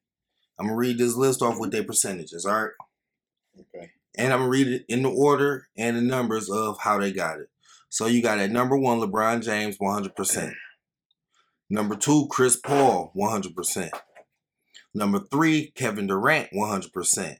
I'm 0.59 0.67
gonna 0.67 0.77
read 0.77 0.99
this 0.99 1.17
list 1.17 1.43
off 1.43 1.59
with 1.59 1.73
their 1.73 1.85
percentages, 1.85 2.45
all 2.45 2.53
right? 2.55 2.71
Okay. 3.59 3.91
And 4.17 4.33
I'm 4.33 4.41
gonna 4.41 4.51
read 4.51 4.67
it 4.67 4.85
in 4.89 5.03
the 5.03 5.11
order 5.11 5.69
and 5.77 5.97
the 5.97 6.03
numbers 6.03 6.51
of 6.51 6.79
how 6.81 6.99
they 6.99 7.13
got 7.13 7.41
it. 7.41 7.49
So 7.89 8.07
you 8.07 8.23
got 8.23 8.39
at 8.39 8.51
number 8.51 8.77
one, 8.77 9.01
LeBron 9.01 9.43
James, 9.43 9.79
100%. 9.79 10.53
Number 11.71 11.97
two, 11.97 12.27
Chris 12.31 12.57
Paul, 12.57 13.13
100%. 13.17 13.91
Number 14.95 15.21
three, 15.31 15.73
Kevin 15.75 16.09
Durant, 16.09 16.51
100%. 16.53 17.37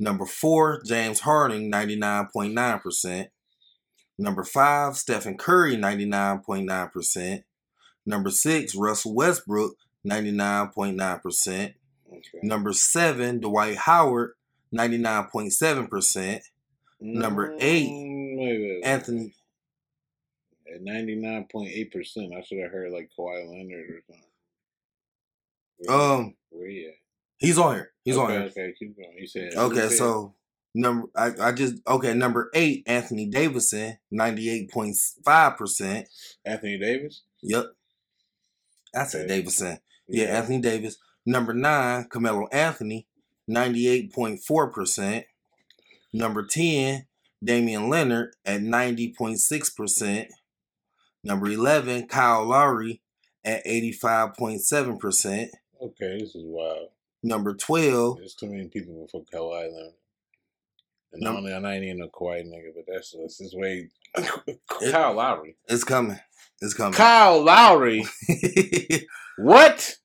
Number 0.00 0.24
four, 0.24 0.80
James 0.84 1.20
Harden, 1.20 1.70
99.9%. 1.70 3.28
Number 4.18 4.44
five, 4.44 4.96
Stephen 4.96 5.36
Curry, 5.36 5.76
99.9%. 5.76 7.42
Number 8.06 8.30
six, 8.30 8.74
Russell 8.74 9.14
Westbrook, 9.14 9.76
99.9%. 10.08 11.44
Okay. 11.52 11.74
Number 12.42 12.72
seven, 12.72 13.40
Dwight 13.40 13.76
Howard, 13.76 14.32
99.7%. 14.74 16.40
Number 17.02 17.54
eight, 17.60 17.88
Mm, 17.90 18.38
wait, 18.38 18.60
wait. 18.60 18.84
Anthony, 18.84 19.34
At 20.74 20.82
ninety 20.82 21.14
nine 21.14 21.46
point 21.50 21.70
eight 21.72 21.90
percent, 21.92 22.32
I 22.34 22.42
should 22.42 22.58
have 22.58 22.70
heard 22.70 22.92
like 22.92 23.10
Kawhi 23.18 23.48
Leonard 23.48 23.90
or 23.90 24.00
something. 24.06 24.24
Where, 25.78 25.96
um, 25.96 26.34
where 26.50 26.68
he 26.68 26.86
at? 26.88 26.94
He's 27.40 27.58
on 27.58 27.74
here. 27.74 27.92
He's 28.04 28.16
okay, 28.16 28.24
on 28.24 28.30
here. 28.30 28.40
Okay, 28.42 28.74
keep 28.78 28.96
going. 28.96 29.16
You 29.18 29.26
said 29.26 29.54
Okay, 29.56 29.88
so 29.88 30.34
number 30.74 31.08
I, 31.16 31.32
I 31.40 31.52
just 31.52 31.76
okay, 31.86 32.14
number 32.14 32.50
eight, 32.54 32.84
Anthony 32.86 33.26
Davidson, 33.26 33.98
98.5%. 34.12 36.04
Anthony 36.44 36.78
Davis. 36.78 37.22
Yep. 37.42 37.66
I 38.94 39.04
said 39.04 39.24
Okay. 39.24 39.28
Davidson. 39.28 39.78
Yeah, 40.08 40.26
Anthony 40.26 40.60
Davis. 40.60 40.96
Number 41.26 41.52
nine, 41.54 42.06
Carmelo 42.10 42.48
Anthony, 42.50 43.06
98.4%. 43.48 45.24
Number 46.12 46.44
10, 46.44 47.06
Damian 47.42 47.88
Leonard 47.88 48.34
at 48.44 48.60
90.6%. 48.62 50.26
Number 51.22 51.46
11, 51.46 52.08
Kyle 52.08 52.44
Lowry 52.44 53.00
at 53.44 53.64
85.7%. 53.64 55.48
Okay, 55.82 56.18
this 56.18 56.34
is 56.34 56.44
wild. 56.44 56.88
Number 57.22 57.54
12, 57.54 58.16
There's 58.18 58.34
too 58.34 58.46
many 58.50 58.68
people 58.68 59.06
for 59.10 59.22
Kawhi 59.32 59.70
Leonard. 59.72 59.92
And 61.12 61.22
Num- 61.22 61.34
not 61.34 61.38
only 61.40 61.52
I 61.52 61.74
ain't 61.74 61.84
even 61.84 62.02
a 62.02 62.08
Kawhi 62.08 62.42
nigga, 62.44 62.70
but 62.74 62.84
that's 62.86 63.14
that's 63.20 63.38
his 63.38 63.54
way. 63.54 63.88
Kyle 64.90 65.14
Lowry. 65.14 65.56
it's 65.68 65.84
coming. 65.84 66.18
It's 66.60 66.74
coming. 66.74 66.92
Kyle 66.94 67.42
Lowry. 67.42 68.04
What 69.38 69.96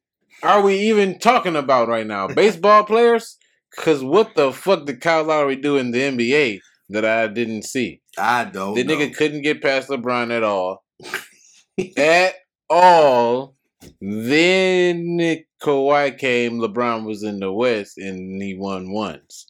are 0.43 0.61
we 0.61 0.75
even 0.89 1.19
talking 1.19 1.57
about 1.57 1.89
right 1.89 2.07
now? 2.07 2.27
Baseball 2.27 2.85
players? 2.85 3.37
Cause 3.77 4.01
what 4.01 4.33
the 4.35 4.53
fuck 4.53 4.85
did 4.85 5.01
Kyle 5.01 5.25
Lowry 5.25 5.57
do 5.57 5.75
in 5.77 5.91
the 5.91 5.99
NBA 5.99 6.59
that 6.89 7.03
I 7.03 7.27
didn't 7.27 7.63
see? 7.63 8.01
I 8.17 8.45
don't 8.45 8.75
The 8.75 8.85
know. 8.85 8.95
nigga 8.95 9.13
couldn't 9.13 9.41
get 9.41 9.61
past 9.61 9.89
LeBron 9.89 10.31
at 10.31 10.43
all. 10.43 10.85
at 11.97 12.35
all. 12.69 13.54
Then 14.01 15.17
Kawhi 15.61 16.17
came, 16.17 16.59
LeBron 16.59 17.05
was 17.05 17.23
in 17.23 17.39
the 17.39 17.51
West 17.51 17.97
and 17.97 18.41
he 18.41 18.55
won 18.55 18.91
once. 18.91 19.47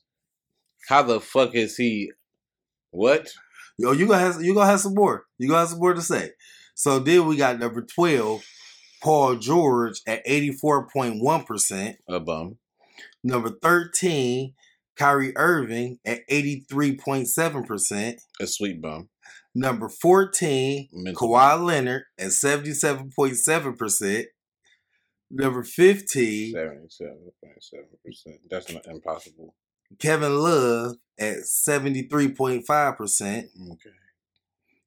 How 0.87 1.01
the 1.01 1.19
fuck 1.19 1.55
is 1.55 1.77
he 1.77 2.11
what? 2.91 3.31
Yo, 3.77 3.91
you 3.91 4.07
gonna 4.07 4.19
have 4.19 4.41
you 4.41 4.53
gonna 4.53 4.69
have 4.69 4.79
some 4.79 4.93
more. 4.93 5.25
You 5.37 5.49
gonna 5.49 5.61
have 5.61 5.69
some 5.69 5.79
more 5.79 5.93
to 5.93 6.01
say. 6.01 6.31
So 6.75 6.99
then 6.99 7.25
we 7.25 7.37
got 7.37 7.59
number 7.59 7.81
twelve, 7.81 8.43
Paul 9.03 9.35
George 9.35 10.01
at 10.07 10.21
eighty 10.25 10.51
four 10.51 10.87
point 10.87 11.21
one 11.21 11.43
percent. 11.43 11.97
A 12.07 12.19
bum. 12.19 12.57
Number 13.23 13.49
thirteen, 13.61 14.53
Kyrie 14.95 15.35
Irving 15.35 15.99
at 16.05 16.21
eighty 16.29 16.65
three 16.69 16.95
point 16.95 17.27
seven 17.27 17.63
percent. 17.63 18.21
A 18.39 18.47
sweet 18.47 18.81
bum. 18.81 19.09
Number 19.57 19.87
fourteen, 19.87 20.89
Mental 20.91 21.29
Kawhi 21.29 21.63
Leonard 21.65 22.03
at 22.19 22.33
seventy 22.33 22.73
seven 22.73 23.09
point 23.15 23.37
seven 23.37 23.75
percent. 23.77 24.25
Number 25.31 25.63
fifteen, 25.63 26.53
Seventy-seven 26.53 27.31
point 27.41 27.63
seven 27.63 27.87
percent. 28.05 28.35
That's 28.49 28.71
not 28.71 28.85
impossible. 28.85 29.55
Kevin 29.99 30.35
Love 30.37 30.97
at 31.17 31.37
seventy 31.45 32.03
three 32.03 32.29
point 32.33 32.65
five 32.67 32.97
percent. 32.97 33.47
Okay. 33.71 33.89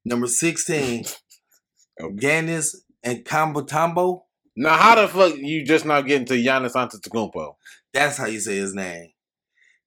Number 0.05 0.27
sixteen, 0.27 1.03
Okay. 2.01 2.15
Ganis 2.15 2.75
and 3.03 3.25
Kambotambo. 3.25 4.21
Now, 4.55 4.77
how 4.77 4.95
the 4.95 5.07
fuck 5.07 5.35
you 5.37 5.65
just 5.65 5.85
now 5.85 6.01
getting 6.01 6.25
to 6.27 6.33
Giannis 6.35 6.73
Antetokounmpo? 6.73 7.55
That's 7.93 8.17
how 8.17 8.25
you 8.27 8.39
say 8.39 8.57
his 8.57 8.73
name. 8.75 9.09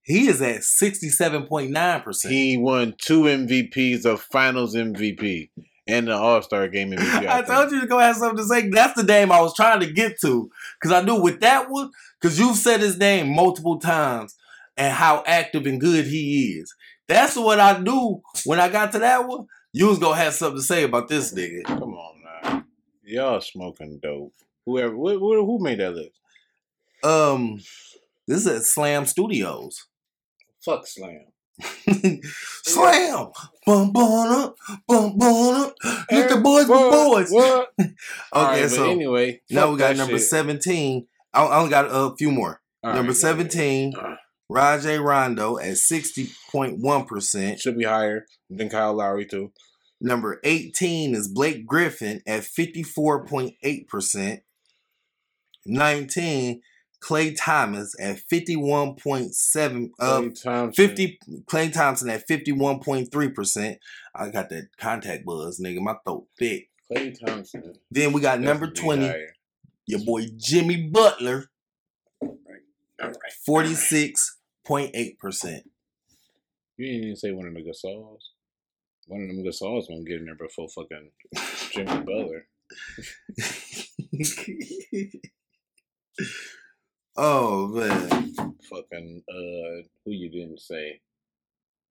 He 0.03 0.27
is 0.27 0.43
at 0.43 0.63
67.9%. 0.63 2.29
He 2.29 2.57
won 2.57 2.95
two 2.99 3.23
MVPs 3.23 4.05
of 4.05 4.21
Finals 4.21 4.75
MVP 4.75 5.51
and 5.87 6.09
the 6.09 6.17
All 6.17 6.43
Star 6.43 6.69
Game 6.69 6.91
MVP. 6.91 7.27
I 7.29 7.43
told 7.47 7.71
you 7.71 7.81
to 7.81 7.87
go 7.87 7.99
have 7.99 8.17
something 8.17 8.39
to 8.39 8.45
say. 8.45 8.69
That's 8.69 8.95
the 8.95 9.05
name 9.05 9.31
I 9.31 9.41
was 9.41 9.55
trying 9.55 9.81
to 9.81 9.93
get 9.93 10.21
to. 10.23 10.51
Because 10.81 10.93
I 10.93 11.03
knew 11.03 11.21
with 11.21 11.41
that 11.41 11.71
one, 11.71 11.91
because 12.21 12.39
you've 12.39 12.57
said 12.57 12.81
his 12.81 12.99
name 12.99 13.29
multiple 13.29 13.79
times 13.79 14.35
and 14.77 14.93
how 14.93 15.23
active 15.27 15.67
and 15.67 15.81
good 15.81 16.07
he 16.07 16.59
is. 16.59 16.75
That's 17.09 17.37
what 17.37 17.61
I 17.61 17.79
knew 17.79 18.23
when 18.45 18.59
I 18.59 18.69
got 18.69 18.93
to 18.93 18.99
that 19.01 19.29
one. 19.29 19.47
You 19.73 19.87
was 19.87 19.99
going 19.99 20.19
to 20.19 20.25
have 20.25 20.35
something 20.35 20.59
to 20.59 20.65
say 20.65 20.83
about 20.83 21.09
this 21.09 21.33
nigga. 21.33 21.65
Come 21.65 21.95
on 21.95 22.15
now. 22.43 22.65
Y'all 23.05 23.41
smoking 23.41 24.01
dope. 24.03 24.35
Whoever, 24.67 24.95
who, 24.95 25.19
who 25.19 25.47
who 25.47 25.59
made 25.59 25.81
that 25.81 25.95
list? 25.95 26.19
Um, 27.03 27.61
this 28.29 28.39
is 28.41 28.47
at 28.47 28.63
Slam 28.63 29.07
Studios. 29.07 29.87
Fuck 30.65 30.87
Slam. 30.87 31.25
Slam, 32.65 33.29
bum 33.67 33.93
bum 33.93 34.29
up, 34.33 34.57
bum 34.89 35.19
bum 35.19 35.55
up. 35.67 35.75
Let 36.11 36.29
the 36.31 36.39
boys 36.43 36.67
be 36.67 36.73
boys. 36.73 37.31
What? 37.31 37.73
Okay, 37.79 37.93
Alright, 38.35 38.63
but 38.63 38.71
so 38.71 38.91
anyway, 38.91 39.41
now 39.51 39.71
we 39.71 39.79
got 39.79 39.97
number 39.97 40.19
shit. 40.19 40.29
seventeen. 40.29 41.07
I 41.35 41.45
I 41.45 41.59
only 41.59 41.71
got 41.71 41.87
a 41.91 42.15
few 42.17 42.31
more. 42.33 42.61
Alright, 42.83 42.97
number 42.97 43.11
ahead. 43.11 43.21
seventeen. 43.21 43.93
Rajon 44.49 45.01
Rondo 45.01 45.59
at 45.59 45.77
sixty 45.77 46.31
point 46.51 46.79
one 46.81 47.05
percent. 47.05 47.61
should 47.61 47.77
be 47.79 47.85
higher 47.85 48.27
than 48.51 48.69
Kyle 48.69 48.95
Lowry 48.95 49.27
too. 49.27 49.53
Number 50.05 50.41
18 50.43 51.15
is 51.15 51.29
Blake 51.29 51.65
Griffin 51.65 52.23
at 52.27 52.41
54.8%. 52.43 54.41
19, 55.65 56.61
Clay 57.03 57.35
Thomas 57.35 57.95
at 58.01 58.21
51.7 58.33 59.91
uh, 59.99 60.21
Klay 60.21 60.43
Thompson. 60.43 60.73
50 60.73 61.19
Klay 61.47 61.73
Thompson 61.73 62.09
at 62.09 62.27
51.3%. 62.29 63.77
I 64.15 64.29
got 64.31 64.49
that 64.51 64.69
contact 64.79 65.27
buzz, 65.27 65.59
nigga. 65.61 65.81
My 65.81 65.97
throat 66.05 66.29
thick. 66.39 66.71
Klay 66.91 67.19
Thompson. 67.19 67.75
Then 67.91 68.13
we 68.13 68.21
got 68.21 68.39
number 68.41 68.71
20, 68.71 69.05
higher. 69.05 69.35
your 69.87 69.99
boy 70.05 70.27
Jimmy 70.37 70.87
Butler, 70.89 71.51
All 72.21 72.39
right. 73.01 73.11
46.8%. 73.49 75.63
You 76.77 76.87
didn't 76.87 77.03
even 77.03 77.17
say 77.17 77.33
one 77.33 77.49
of 77.49 77.55
the 77.55 77.63
Gasols. 77.63 78.29
One 79.09 79.23
of 79.23 79.29
them 79.29 79.43
Gasols 79.45 79.91
won't 79.91 80.07
get 80.07 80.21
in 80.21 80.27
there 80.27 80.37
before 80.37 80.69
fucking 80.69 81.11
Jimmy 81.73 82.01
Butler. 82.03 82.47
oh 87.17 87.69
man. 87.69 88.35
Fucking 88.71 89.23
uh, 89.29 89.83
who 90.05 90.13
you 90.13 90.31
didn't 90.31 90.61
say? 90.61 91.01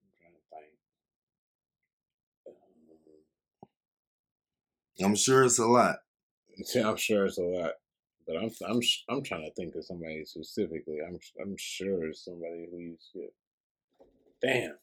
I'm 0.03 0.09
trying 0.19 0.34
to 0.34 0.39
think. 4.95 5.05
I'm 5.05 5.15
sure 5.15 5.43
it's 5.43 5.59
a 5.59 5.65
lot. 5.67 5.97
See, 6.63 6.80
I'm 6.84 6.97
sure 6.97 7.26
it's 7.26 7.38
a 7.38 7.43
lot, 7.43 7.74
but 8.28 8.38
I'm 8.38 8.51
I'm 8.67 8.80
I'm 9.09 9.24
trying 9.24 9.43
to 9.43 9.53
think 9.53 9.76
of 9.76 9.86
somebody 9.86 10.26
specifically. 10.26 10.99
I'm 11.05 11.19
I'm 11.41 11.55
sure 11.57 12.07
it's 12.07 12.26
somebody 12.26 12.67
who 12.72 12.80
you 12.80 12.97
skip. 12.99 13.34
Damn, 14.41 14.78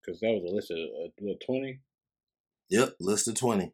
because 0.00 0.20
that 0.20 0.28
was 0.28 0.50
a 0.50 0.54
list 0.54 0.70
of 0.70 0.78
uh, 0.78 1.34
twenty. 1.44 1.80
Yep, 2.70 2.94
list 3.00 3.28
of 3.28 3.34
20. 3.34 3.64
I 3.64 3.66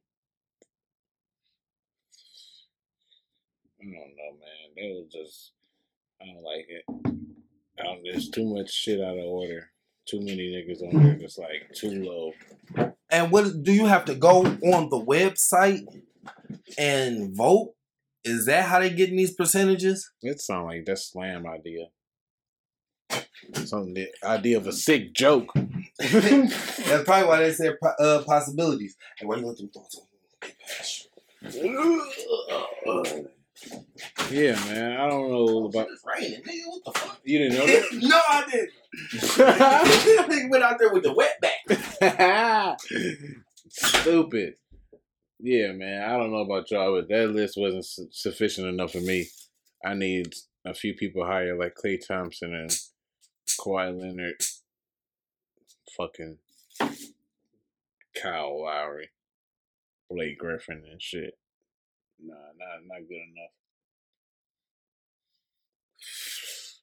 don't 3.84 3.92
know, 3.92 4.32
man. 4.40 4.74
That 4.76 4.90
was 4.96 5.06
just 5.12 5.52
I 6.20 6.26
don't 6.26 6.42
like 6.42 6.66
it. 6.68 6.84
I 7.78 7.82
don't, 7.84 8.02
there's 8.02 8.28
too 8.28 8.44
much 8.44 8.72
shit 8.72 9.00
out 9.00 9.18
of 9.18 9.24
order. 9.24 9.70
Too 10.08 10.20
many 10.20 10.48
niggas 10.48 10.82
on 10.82 11.02
there 11.02 11.18
that's 11.20 11.38
like 11.38 11.72
too 11.74 12.02
low. 12.02 12.32
And 13.10 13.30
what 13.30 13.62
do 13.62 13.72
you 13.72 13.86
have 13.86 14.04
to 14.06 14.14
go 14.14 14.44
on 14.44 14.90
the 14.90 15.00
website 15.00 15.84
and 16.76 17.36
vote? 17.36 17.74
Is 18.24 18.46
that 18.46 18.64
how 18.64 18.80
they 18.80 18.90
getting 18.90 19.16
these 19.16 19.34
percentages? 19.34 20.10
It 20.22 20.40
sounds 20.40 20.66
like 20.66 20.84
that 20.86 20.98
slam 20.98 21.46
idea. 21.46 21.86
Something 23.54 23.94
the 23.94 24.08
idea 24.24 24.56
of 24.56 24.66
a 24.66 24.72
sick 24.72 25.14
joke. 25.14 25.52
That's 25.98 27.04
probably 27.04 27.28
why 27.28 27.40
they 27.40 27.52
said 27.52 27.76
uh, 27.98 28.22
possibilities. 28.26 28.96
And 29.20 29.28
why 29.28 29.36
you 29.36 29.46
let 29.46 29.56
them 29.56 29.68
thoughts 29.68 30.00
on? 32.84 33.28
Yeah, 34.30 34.52
man. 34.66 35.00
I 35.00 35.08
don't 35.08 35.30
know 35.30 35.48
oh, 35.48 35.66
about. 35.66 35.88
It's 35.90 36.04
raining, 36.04 36.42
nigga. 36.42 36.66
What 36.66 36.84
the 36.84 36.98
fuck? 36.98 37.20
You 37.24 37.38
didn't 37.38 37.58
know 37.58 37.66
that? 37.66 37.92
no, 38.02 38.20
I 38.28 38.44
didn't. 38.50 38.70
nigga 40.30 40.50
went 40.50 40.64
out 40.64 40.78
there 40.78 40.92
with 40.92 41.02
the 41.02 41.12
wet 41.12 41.42
wetback. 42.00 42.78
Stupid. 43.68 44.54
Yeah, 45.40 45.72
man. 45.72 46.02
I 46.02 46.16
don't 46.16 46.30
know 46.30 46.38
about 46.38 46.70
y'all, 46.70 46.94
but 46.94 47.08
that 47.08 47.30
list 47.30 47.56
wasn't 47.56 47.84
su- 47.84 48.08
sufficient 48.10 48.68
enough 48.68 48.92
for 48.92 49.00
me. 49.00 49.28
I 49.84 49.94
need 49.94 50.34
a 50.64 50.74
few 50.74 50.94
people 50.94 51.24
higher, 51.24 51.56
like 51.56 51.74
Klay 51.74 51.98
Thompson 52.04 52.54
and 52.54 52.76
Kawhi 53.60 53.98
Leonard, 53.98 54.42
fucking 55.96 56.38
Kyle 58.20 58.62
Lowry, 58.62 59.10
Blake 60.10 60.38
Griffin, 60.38 60.82
and 60.90 61.00
shit. 61.00 61.38
Nah, 62.20 62.34
not 62.34 62.86
not 62.86 63.08
good 63.08 63.16
enough. 63.16 63.52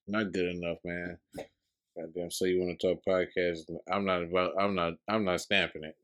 Not 0.07 0.31
good 0.33 0.55
enough, 0.55 0.77
man. 0.83 1.17
Goddamn. 1.97 2.31
So 2.31 2.45
you 2.45 2.59
want 2.59 2.79
to 2.79 2.87
talk 2.87 3.03
podcast? 3.07 3.61
I'm 3.91 4.05
not 4.05 4.23
about. 4.23 4.53
I'm 4.59 4.75
not. 4.75 4.93
I'm 5.07 5.25
not 5.25 5.41
stamping 5.41 5.83
it. 5.83 5.97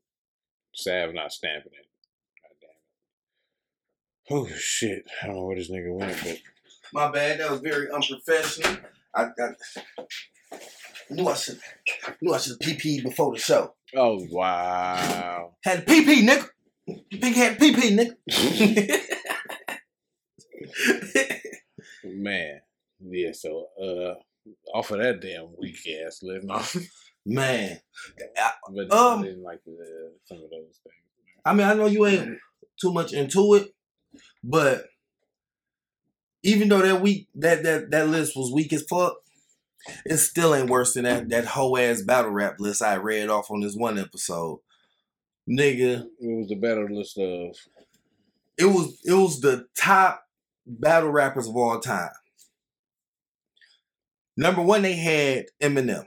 Sav 0.74 1.14
not 1.14 1.32
stamping 1.32 1.72
it. 1.72 1.88
Goddamn. 4.28 4.38
Oh 4.38 4.56
shit! 4.56 5.04
I 5.22 5.26
don't 5.26 5.36
know 5.36 5.46
where 5.46 5.56
this 5.56 5.70
nigga 5.70 5.94
went, 5.96 6.16
but 6.22 6.38
My 6.92 7.10
bad. 7.10 7.40
That 7.40 7.50
was 7.50 7.60
very 7.60 7.90
unprofessional. 7.90 8.78
I, 9.14 9.24
I 9.24 9.28
knew 11.10 11.28
I 11.28 11.34
should 11.34 11.58
knew 12.20 12.32
I 12.32 12.38
should 12.38 12.58
PP 12.58 13.02
before 13.02 13.32
the 13.34 13.38
show. 13.38 13.74
oh 13.94 14.26
wow. 14.30 15.54
Had 15.62 15.80
a 15.80 15.82
PP, 15.82 16.22
nigga. 16.26 16.48
Big 17.10 17.34
had 17.34 17.58
PP, 17.58 18.14
nigga. 18.28 18.98
Man, 22.12 22.60
yeah. 23.00 23.32
So, 23.32 23.66
uh, 23.80 24.14
off 24.74 24.90
of 24.90 24.98
that 24.98 25.20
damn 25.20 25.48
weak 25.58 25.78
ass 26.06 26.20
list, 26.22 26.44
no. 26.46 26.62
Man, 27.24 27.78
but 28.74 28.92
Um, 28.92 29.20
I 29.20 29.22
didn't 29.22 29.42
like 29.42 29.60
the, 29.64 30.12
some 30.24 30.38
of 30.38 30.50
those 30.50 30.80
things. 30.82 30.96
I 31.44 31.54
mean, 31.54 31.66
I 31.66 31.74
know 31.74 31.86
you 31.86 32.06
ain't 32.06 32.38
too 32.80 32.92
much 32.92 33.12
into 33.12 33.54
it, 33.54 33.74
but 34.42 34.86
even 36.42 36.68
though 36.68 36.82
that 36.82 37.00
week 37.00 37.28
that 37.36 37.62
that 37.62 37.90
that 37.92 38.08
list 38.08 38.36
was 38.36 38.52
weak 38.52 38.72
as 38.72 38.82
fuck, 38.82 39.14
it 40.04 40.16
still 40.16 40.54
ain't 40.54 40.70
worse 40.70 40.94
than 40.94 41.04
that 41.04 41.28
that 41.28 41.44
whole 41.46 41.78
ass 41.78 42.02
battle 42.02 42.30
rap 42.32 42.56
list 42.58 42.82
I 42.82 42.96
read 42.96 43.28
off 43.28 43.50
on 43.50 43.60
this 43.60 43.76
one 43.76 43.98
episode. 43.98 44.58
Nigga, 45.48 46.04
It 46.20 46.38
was 46.38 46.48
the 46.48 46.56
battle 46.56 46.88
list 46.90 47.18
of 47.18 47.56
it 48.58 48.66
was 48.66 49.00
it 49.04 49.14
was 49.14 49.40
the 49.40 49.66
top 49.76 50.24
battle 50.66 51.10
rappers 51.10 51.48
of 51.48 51.56
all 51.56 51.80
time. 51.80 52.10
Number 54.36 54.62
one, 54.62 54.82
they 54.82 54.94
had 54.94 55.46
Eminem. 55.62 56.06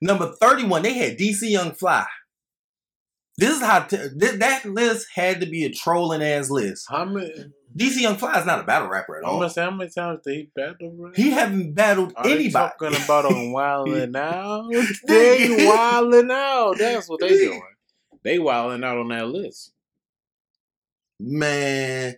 Number 0.00 0.32
31, 0.40 0.82
they 0.82 0.94
had 0.94 1.18
DC 1.18 1.42
Young 1.50 1.72
Fly. 1.72 2.06
This 3.38 3.56
is 3.56 3.62
how 3.62 3.80
t- 3.80 3.96
th- 3.96 4.38
that 4.40 4.64
list 4.64 5.08
had 5.14 5.40
to 5.40 5.46
be 5.46 5.64
a 5.64 5.70
trolling 5.70 6.22
ass 6.22 6.50
list. 6.50 6.86
how 6.88 7.04
many? 7.04 7.32
DC 7.76 8.00
Young 8.02 8.16
Fly 8.16 8.38
is 8.38 8.44
not 8.44 8.60
a 8.60 8.64
battle 8.64 8.88
rapper 8.88 9.16
at 9.16 9.24
all. 9.24 9.34
I'm 9.34 9.40
gonna 9.40 9.50
say 9.50 9.62
how 9.62 9.70
many 9.70 9.90
times 9.90 10.20
did 10.24 10.34
he 10.34 10.50
battle? 10.54 10.90
Bro? 10.90 11.12
He 11.14 11.30
haven't 11.30 11.72
battled 11.74 12.12
Are 12.16 12.24
they 12.24 12.32
anybody. 12.34 12.52
talking 12.52 13.02
about 13.04 13.24
on 13.24 13.52
wilding 13.52 14.14
out? 14.16 14.68
They 15.06 15.66
wilding 15.66 16.30
out. 16.30 16.74
That's 16.78 17.08
what 17.08 17.20
they 17.20 17.28
doing. 17.30 17.62
They 18.24 18.38
wilding 18.38 18.84
out 18.84 18.98
on 18.98 19.08
that 19.08 19.26
list. 19.28 19.72
Man, 21.18 22.16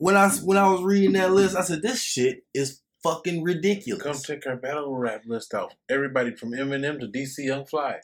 when 0.00 0.16
I 0.16 0.30
when 0.30 0.56
I 0.56 0.66
was 0.70 0.82
reading 0.82 1.12
that 1.12 1.30
list, 1.30 1.54
I 1.54 1.60
said 1.60 1.82
this 1.82 2.02
shit 2.02 2.44
is 2.54 2.80
fucking 3.02 3.42
ridiculous. 3.42 4.02
Come 4.02 4.16
check 4.16 4.46
our 4.46 4.56
battle 4.56 4.96
rap 4.96 5.24
list 5.26 5.52
out. 5.52 5.74
Everybody 5.90 6.34
from 6.34 6.52
Eminem 6.52 6.98
to 7.00 7.06
DC 7.06 7.44
Young 7.44 7.66
Fly. 7.66 8.00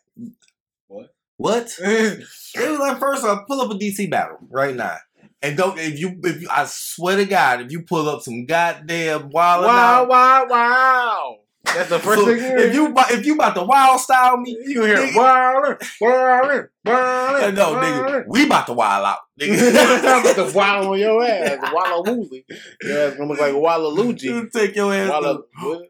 What? 0.89 1.15
what? 1.39 1.75
It 1.83 2.71
was 2.71 2.79
like 2.79 3.01
first 3.01 3.25
off, 3.25 3.47
pull 3.47 3.63
up 3.63 3.71
a 3.71 3.75
DC 3.75 4.11
battle 4.11 4.37
right 4.51 4.77
now. 4.77 4.97
And 5.41 5.57
don't 5.57 5.79
if 5.79 5.99
you 5.99 6.21
if 6.23 6.43
you 6.43 6.49
I 6.51 6.67
swear 6.67 7.17
to 7.17 7.25
God, 7.25 7.63
if 7.63 7.73
you 7.73 7.81
pull 7.81 8.11
up 8.11 8.21
some 8.21 8.45
goddamn 8.45 9.31
wild 9.31 9.65
Wow! 9.65 10.07
Wow! 10.07 10.47
Wow! 10.51 11.37
That's 11.75 11.89
the 11.91 11.99
first 12.01 12.21
so 12.21 12.27
thing 12.27 12.39
you 12.39 12.57
if 12.59 12.75
you 12.75 12.95
if 13.11 13.27
you 13.27 13.35
about 13.35 13.55
to 13.57 13.62
wild 13.64 14.01
style 14.01 14.37
me, 14.39 14.57
you 14.67 14.85
hear 14.85 14.97
wildin', 14.99 15.79
wildin', 16.01 16.69
wildin', 16.87 17.55
no 17.55 17.75
nigga, 17.77 18.25
we 18.29 18.47
about 18.47 18.67
to 18.67 18.73
wild 18.73 19.05
out, 19.05 19.19
I'm 19.41 19.49
nigga. 19.49 20.21
about 20.21 20.35
to 20.51 20.57
wild 20.57 20.87
on 20.87 20.99
your 20.99 21.23
ass, 21.25 21.59
Walla 21.73 22.03
Woolly. 22.03 22.45
Your 22.83 22.99
ass 23.09 23.17
gonna 23.17 23.29
look 23.31 23.41
like 23.41 23.55
Walla 23.55 23.89
Luigi. 23.89 24.49
take 24.51 24.75
your 24.77 24.95
ass 24.95 25.11
Walla, 25.11 25.43
to, 25.61 25.83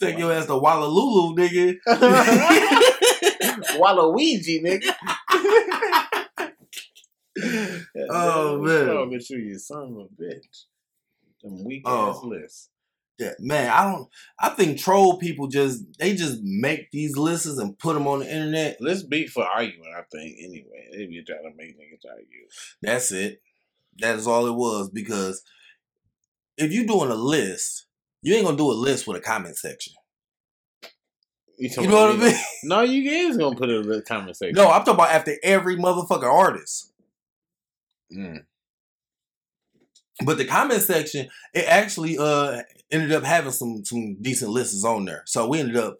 take 0.00 0.18
your 0.18 0.32
ass 0.32 0.46
to 0.46 0.52
Wallalulu, 0.52 1.36
nigga. 1.38 1.76
Waluigi, 3.78 4.62
nigga. 4.62 4.94
Oh, 8.10 8.58
man. 8.60 8.88
Oh, 8.88 9.06
bitch, 9.06 9.30
you, 9.30 9.38
you 9.38 9.58
son 9.58 9.82
of 9.82 9.96
a 9.96 10.22
bitch. 10.22 10.64
Them 11.42 11.64
weak 11.64 11.82
Oh. 11.84 12.10
ass 12.10 12.22
lists. 12.24 12.68
That 13.18 13.40
man, 13.40 13.70
I 13.70 13.90
don't. 13.90 14.08
I 14.38 14.50
think 14.50 14.78
troll 14.78 15.18
people 15.18 15.48
just 15.48 15.84
they 15.98 16.14
just 16.14 16.40
make 16.42 16.90
these 16.90 17.16
lists 17.16 17.58
and 17.58 17.78
put 17.78 17.94
them 17.94 18.06
on 18.06 18.20
the 18.20 18.32
internet. 18.32 18.78
Let's 18.80 19.02
be 19.02 19.26
for 19.26 19.44
arguing. 19.44 19.92
I 19.96 20.02
think 20.10 20.36
anyway. 20.40 20.88
They 20.92 21.06
be 21.06 21.22
trying 21.24 21.42
to 21.42 21.56
make 21.56 21.76
niggas 21.76 22.10
argue. 22.10 22.46
That's 22.82 23.12
it. 23.12 23.42
That 23.98 24.16
is 24.16 24.26
all 24.26 24.46
it 24.46 24.54
was. 24.54 24.90
Because 24.90 25.42
if 26.56 26.72
you're 26.72 26.86
doing 26.86 27.10
a 27.10 27.16
list, 27.16 27.86
you 28.22 28.34
ain't 28.34 28.44
gonna 28.44 28.56
do 28.56 28.70
a 28.70 28.72
list 28.72 29.06
with 29.06 29.16
a 29.16 29.20
comment 29.20 29.56
section. 29.56 29.94
You, 31.58 31.70
You 31.76 31.88
know 31.88 32.06
what 32.06 32.16
I 32.16 32.18
mean? 32.18 32.36
No, 32.64 32.82
you 32.82 33.10
is 33.10 33.36
gonna 33.36 33.56
put 33.56 33.68
it 33.68 33.84
in 33.84 33.88
the 33.88 34.02
comment 34.02 34.36
section. 34.36 34.54
No, 34.54 34.68
I'm 34.70 34.84
talking 34.84 34.94
about 34.94 35.10
after 35.10 35.34
every 35.42 35.76
motherfucking 35.76 36.22
artist. 36.22 36.92
Mm. 38.16 38.44
But 40.24 40.38
the 40.38 40.44
comment 40.44 40.82
section, 40.82 41.28
it 41.54 41.64
actually 41.68 42.18
uh 42.18 42.62
ended 42.90 43.12
up 43.12 43.24
having 43.24 43.52
some 43.52 43.84
some 43.84 44.16
decent 44.20 44.50
lists 44.50 44.84
on 44.84 45.04
there. 45.04 45.22
So 45.26 45.48
we 45.48 45.60
ended 45.60 45.76
up 45.76 45.98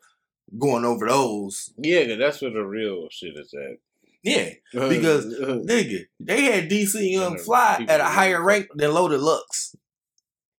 going 0.59 0.85
over 0.85 1.07
those. 1.07 1.73
Yeah, 1.77 2.15
that's 2.17 2.41
where 2.41 2.51
the 2.51 2.65
real 2.65 3.09
shit 3.11 3.37
is 3.37 3.53
at. 3.55 3.79
Yeah, 4.23 4.51
uh, 4.77 4.89
because 4.89 5.27
uh, 5.27 5.45
uh. 5.45 5.59
nigga, 5.59 6.07
they 6.21 6.43
had 6.43 6.69
DC 6.69 7.13
Young 7.13 7.39
Fly 7.39 7.87
at 7.89 8.01
a 8.01 8.05
higher 8.05 8.43
rank 8.43 8.69
than 8.75 8.93
Loaded 8.93 9.21
Lux, 9.21 9.77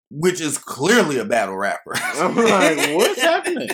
which 0.09 0.39
is 0.39 0.57
clearly 0.57 1.17
a 1.17 1.25
battle 1.25 1.57
rapper. 1.57 1.93
I'm 1.95 2.35
like, 2.35 2.95
what's 2.95 3.21
happening? 3.21 3.69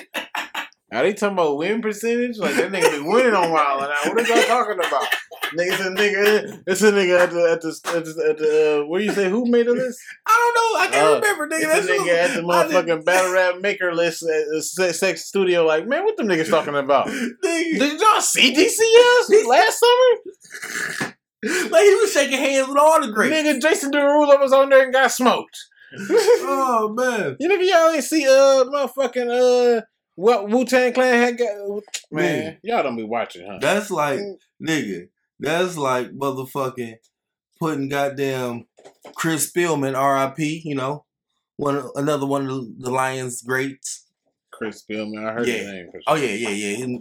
Are 0.91 1.03
they 1.03 1.13
talking 1.13 1.33
about 1.33 1.57
win 1.57 1.81
percentage? 1.81 2.37
Like 2.37 2.55
that 2.55 2.71
nigga 2.71 2.91
be 2.91 3.07
winning 3.07 3.33
on 3.33 3.51
Wild 3.51 3.83
'N 3.83 3.89
Out. 3.89 4.15
What 4.15 4.29
are 4.29 4.35
y'all 4.35 4.47
talking 4.47 4.79
about? 4.79 5.07
Nigga, 5.53 5.71
it's 5.71 5.79
a 5.81 5.89
nigga. 5.89 6.63
It's 6.67 6.81
a 6.81 6.91
nigga 6.91 7.19
at 7.19 7.31
the 7.31 7.51
at 7.51 7.61
the 7.61 7.69
at 7.97 8.05
the, 8.05 8.29
at 8.29 8.37
the 8.37 8.81
uh, 8.81 8.87
where 8.87 9.01
you 9.01 9.11
say 9.11 9.29
who 9.29 9.45
made 9.45 9.67
the 9.67 9.73
list? 9.73 9.99
I 10.25 10.51
don't 10.53 10.55
know. 10.55 10.79
I 10.79 10.87
can't 10.87 11.07
Uh, 11.07 11.15
remember, 11.15 11.47
nigga. 11.55 11.77
It's 11.77 11.87
That's 11.87 11.87
a 11.87 11.91
nigga 11.91 12.23
at 12.23 12.35
the 12.35 12.41
motherfucking 12.41 13.05
battle 13.05 13.31
rap 13.33 13.61
maker 13.61 13.93
list 13.93 14.23
at 14.23 14.45
the 14.51 14.61
sex, 14.61 14.99
sex 14.99 15.25
studio. 15.25 15.65
Like, 15.65 15.87
man, 15.87 16.03
what 16.03 16.17
them 16.17 16.27
niggas 16.27 16.49
talking 16.49 16.75
about? 16.75 17.07
Did 17.41 17.99
y'all 18.01 18.21
see 18.21 18.53
DCS 18.53 19.45
last 19.47 19.79
summer? 19.79 21.13
Like 21.45 21.83
he 21.83 21.93
was 21.95 22.11
shaking 22.11 22.39
hands 22.39 22.67
with 22.67 22.77
all 22.77 22.99
the 23.05 23.11
greats. 23.11 23.35
Nigga, 23.35 23.61
Jason 23.61 23.91
Derulo 23.91 24.39
was 24.39 24.51
on 24.51 24.69
there 24.69 24.83
and 24.83 24.91
got 24.93 25.11
smoked. 25.11 25.55
Oh 25.97 26.91
man. 26.97 27.37
You 27.39 27.47
nigga, 27.47 27.69
y'all 27.69 27.89
ain't 27.91 28.03
see 28.03 28.25
uh 28.25 28.65
motherfucking 28.65 29.77
uh 29.77 29.81
what 30.15 30.49
Wu 30.49 30.65
Tang 30.65 30.91
Clan 30.93 31.13
had 31.13 31.37
got 31.37 31.83
man. 32.11 32.57
Y'all 32.63 32.81
don't 32.83 32.95
be 32.95 33.03
watching, 33.03 33.45
huh? 33.45 33.59
That's 33.61 33.91
like 33.91 34.19
nigga. 34.61 35.09
That's 35.39 35.77
like 35.77 36.11
motherfucking 36.11 36.95
putting 37.59 37.89
goddamn 37.89 38.65
Chris 39.15 39.51
Spielman, 39.51 39.95
R.I.P. 39.97 40.61
You 40.65 40.75
know, 40.75 41.05
one 41.57 41.83
another 41.95 42.25
one 42.25 42.47
of 42.49 42.79
the, 42.79 42.89
Lions 42.89 43.41
greats. 43.41 44.05
Chris 44.51 44.83
Spielman, 44.83 45.27
I 45.27 45.33
heard 45.33 45.47
Yeah. 45.47 45.53
his 45.55 45.67
name. 45.67 45.87
For 45.91 46.01
Oh 46.07 46.15
yeah, 46.15 46.31
yeah, 46.33 46.49
yeah. 46.49 46.75
He, 46.77 46.99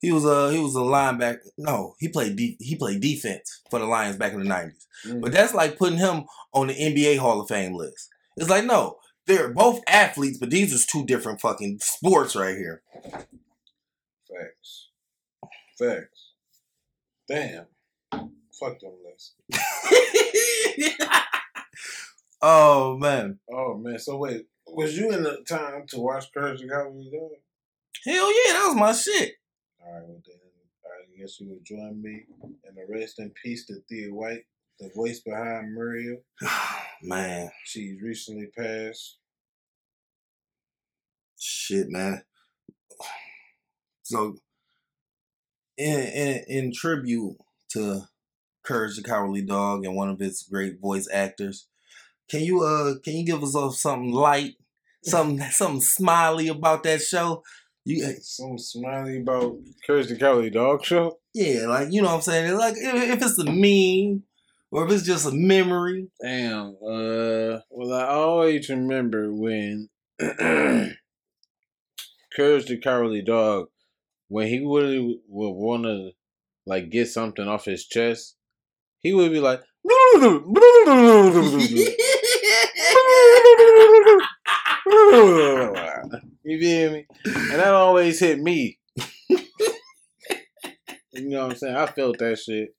he 0.00 0.12
was 0.12 0.24
a 0.24 0.52
he 0.52 0.58
was 0.58 0.76
a 0.76 0.80
linebacker. 0.80 1.38
No, 1.56 1.94
he 1.98 2.08
played 2.08 2.36
de- 2.36 2.56
he 2.60 2.76
played 2.76 3.00
defense 3.00 3.62
for 3.70 3.78
the 3.78 3.86
Lions 3.86 4.16
back 4.16 4.32
in 4.34 4.38
the 4.40 4.44
nineties. 4.44 4.86
Mm. 5.06 5.20
But 5.20 5.32
that's 5.32 5.54
like 5.54 5.78
putting 5.78 5.98
him 5.98 6.24
on 6.52 6.66
the 6.68 6.74
NBA 6.74 7.18
Hall 7.18 7.40
of 7.40 7.48
Fame 7.48 7.74
list. 7.74 8.08
It's 8.36 8.50
like 8.50 8.64
no, 8.64 8.98
they're 9.26 9.48
both 9.52 9.80
athletes, 9.88 10.38
but 10.38 10.50
these 10.50 10.72
is 10.72 10.86
two 10.86 11.04
different 11.06 11.40
fucking 11.40 11.78
sports 11.80 12.36
right 12.36 12.56
here. 12.56 12.82
Facts. 14.30 14.88
Facts. 15.78 16.13
Damn. 17.28 17.66
Fuck 18.12 18.78
them 18.80 18.92
lists. 19.04 19.34
oh 22.42 22.96
man, 22.98 23.38
Oh 23.52 23.76
man, 23.76 23.98
so 23.98 24.16
wait, 24.16 24.46
was 24.66 24.96
you 24.96 25.10
in 25.12 25.22
the 25.22 25.42
time 25.48 25.86
to 25.88 26.00
watch 26.00 26.32
Courage 26.32 26.60
the 26.60 26.68
Cowardly 26.68 27.10
Dog? 27.12 27.30
hell 28.04 28.28
yeah, 28.46 28.52
that 28.52 28.66
was 28.68 28.76
my 28.76 28.92
shit. 28.92 29.34
All 29.84 29.92
right, 29.92 30.02
well 30.06 30.22
then, 30.26 30.36
I 30.86 31.20
guess 31.20 31.40
you 31.40 31.48
would 31.50 31.64
join 31.64 32.00
me 32.02 32.24
in 32.42 32.74
the 32.74 32.86
rest 32.88 33.18
in 33.18 33.30
peace 33.42 33.66
to 33.66 33.76
Thea 33.88 34.12
White, 34.12 34.44
the 34.78 34.90
voice 34.94 35.20
behind 35.20 35.72
Muriel. 35.74 36.18
man, 37.02 37.50
She's 37.64 38.00
recently 38.00 38.46
passed. 38.56 39.18
shit, 41.38 41.88
man. 41.88 42.22
So, 44.02 44.36
in 45.76 46.00
in 46.00 46.44
in 46.48 46.72
tribute 46.72 47.36
to 47.70 48.02
Courage 48.64 48.96
the 48.96 49.02
Cowardly 49.02 49.42
Dog 49.42 49.84
and 49.84 49.96
one 49.96 50.08
of 50.08 50.22
its 50.22 50.42
great 50.42 50.80
voice 50.80 51.08
actors, 51.12 51.66
can 52.30 52.40
you 52.40 52.62
uh 52.62 52.94
can 53.04 53.14
you 53.14 53.26
give 53.26 53.42
us 53.42 53.54
something 53.80 54.12
light, 54.12 54.54
something 55.04 55.40
something 55.50 55.80
smiley 55.80 56.48
about 56.48 56.82
that 56.84 57.02
show? 57.02 57.42
You 57.84 58.06
uh, 58.06 58.12
Some 58.22 58.58
smiley 58.58 59.20
about 59.20 59.56
Courage 59.86 60.08
the 60.08 60.16
Cowardly 60.16 60.50
Dog 60.50 60.84
show. 60.84 61.18
yeah, 61.34 61.66
like 61.66 61.92
you 61.92 62.00
know 62.00 62.08
what 62.08 62.14
I'm 62.16 62.22
saying. 62.22 62.56
Like 62.56 62.74
if, 62.78 62.94
if 62.94 63.22
it's 63.22 63.38
a 63.38 63.44
meme 63.44 64.22
or 64.70 64.86
if 64.86 64.92
it's 64.92 65.04
just 65.06 65.26
a 65.26 65.32
memory. 65.32 66.08
Damn. 66.22 66.76
Uh. 66.82 67.60
Well, 67.70 67.92
I 67.92 68.06
always 68.06 68.68
remember 68.70 69.30
when 69.32 69.90
Courage 70.18 70.96
the 72.66 72.78
Cowardly 72.82 73.22
Dog, 73.22 73.66
when 74.28 74.48
he 74.48 74.60
would 74.60 75.16
would 75.28 75.50
want 75.50 75.84
to 75.84 76.10
like 76.66 76.90
get 76.90 77.08
something 77.08 77.46
off 77.46 77.64
his 77.64 77.86
chest, 77.86 78.36
he 79.00 79.12
would 79.12 79.32
be 79.32 79.40
like. 79.40 79.62
you 86.44 86.58
feel 86.60 86.92
me? 86.92 87.06
And 87.24 87.60
that 87.60 87.74
always 87.74 88.18
hit 88.20 88.40
me. 88.40 88.78
you 89.28 89.38
know 91.28 91.42
what 91.42 91.52
I'm 91.52 91.56
saying? 91.56 91.76
I 91.76 91.86
felt 91.86 92.18
that 92.18 92.38
shit. 92.38 92.74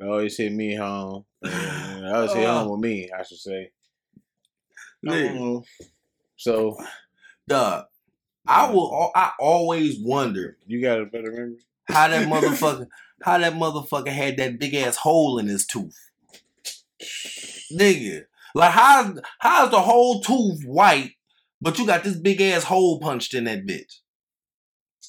It 0.00 0.04
always 0.04 0.36
hit 0.36 0.52
me 0.52 0.74
home. 0.74 1.24
And 1.42 2.04
it 2.04 2.12
always 2.12 2.32
hit 2.32 2.46
home 2.48 2.68
with 2.70 2.80
me, 2.80 3.10
I 3.16 3.22
should 3.22 3.38
say. 3.38 3.70
I 5.06 5.10
don't 5.10 5.18
Nigga. 5.18 5.34
know. 5.34 5.64
So 6.36 6.76
Dog, 7.46 7.84
I 8.46 8.70
will. 8.70 9.10
I 9.14 9.32
always 9.38 9.98
wonder 9.98 10.56
you 10.66 10.82
got 10.82 11.00
a 11.00 11.06
better 11.06 11.30
memory? 11.30 11.58
how 11.86 12.08
that 12.08 12.28
motherfucker, 12.28 12.86
how 13.22 13.38
that 13.38 13.54
motherfucker 13.54 14.08
had 14.08 14.36
that 14.38 14.58
big 14.58 14.74
ass 14.74 14.96
hole 14.96 15.38
in 15.38 15.46
his 15.46 15.66
tooth, 15.66 15.98
nigga. 17.72 18.24
Like 18.54 18.72
how 18.72 19.14
how's 19.38 19.70
the 19.70 19.80
whole 19.80 20.20
tooth 20.20 20.64
white, 20.64 21.12
but 21.60 21.78
you 21.78 21.86
got 21.86 22.04
this 22.04 22.16
big 22.16 22.40
ass 22.40 22.64
hole 22.64 23.00
punched 23.00 23.34
in 23.34 23.44
that 23.44 23.66
bitch? 23.66 24.00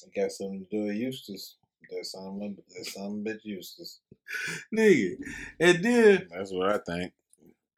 It 0.04 0.14
got 0.14 0.32
something 0.32 0.66
to 0.70 0.76
do 0.76 0.86
with 0.86 0.96
Eustace. 0.96 1.56
That's 1.90 2.12
something. 2.12 2.56
That's 2.74 2.94
something 2.94 3.24
bitch 3.24 3.40
Eustace. 3.44 4.00
nigga. 4.74 5.16
And 5.60 5.84
then, 5.84 6.28
That's 6.30 6.52
what 6.52 6.68
I 6.68 6.78
think. 6.78 7.12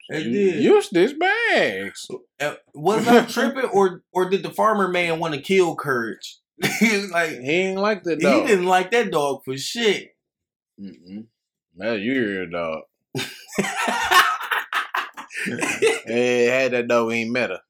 And 0.09 0.23
Eu- 0.25 0.51
then, 0.51 0.61
Eustace 0.61 1.13
bags. 1.13 2.07
uh, 2.39 2.55
was 2.73 3.07
I 3.07 3.25
tripping 3.25 3.65
or 3.69 4.03
or 4.11 4.29
did 4.29 4.43
the 4.43 4.49
farmer 4.49 4.87
man 4.87 5.19
want 5.19 5.33
to 5.35 5.41
kill 5.41 5.75
Courage? 5.75 6.37
he 6.79 7.07
like, 7.07 7.31
He 7.31 7.51
ain't 7.51 7.79
like 7.79 8.03
that 8.03 8.21
he 8.21 8.27
didn't 8.27 8.65
like 8.65 8.91
that 8.91 9.11
dog 9.11 9.43
for 9.45 9.55
shit. 9.57 10.15
Mm-mm. 10.79 11.25
Man, 11.75 11.99
you 12.01 12.13
hear 12.13 12.43
a 12.43 12.51
dog. 12.51 12.81
Hey, 16.05 16.45
had 16.45 16.71
that 16.73 16.87
dog 16.87 17.11
ain't 17.13 17.31
met 17.31 17.49
her. 17.51 17.61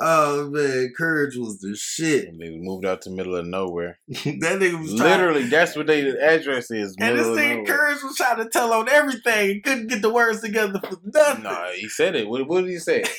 Oh 0.00 0.50
man, 0.50 0.92
Courage 0.96 1.36
was 1.36 1.60
the 1.60 1.76
shit. 1.76 2.28
And 2.28 2.40
they 2.40 2.50
moved 2.50 2.84
out 2.84 3.02
to 3.02 3.10
middle 3.10 3.36
of 3.36 3.46
nowhere. 3.46 3.98
that 4.08 4.24
nigga 4.24 4.80
was 4.80 4.94
trying- 4.94 5.10
Literally, 5.10 5.44
that's 5.44 5.76
what 5.76 5.86
they 5.86 6.02
the 6.02 6.22
address 6.22 6.70
is. 6.70 6.96
And 6.98 7.18
this 7.18 7.26
nigga. 7.26 7.66
Courage 7.66 8.02
was 8.02 8.16
trying 8.16 8.38
to 8.38 8.48
tell 8.48 8.72
on 8.72 8.88
everything. 8.88 9.48
He 9.48 9.60
couldn't 9.60 9.88
get 9.88 10.02
the 10.02 10.12
words 10.12 10.40
together 10.40 10.80
for 10.80 10.96
nothing. 11.04 11.44
Nah, 11.44 11.70
he 11.72 11.88
said 11.88 12.16
it. 12.16 12.28
What, 12.28 12.46
what 12.48 12.62
did 12.62 12.70
he 12.70 12.78
say? 12.78 13.04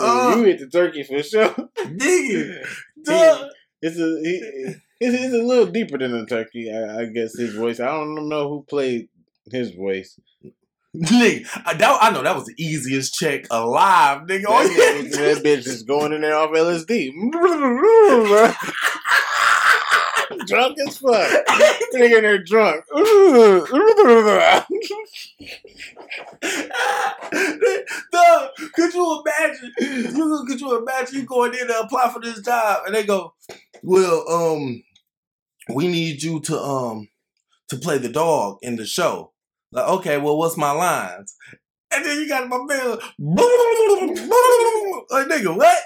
Uh, 0.00 0.34
you 0.36 0.42
hit 0.44 0.58
the 0.60 0.68
turkey 0.70 1.02
for 1.02 1.22
sure. 1.22 1.54
nigga. 1.78 2.66
Duh. 3.04 3.48
It's 3.80 3.96
a 3.98 4.20
he, 4.22 4.74
it's, 5.00 5.14
it's 5.14 5.34
a 5.34 5.38
little 5.42 5.66
deeper 5.66 5.98
than 5.98 6.14
a 6.14 6.26
turkey. 6.26 6.70
I, 6.72 7.00
I 7.00 7.04
guess 7.06 7.36
his 7.38 7.54
voice. 7.54 7.80
I 7.80 7.86
don't 7.86 8.28
know 8.28 8.48
who 8.48 8.66
played 8.68 9.08
his 9.52 9.72
voice. 9.72 10.18
Nigga, 10.96 11.46
I, 11.66 11.74
that, 11.74 11.98
I 12.00 12.10
know 12.10 12.22
that 12.22 12.34
was 12.34 12.46
the 12.46 12.54
easiest 12.56 13.14
check 13.14 13.46
alive, 13.50 14.22
nigga. 14.22 14.44
Oh, 14.48 14.66
that, 14.66 14.76
yeah. 14.76 15.02
bitch, 15.02 15.12
that 15.12 15.44
bitch 15.44 15.66
is 15.66 15.82
going 15.82 16.12
in 16.12 16.22
there 16.22 16.34
off 16.34 16.50
LSD. 16.50 17.12
drunk 20.46 20.76
as 20.86 20.98
fuck. 20.98 21.46
Nigga 21.94 22.16
in 22.16 22.22
there 22.22 22.42
drunk. 22.42 22.84
Duh, 28.10 28.48
could 28.74 28.94
you 28.94 29.22
imagine? 29.22 29.72
You 29.78 30.44
could 30.46 30.60
you 30.60 30.78
imagine 30.78 31.20
you 31.20 31.24
going 31.24 31.54
in 31.54 31.66
to 31.66 31.80
apply 31.80 32.10
for 32.12 32.20
this 32.20 32.40
job 32.40 32.82
and 32.86 32.94
they 32.94 33.04
go, 33.04 33.34
Well, 33.82 34.28
um, 34.28 34.82
we 35.74 35.88
need 35.88 36.22
you 36.22 36.40
to 36.40 36.58
um 36.58 37.08
to 37.68 37.76
play 37.76 37.98
the 37.98 38.08
dog 38.08 38.58
in 38.62 38.76
the 38.76 38.86
show. 38.86 39.32
Like, 39.70 39.88
okay, 39.88 40.18
well, 40.18 40.38
what's 40.38 40.56
my 40.56 40.70
lines? 40.70 41.34
And 41.90 42.04
then 42.04 42.18
you 42.18 42.28
got 42.28 42.48
my 42.48 42.58
man, 42.58 42.98
like, 45.10 45.26
nigga, 45.26 45.56
what? 45.56 45.78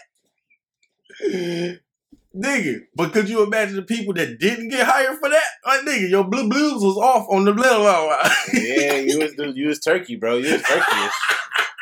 Nigga, 2.35 2.80
but 2.95 3.12
could 3.12 3.28
you 3.28 3.43
imagine 3.43 3.76
the 3.76 3.83
people 3.83 4.14
that 4.14 4.39
didn't 4.39 4.70
get 4.70 4.87
hired 4.87 5.18
for 5.18 5.28
that? 5.28 5.45
Like, 5.66 5.80
nigga, 5.83 6.09
your 6.09 6.24
blue 6.24 6.49
blues 6.49 6.83
was 6.83 6.97
off 6.97 7.26
on 7.28 7.45
the 7.45 7.53
blah 7.53 8.18
yeah, 8.55 8.95
you 8.95 9.18
was 9.18 9.35
you 9.57 9.68
was 9.68 9.78
turkey, 9.80 10.16
bro. 10.16 10.39
You 10.39 10.53
was 10.53 10.62
turkeyish. 10.62 11.11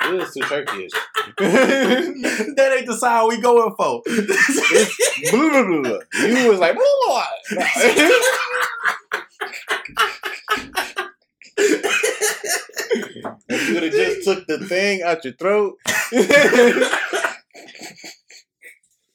You 0.04 0.16
was 0.16 0.34
too 0.34 0.40
turkeyish. 0.40 0.90
that 2.56 2.76
ain't 2.76 2.86
the 2.86 2.96
sound 2.96 3.28
we 3.28 3.40
going 3.40 3.72
for. 3.76 4.02
Blah, 5.30 5.50
blah, 5.50 5.82
blah. 5.82 5.98
You 6.26 6.50
was 6.50 6.58
like, 6.58 6.74
blah, 6.74 7.24
blah. 7.52 7.66
if 13.48 13.68
you 13.68 13.74
would 13.74 13.82
have 13.84 13.92
just 13.92 14.24
took 14.24 14.46
the 14.46 14.58
thing 14.66 15.02
out 15.02 15.24
your 15.24 15.34
throat, 15.34 15.76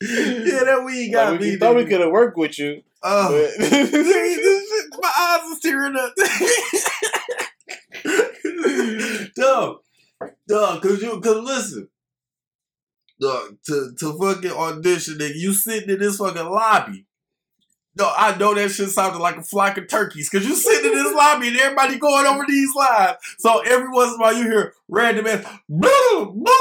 yeah, 0.01 0.63
that 0.63 0.83
weed 0.85 1.11
got 1.11 1.31
like, 1.33 1.39
we 1.39 1.51
me. 1.51 1.57
thought 1.57 1.75
we 1.75 1.85
could 1.85 2.01
have 2.01 2.11
worked 2.11 2.37
with 2.37 2.57
you. 2.59 2.81
Oh, 3.03 3.29
but- 3.31 3.65
Nigga, 3.65 3.91
this 3.91 4.69
shit, 4.69 4.85
my 5.01 5.11
eyes 5.17 5.41
are 5.51 5.59
tearing 5.61 5.95
up. 5.95 6.13
Dog, 9.35 9.77
dog, 10.47 10.81
cause 10.81 11.01
you, 11.01 11.19
cause 11.21 11.37
listen, 11.43 11.89
dog, 13.19 13.57
to 13.65 13.93
to 13.99 14.17
fucking 14.19 14.51
audition, 14.51 15.17
nigga, 15.17 15.35
you 15.35 15.53
sitting 15.53 15.89
in 15.89 15.99
this 15.99 16.17
fucking 16.17 16.45
lobby. 16.45 17.04
No, 17.97 18.11
I 18.15 18.37
know 18.37 18.53
that 18.53 18.71
shit 18.71 18.89
sounded 18.89 19.19
like 19.19 19.37
a 19.37 19.43
flock 19.43 19.77
of 19.77 19.87
turkeys, 19.87 20.29
cause 20.29 20.45
you 20.45 20.53
sitting 20.53 20.91
in 20.91 20.97
this 20.97 21.13
lobby 21.15 21.47
and 21.47 21.57
everybody 21.57 21.97
going 21.97 22.25
over 22.25 22.43
these 22.47 22.73
lines. 22.75 23.17
So 23.39 23.59
every 23.59 23.89
once 23.89 24.13
in 24.13 24.19
a 24.19 24.21
while 24.21 24.33
you 24.35 24.43
hear 24.43 24.73
random 24.89 25.27
ass, 25.27 25.45
blah, 25.69 26.25
blah, 26.25 26.53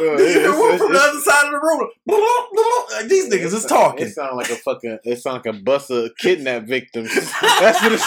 Yeah, 0.00 0.16
you 0.18 0.26
hear 0.26 0.58
one 0.58 0.78
from 0.78 0.92
the 0.92 0.98
other 0.98 1.20
side 1.20 1.46
of 1.46 1.52
the 1.52 1.60
room. 1.62 1.90
Blah, 2.06 2.46
blah. 2.52 3.08
These 3.08 3.28
niggas 3.30 3.52
is 3.52 3.66
talking. 3.66 4.06
It 4.06 4.14
sound 4.14 4.36
like 4.36 4.50
a 4.50 4.56
fucking. 4.56 4.98
It 5.04 5.20
sound 5.20 5.44
like 5.44 5.54
a 5.54 5.58
bus 5.58 5.90
of 5.90 6.10
kidnap 6.18 6.64
victims. 6.64 7.14
That's 7.14 7.82
what 7.82 7.92
it's. 7.92 8.04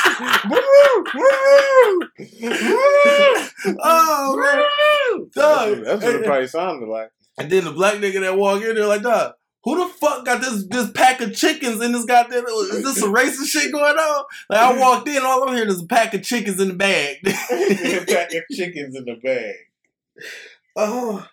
oh 3.83 4.37
man. 4.37 5.29
That's 5.35 5.69
what, 5.69 5.85
that's 5.85 6.03
what 6.03 6.15
it 6.15 6.25
probably 6.25 6.47
sounded 6.47 6.87
like. 6.87 7.11
And 7.37 7.51
then 7.51 7.65
the 7.65 7.71
black 7.71 7.95
nigga 7.95 8.21
that 8.21 8.37
walk 8.37 8.61
in 8.63 8.75
there 8.75 8.85
like, 8.87 9.01
dog, 9.01 9.33
who 9.65 9.79
the 9.79 9.91
fuck 9.93 10.23
got 10.23 10.41
this 10.41 10.67
this 10.67 10.91
pack 10.91 11.19
of 11.21 11.35
chickens 11.35 11.81
in 11.81 11.91
this 11.91 12.05
goddamn? 12.05 12.45
Is 12.45 12.83
this 12.83 12.99
some 12.99 13.13
racist 13.13 13.47
shit 13.47 13.71
going 13.71 13.97
on? 13.97 14.25
Like 14.47 14.59
I 14.59 14.79
walked 14.79 15.07
in, 15.09 15.23
all 15.23 15.43
I'm 15.43 15.55
hearing 15.55 15.71
is 15.71 15.81
a 15.81 15.87
pack 15.87 16.13
of 16.13 16.21
chickens 16.21 16.61
in 16.61 16.67
the 16.69 16.75
bag. 16.75 17.17
a 17.25 18.05
pack 18.05 18.31
of 18.33 18.43
chickens 18.51 18.95
in 18.95 19.05
the 19.05 19.19
bag. 19.21 19.55
oh, 20.75 21.27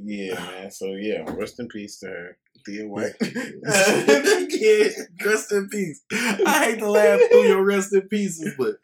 Yeah, 0.00 0.34
man. 0.34 0.70
So 0.70 0.92
yeah, 0.92 1.24
rest 1.34 1.58
in 1.58 1.66
peace 1.66 1.98
to 1.98 2.06
her. 2.06 2.38
Thea 2.64 2.86
White. 2.86 3.14
yeah, 3.20 4.88
rest 5.26 5.50
in 5.50 5.68
peace. 5.70 6.02
I 6.12 6.66
hate 6.66 6.78
to 6.78 6.90
laugh 6.90 7.20
through 7.30 7.48
your 7.48 7.64
rest 7.64 7.92
in 7.92 8.02
pieces, 8.02 8.54
but 8.56 8.76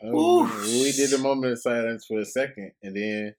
man. 0.00 0.14
we 0.14 0.92
did 0.92 1.10
the 1.10 1.18
moment 1.18 1.52
of 1.52 1.58
silence 1.58 2.06
for 2.06 2.20
a 2.20 2.24
second, 2.24 2.72
and 2.82 2.96
then 2.96 3.34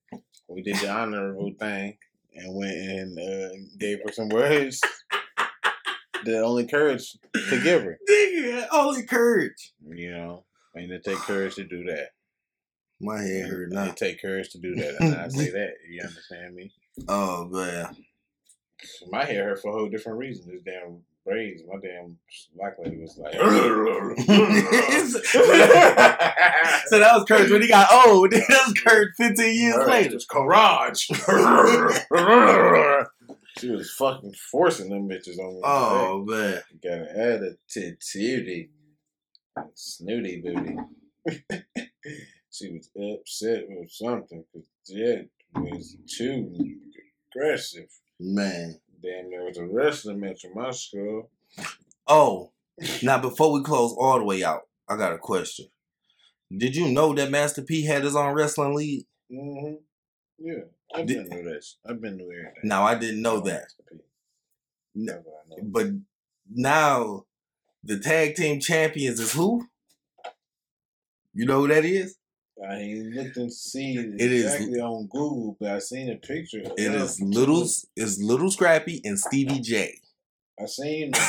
we 0.47 0.61
did 0.61 0.75
the 0.75 0.89
honorable 0.89 1.51
thing 1.57 1.97
and 2.37 2.55
went 2.55 2.71
and 2.77 3.19
uh, 3.19 3.49
gave 3.77 3.99
her 4.05 4.11
some 4.11 4.29
words 4.33 4.81
the 6.25 6.39
only 6.39 6.65
courage 6.67 7.17
to 7.33 7.61
give 7.61 7.83
her. 7.83 7.97
nigga, 8.09 8.67
only 8.71 9.03
courage. 9.03 9.73
You 9.85 10.11
know, 10.11 10.45
and 10.75 10.91
it 10.91 11.03
take 11.03 11.17
courage 11.19 11.55
to 11.55 11.63
do 11.63 11.83
that. 11.85 12.09
My 12.99 13.21
head 13.21 13.47
hurt 13.49 13.63
And 13.65 13.73
now. 13.73 13.83
It 13.85 13.97
take 13.97 14.21
courage 14.21 14.49
to 14.49 14.59
do 14.59 14.75
that, 14.75 14.95
and 14.99 15.15
I 15.15 15.27
say 15.27 15.51
that. 15.51 15.73
You 15.89 16.01
understand 16.03 16.55
me? 16.55 16.71
Oh 17.07 17.45
man. 17.45 17.95
My 19.11 19.23
hair 19.23 19.43
hurt 19.45 19.61
for 19.61 19.69
a 19.69 19.73
whole 19.73 19.87
different 19.87 20.17
reason. 20.17 20.51
This 20.51 20.63
damn 20.63 21.03
braids. 21.27 21.61
My 21.67 21.75
damn 21.81 22.17
black 22.55 22.75
lady 22.79 22.97
was 22.97 23.17
like. 23.17 23.33
so 23.33 23.39
that 26.99 27.11
was 27.13 27.25
courage 27.25 27.51
when 27.51 27.61
he 27.61 27.67
got 27.67 28.07
old. 28.07 28.31
that 28.31 28.63
was 28.65 28.73
courage 28.73 29.09
15 29.17 29.55
years 29.55 29.87
later. 29.87 30.15
It's 30.15 30.25
garage. 30.25 31.01
she 33.59 33.69
was 33.69 33.91
fucking 33.91 34.33
forcing 34.51 34.89
them 34.89 35.07
bitches 35.09 35.37
on 35.37 35.55
me. 35.55 35.61
Oh 35.63 36.25
man. 36.25 36.61
got 36.81 36.93
an 36.93 37.09
attitude. 37.15 38.01
Snooty 39.73 40.41
booty. 40.41 40.77
she 42.51 42.71
was 42.71 42.89
upset 42.95 43.65
with 43.67 43.91
something 43.91 44.45
because 44.53 44.69
Jet 44.87 45.27
was 45.55 45.97
too 46.07 46.77
aggressive. 47.35 47.89
Man. 48.19 48.79
Damn, 49.01 49.29
there 49.29 49.43
was 49.43 49.57
a 49.57 49.65
wrestling 49.65 50.19
match 50.19 50.43
in 50.43 50.53
my 50.53 50.71
school. 50.71 51.29
Oh, 52.07 52.51
now 53.03 53.19
before 53.19 53.51
we 53.51 53.61
close 53.63 53.93
all 53.93 54.17
the 54.17 54.25
way 54.25 54.43
out, 54.43 54.61
I 54.89 54.97
got 54.97 55.13
a 55.13 55.17
question. 55.17 55.67
Did 56.55 56.75
you 56.75 56.89
know 56.89 57.13
that 57.13 57.29
Master 57.29 57.61
P 57.61 57.85
had 57.85 58.03
his 58.03 58.15
own 58.15 58.33
wrestling 58.33 58.75
league? 58.75 59.05
Mm-hmm. 59.31 59.75
Yeah, 60.39 60.63
I've 60.95 61.05
been 61.05 61.29
to 61.29 61.43
this. 61.43 61.77
I've 61.85 62.01
been 62.01 62.17
to 62.17 62.23
everything. 62.23 62.53
Now 62.63 62.83
I 62.83 62.95
didn't 62.95 63.21
know 63.21 63.39
that. 63.41 63.73
No. 64.95 65.13
That's 65.13 65.25
what 65.25 65.35
I 65.45 65.49
know. 65.61 65.67
But 65.69 65.87
now 66.49 67.25
the 67.83 67.99
tag 67.99 68.35
team 68.35 68.59
champions 68.59 69.19
is 69.19 69.33
who? 69.33 69.67
You 71.33 71.45
know 71.45 71.61
who 71.61 71.67
that 71.67 71.85
is? 71.85 72.17
I 72.65 72.75
ain't 72.77 73.13
looked 73.13 73.37
and 73.37 73.53
see 73.53 73.97
it 73.97 74.15
It 74.19 74.31
is- 74.31 74.53
exactly 74.53 74.79
on 74.79 75.07
Google, 75.07 75.57
but 75.59 75.71
I 75.71 75.79
seen 75.79 76.09
a 76.11 76.15
picture. 76.15 76.61
of 76.61 76.73
It 76.77 76.93
is 76.93 77.19
Little 77.21 77.63
is 77.95 78.21
Lil 78.21 78.49
Scrappy 78.51 79.01
and 79.03 79.19
Stevie 79.19 79.59
J. 79.59 79.99
I 80.59 80.65
seen. 80.65 81.11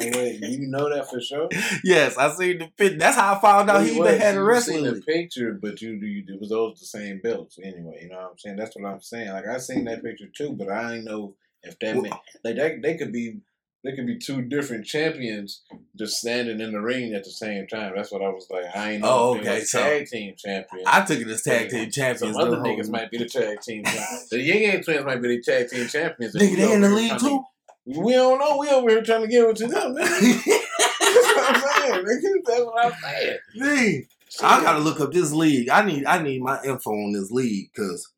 You 0.00 0.68
know 0.68 0.90
that 0.92 1.08
for 1.08 1.20
sure. 1.20 1.48
Yes, 1.84 2.16
I 2.18 2.30
seen 2.34 2.58
the 2.58 2.68
fit. 2.76 2.98
That's 2.98 3.16
how 3.16 3.34
I 3.34 3.40
found 3.40 3.70
out 3.70 3.80
Wait, 3.82 3.92
he 3.92 3.98
even 3.98 4.18
had 4.20 4.34
a 4.36 4.42
wrestling 4.42 4.84
seen 4.84 4.94
the 4.94 5.00
picture, 5.00 5.52
but 5.60 5.80
you 5.80 5.92
you 5.92 6.24
it 6.28 6.40
was 6.40 6.50
those 6.50 6.78
the 6.80 6.86
same 6.86 7.20
belts 7.22 7.58
anyway. 7.62 8.00
You 8.02 8.08
know 8.10 8.16
what 8.16 8.30
I'm 8.32 8.38
saying? 8.38 8.56
That's 8.56 8.76
what 8.76 8.84
I'm 8.90 9.00
saying. 9.00 9.30
Like 9.30 9.46
I 9.46 9.58
seen 9.58 9.84
that 9.84 10.02
picture 10.02 10.26
too, 10.26 10.52
but 10.52 10.68
I 10.68 10.96
ain't 10.96 11.04
know 11.04 11.34
if 11.62 11.78
that 11.78 11.94
Well- 11.94 12.02
meant 12.02 12.14
uh 12.14 12.18
like 12.44 12.56
that. 12.56 12.82
They 12.82 12.96
could 12.96 13.12
be. 13.12 13.38
They 13.86 13.92
could 13.94 14.06
be 14.08 14.18
two 14.18 14.42
different 14.42 14.84
champions 14.84 15.62
just 15.96 16.16
standing 16.18 16.60
in 16.60 16.72
the 16.72 16.80
ring 16.80 17.14
at 17.14 17.22
the 17.22 17.30
same 17.30 17.68
time. 17.68 17.92
That's 17.94 18.10
what 18.10 18.20
I 18.20 18.28
was 18.30 18.48
like. 18.50 18.64
I 18.74 18.94
ain't 18.94 19.02
know 19.02 19.08
Oh, 19.08 19.38
okay, 19.38 19.60
so 19.60 19.78
tag 19.78 20.08
team 20.08 20.34
champions. 20.36 20.88
I 20.88 21.04
took 21.04 21.20
it 21.20 21.28
as 21.28 21.42
tag 21.42 21.70
team 21.70 21.88
champions. 21.88 22.34
Some 22.34 22.44
other 22.44 22.56
niggas 22.56 22.90
might 22.90 23.12
be 23.12 23.18
the 23.18 23.28
tag 23.28 23.60
team. 23.60 23.84
champions. 23.86 24.28
the 24.28 24.40
Ying 24.40 24.62
Yang 24.64 24.82
Twins 24.82 25.04
might 25.04 25.22
be 25.22 25.36
the 25.36 25.40
tag 25.40 25.68
team 25.68 25.86
champions. 25.86 26.34
Nigga, 26.34 26.56
they 26.56 26.72
in 26.72 26.80
the 26.80 26.88
league 26.88 27.12
to- 27.12 27.18
too. 27.18 27.44
We 27.86 28.14
don't 28.14 28.40
know. 28.40 28.56
We 28.58 28.68
over 28.70 28.90
here 28.90 29.02
trying 29.04 29.22
to 29.22 29.28
give 29.28 29.48
it 29.48 29.56
to 29.58 29.68
them. 29.68 29.94
That's 29.94 30.46
what 30.46 31.54
I'm 31.54 31.60
saying. 31.60 32.04
Nigga. 32.04 32.44
That's 32.44 32.60
what 32.64 32.86
I'm 32.86 32.92
saying. 33.00 33.38
Dang. 33.56 34.06
I 34.42 34.62
gotta 34.64 34.80
look 34.80 34.98
up 34.98 35.12
this 35.12 35.32
league. 35.32 35.68
I 35.68 35.84
need 35.84 36.04
I 36.06 36.20
need 36.20 36.42
my 36.42 36.60
info 36.64 36.90
on 36.90 37.12
this 37.12 37.30
league 37.30 37.70
because 37.72 38.12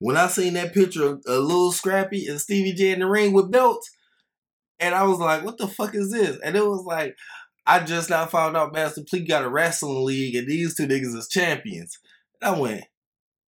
when 0.00 0.18
I 0.18 0.26
seen 0.26 0.52
that 0.54 0.74
picture 0.74 1.06
of 1.06 1.22
a 1.26 1.38
Lil 1.38 1.72
Scrappy 1.72 2.26
and 2.26 2.38
Stevie 2.38 2.74
J 2.74 2.92
in 2.92 2.98
the 2.98 3.06
ring 3.06 3.32
with 3.32 3.50
belts, 3.50 3.90
and 4.80 4.94
I 4.94 5.04
was 5.04 5.18
like, 5.18 5.44
"What 5.44 5.58
the 5.58 5.68
fuck 5.68 5.94
is 5.94 6.10
this?" 6.10 6.38
And 6.44 6.56
it 6.56 6.64
was 6.66 6.84
like, 6.84 7.16
I 7.66 7.80
just 7.80 8.10
now 8.10 8.26
found 8.26 8.56
out 8.56 8.72
Master 8.72 9.02
P 9.02 9.20
got 9.20 9.44
a 9.44 9.48
wrestling 9.48 10.04
league, 10.04 10.34
and 10.34 10.46
these 10.48 10.74
two 10.74 10.86
niggas 10.86 11.16
is 11.16 11.28
champions. 11.28 11.98
And 12.42 12.54
I 12.54 12.58
went, 12.58 12.84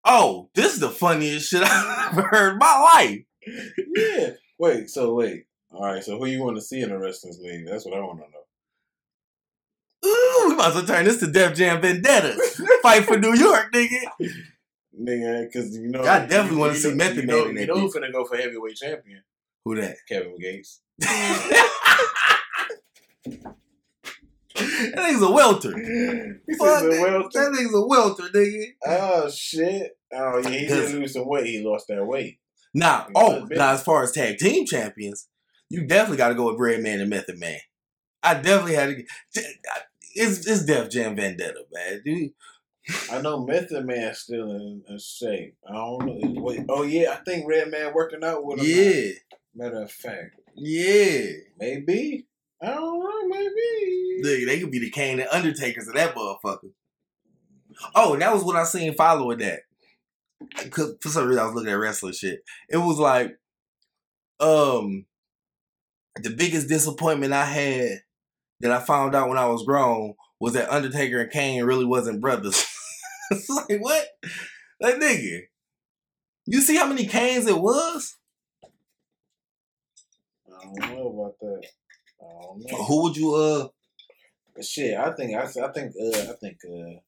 "Oh, 0.04 0.50
this 0.54 0.74
is 0.74 0.80
the 0.80 0.90
funniest 0.90 1.48
shit 1.50 1.62
I've 1.64 2.12
ever 2.18 2.22
heard 2.28 2.52
in 2.52 2.58
my 2.58 2.90
life." 2.94 3.20
Yeah. 3.96 4.30
Wait. 4.58 4.88
So 4.90 5.14
wait. 5.14 5.44
All 5.72 5.84
right. 5.84 6.02
So 6.04 6.18
who 6.18 6.26
you 6.26 6.42
want 6.42 6.56
to 6.56 6.62
see 6.62 6.80
in 6.80 6.90
the 6.90 6.98
wrestling 6.98 7.36
league? 7.42 7.66
That's 7.66 7.84
what 7.84 7.94
I 7.96 8.00
want 8.00 8.20
to 8.20 8.26
know. 8.30 8.40
Ooh, 10.06 10.54
we 10.56 10.62
as 10.62 10.74
well 10.74 10.84
turn 10.84 11.04
this 11.06 11.18
to 11.20 11.26
Def 11.26 11.56
Jam 11.56 11.80
Vendetta. 11.80 12.36
Fight 12.82 13.04
for 13.04 13.18
New 13.18 13.34
York, 13.34 13.72
nigga. 13.72 14.00
Nigga, 15.00 15.46
because 15.46 15.76
you 15.76 15.88
know, 15.88 16.02
I 16.02 16.24
definitely 16.26 16.58
wanna 16.58 16.74
see 16.76 16.90
know- 16.90 16.94
Method 16.94 17.16
you 17.16 17.26
Man 17.26 17.36
know, 17.54 17.60
You 17.60 17.66
know 17.66 17.74
who's 17.80 17.92
bitch. 17.96 17.98
finna 18.00 18.12
go 18.12 18.24
for 18.24 18.36
heavyweight 18.36 18.76
champion? 18.76 19.22
Who 19.64 19.76
that? 19.76 19.96
Kevin 20.08 20.36
Gates. 20.38 20.80
that 20.98 21.70
nigga's 24.54 25.22
a 25.22 25.30
welter. 25.30 25.70
Fuck 26.58 26.80
said, 26.80 26.90
that. 26.90 27.52
nigga's 27.54 27.74
a 27.74 27.86
welter, 27.86 28.24
nigga. 28.24 28.64
oh 28.86 29.30
shit! 29.30 29.96
Oh 30.12 30.38
yeah, 30.38 30.48
he 30.50 30.66
did 30.66 30.92
lose 30.92 31.14
some 31.14 31.26
weight. 31.26 31.46
He 31.46 31.64
lost 31.64 31.88
that 31.88 32.04
weight. 32.04 32.38
Now, 32.74 33.06
He 33.06 33.12
oh, 33.16 33.46
now 33.50 33.72
as 33.72 33.82
far 33.82 34.02
as 34.02 34.12
tag 34.12 34.38
team 34.38 34.66
champions, 34.66 35.28
you 35.70 35.86
definitely 35.86 36.18
got 36.18 36.28
to 36.28 36.34
go 36.34 36.50
with 36.50 36.60
Redman 36.60 37.00
and 37.00 37.10
Method 37.10 37.38
Man. 37.38 37.58
I 38.22 38.34
definitely 38.34 38.74
had 38.74 38.90
to. 38.90 39.04
It's 40.14 40.46
it's 40.46 40.64
Def 40.64 40.90
Jam 40.90 41.16
Vendetta, 41.16 41.64
man. 41.72 42.02
Dude, 42.04 42.32
I 43.10 43.20
know 43.20 43.44
Method 43.44 43.86
Man's 43.86 44.18
still 44.18 44.50
in, 44.50 44.82
in 44.88 44.98
shape. 44.98 45.56
I 45.68 45.72
don't 45.72 46.04
know. 46.04 46.42
Wait, 46.42 46.60
oh 46.68 46.82
yeah, 46.82 47.12
I 47.12 47.16
think 47.16 47.48
Redman 47.48 47.94
working 47.94 48.22
out 48.22 48.44
with 48.44 48.60
him. 48.60 48.66
now. 48.66 49.38
Matter 49.54 49.82
of 49.82 49.90
fact, 49.90 50.40
yeah. 50.54 51.26
maybe. 51.58 52.26
I 52.62 52.66
don't 52.66 52.98
know. 52.98 53.28
Maybe. 53.28 54.22
Nigga, 54.22 54.46
they 54.46 54.60
could 54.60 54.70
be 54.70 54.78
the 54.78 54.90
Kane 54.90 55.20
and 55.20 55.28
Undertakers 55.30 55.88
of 55.88 55.94
that 55.94 56.14
motherfucker. 56.14 56.70
Oh, 57.94 58.16
that 58.16 58.32
was 58.32 58.44
what 58.44 58.56
I 58.56 58.64
seen 58.64 58.94
following 58.94 59.38
that. 59.38 59.60
Cause 60.70 60.94
for 61.00 61.08
some 61.08 61.26
reason 61.26 61.42
I 61.42 61.46
was 61.46 61.54
looking 61.54 61.70
at 61.70 61.78
wrestling 61.78 62.12
shit. 62.12 62.42
It 62.68 62.76
was 62.78 62.98
like, 62.98 63.36
um, 64.40 65.06
the 66.22 66.30
biggest 66.30 66.68
disappointment 66.68 67.32
I 67.32 67.44
had 67.44 68.02
that 68.60 68.70
I 68.70 68.80
found 68.80 69.14
out 69.14 69.28
when 69.28 69.38
I 69.38 69.46
was 69.46 69.64
grown 69.64 70.14
was 70.40 70.54
that 70.54 70.72
Undertaker 70.72 71.20
and 71.20 71.30
Kane 71.30 71.64
really 71.64 71.84
wasn't 71.84 72.20
brothers. 72.20 72.64
it's 73.30 73.48
like 73.48 73.80
what? 73.80 74.06
Like 74.80 74.96
nigga, 74.96 75.42
you 76.46 76.60
see 76.60 76.76
how 76.76 76.86
many 76.86 77.06
Kanes 77.06 77.48
it 77.48 77.58
was? 77.58 78.16
I 80.64 80.86
don't 80.86 80.96
know 80.96 81.08
about 81.08 81.38
that. 81.40 81.66
I 82.20 82.42
don't 82.42 82.58
know. 82.70 82.84
Who 82.84 83.02
would 83.02 83.16
you 83.16 83.34
uh? 83.34 83.68
Shit, 84.62 84.96
I 84.96 85.12
think 85.12 85.34
I, 85.36 85.42
I 85.42 85.72
think 85.72 85.92
uh, 86.00 86.18
I 86.32 86.34
think 86.40 86.58
uh, 86.64 87.00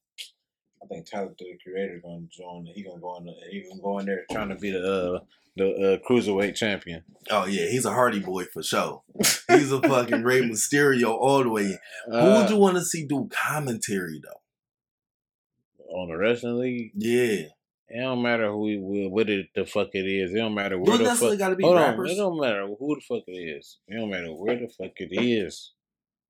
I 0.83 0.87
think 0.89 1.09
Tyler 1.09 1.33
the 1.39 1.57
Creator 1.63 2.01
gonna 2.03 2.25
join. 2.29 2.65
He 2.73 2.83
gonna 2.83 2.99
go 2.99 3.17
in. 3.17 3.25
The, 3.25 3.33
he 3.49 3.63
gonna 3.69 3.81
go 3.81 3.99
in 3.99 4.05
there 4.05 4.25
trying 4.31 4.49
to 4.49 4.55
be 4.55 4.71
the 4.71 4.79
uh, 5.15 5.19
the 5.55 5.69
uh, 5.95 5.97
cruiserweight 6.07 6.55
champion. 6.55 7.03
Oh 7.31 7.45
yeah, 7.45 7.67
he's 7.69 7.85
a 7.85 7.91
Hardy 7.93 8.19
boy 8.19 8.45
for 8.53 8.61
sure. 8.61 9.01
He's 9.47 9.71
a 9.71 9.81
fucking 9.81 10.23
Rey 10.23 10.41
Mysterio 10.49 11.09
all 11.11 11.41
the 11.43 11.49
way. 11.49 11.63
in. 11.63 11.79
Who 12.07 12.11
would 12.17 12.45
Uh, 12.45 12.49
you 12.49 12.57
want 12.57 12.75
to 12.77 12.83
see 12.83 13.05
do 13.05 13.29
commentary 13.31 14.21
though? 14.23 14.41
on 15.97 16.09
the 16.09 16.17
wrestling 16.17 16.57
league? 16.59 16.91
Yeah, 16.95 17.47
It 17.89 18.01
don't 18.01 18.21
matter 18.21 18.51
who 18.51 18.67
he, 18.67 19.07
what 19.09 19.29
it, 19.29 19.47
the 19.55 19.65
fuck 19.65 19.89
it 19.93 19.99
is. 20.05 20.33
It 20.33 20.37
don't 20.37 20.53
matter 20.53 20.77
where 20.77 20.97
don't 20.97 21.05
the 21.05 21.15
fuck. 21.15 21.37
gotta 21.37 21.55
be 21.55 21.63
Hold 21.63 21.77
on, 21.77 22.05
it 22.05 22.15
don't 22.15 22.39
matter 22.39 22.67
who 22.67 22.95
the 22.95 23.01
fuck 23.07 23.23
it 23.27 23.31
is. 23.31 23.77
It 23.87 23.95
don't 23.95 24.09
matter 24.09 24.27
where 24.33 24.55
the 24.59 24.67
fuck 24.67 24.91
it 24.97 25.13
is. 25.21 25.71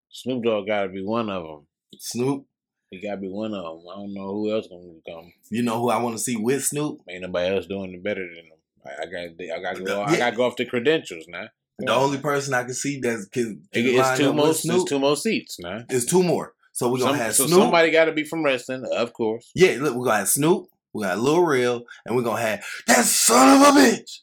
Snoop 0.10 0.44
Dogg 0.44 0.68
gotta 0.68 0.90
be 0.90 1.04
one 1.04 1.30
of 1.30 1.44
them. 1.44 1.68
Snoop. 1.98 2.46
He 2.92 3.02
gotta 3.02 3.18
be 3.18 3.28
one 3.30 3.54
of 3.54 3.64
them. 3.64 3.84
I 3.92 3.96
don't 3.96 4.14
know 4.14 4.28
who 4.34 4.52
else 4.52 4.68
gonna 4.68 4.94
come. 5.08 5.34
You 5.50 5.64
know 5.64 5.82
who 5.82 5.90
I 5.90 5.98
want 5.98 6.16
to 6.18 6.24
see 6.24 6.38
with 6.38 6.64
Snoop? 6.64 7.00
Ain't 7.10 7.22
nobody 7.24 7.56
else 7.56 7.66
doing 7.66 7.94
it 7.94 8.04
better 8.04 8.22
than 8.26 8.46
him. 8.46 8.58
I, 8.86 9.02
I 9.02 9.06
got, 9.06 9.58
I 9.58 9.62
got 9.74 9.86
go. 9.86 10.04
I 10.04 10.18
got 10.18 10.30
to 10.32 10.36
go 10.38 10.46
off 10.46 10.56
the 10.56 10.66
credentials 10.66 11.26
now. 11.28 11.48
The 11.80 11.94
only 11.94 12.18
person 12.18 12.54
I 12.54 12.64
can 12.64 12.74
see 12.74 13.00
that 13.02 13.28
can, 13.32 13.62
can 13.74 13.86
it's 13.86 14.18
two 14.18 14.34
more. 14.34 14.48
with 14.48 14.66
It's 14.66 14.84
two 14.86 15.00
more 15.00 15.16
seats 15.16 15.58
now. 15.60 15.84
is 15.90 16.06
two 16.06 16.24
more. 16.24 16.54
So 16.72 16.90
we're 16.92 17.00
gonna 17.00 17.12
Some- 17.12 17.20
have 17.20 17.36
so 17.36 17.48
Snoop. 17.48 17.60
somebody 17.60 17.92
got 17.92 18.06
to 18.06 18.12
be 18.14 18.24
from 18.24 18.44
wrestling, 18.44 18.86
of 18.96 19.12
course. 19.14 19.52
Yeah, 19.56 19.78
look, 19.82 19.96
we're 19.96 20.06
gonna 20.06 20.20
have 20.20 20.30
Snoop, 20.30 20.68
we 20.98 21.04
got 21.04 21.20
Lil 21.20 21.42
Rel, 21.44 21.84
and 22.06 22.16
we're 22.16 22.24
gonna 22.24 22.42
have 22.42 22.66
that 22.88 23.06
son 23.06 23.62
of 23.62 23.76
a 23.76 23.80
bitch. 23.80 24.18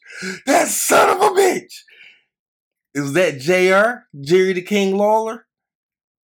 That 0.45 0.67
son 0.67 1.09
of 1.09 1.21
a 1.21 1.29
bitch. 1.29 1.73
Is 2.93 3.13
that 3.13 3.39
JR? 3.39 4.07
Jerry 4.21 4.53
the 4.53 4.61
King 4.61 4.97
Lawler? 4.97 5.45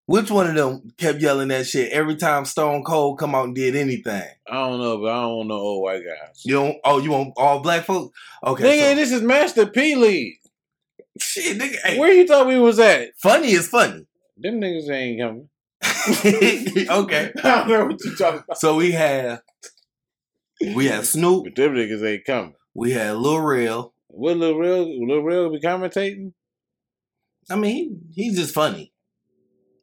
Which 0.08 0.30
one 0.30 0.48
of 0.48 0.56
them 0.56 0.92
kept 0.98 1.22
yelling 1.22 1.50
that 1.50 1.68
shit 1.68 1.92
every 1.94 2.16
time 2.18 2.44
Stone 2.44 2.84
Cold 2.84 3.18
come 3.20 3.34
out 3.34 3.46
and 3.46 3.56
did 3.56 3.76
anything? 3.78 4.24
I 4.50 4.54
don't 4.56 4.80
know, 4.80 4.98
but 4.98 5.10
I 5.12 5.22
don't 5.22 5.48
know 5.48 5.56
old 5.56 5.84
white 5.84 6.04
guys. 6.04 6.42
You 6.44 6.56
don't 6.56 6.78
oh 6.84 7.00
you 7.00 7.12
want 7.12 7.34
all 7.38 7.60
black 7.62 7.86
folks? 7.86 8.18
Okay. 8.46 8.64
Nigga, 8.64 8.90
so- 8.90 8.96
this 8.96 9.12
is 9.12 9.22
Master 9.22 9.66
P 9.68 9.96
League. 9.96 10.36
shit, 11.20 11.58
nigga. 11.58 11.76
Hey, 11.84 11.98
Where 12.00 12.12
you 12.14 12.28
thought 12.28 12.48
we 12.48 12.60
was 12.60 12.80
at? 12.80 13.10
funny 13.18 13.52
is 13.52 13.68
funny. 13.68 14.06
Them 14.38 14.60
niggas 14.60 14.90
ain't 14.90 15.22
coming. 15.22 15.48
okay. 16.90 17.32
I 17.44 17.66
don't 17.66 17.70
know 17.70 17.86
what 17.86 18.04
you 18.04 18.16
talking 18.16 18.42
about. 18.46 18.58
So 18.60 18.76
we 18.76 18.92
have 18.92 19.42
we 20.76 20.86
had 20.86 21.06
Snoop, 21.06 21.46
But 21.46 21.56
them 21.56 21.74
niggas 21.76 22.04
ain't 22.08 22.26
coming. 22.26 22.54
we 22.74 22.92
had 22.92 23.16
Lil 23.18 23.40
Rel. 23.40 23.94
Will 24.10 24.36
Lil 24.36 24.58
Rel, 24.58 25.08
Lil 25.08 25.22
Rel 25.22 25.52
be 25.52 25.60
commentating? 25.60 26.34
I 27.50 27.56
mean, 27.56 28.02
he, 28.14 28.24
he's 28.24 28.38
just 28.38 28.54
funny. 28.54 28.94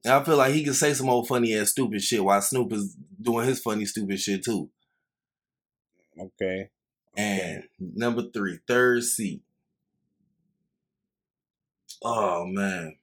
And 0.05 0.15
I 0.15 0.23
feel 0.25 0.37
like 0.37 0.55
he 0.55 0.63
can 0.65 0.75
say 0.75 0.95
some 0.95 1.09
old 1.09 1.27
funny 1.29 1.55
ass 1.57 1.71
stupid 1.71 2.03
shit 2.03 2.25
while 2.25 2.41
Snoop 2.41 2.73
is 2.73 2.97
doing 3.21 3.47
his 3.49 3.61
funny 3.61 3.85
stupid 3.85 4.21
shit 4.21 4.45
too. 4.45 4.71
Okay. 6.19 6.69
And 7.17 7.65
number 7.81 8.23
three, 8.33 8.59
third 8.67 9.03
seat. 9.03 9.43
Oh 12.03 12.47
man. 12.47 12.97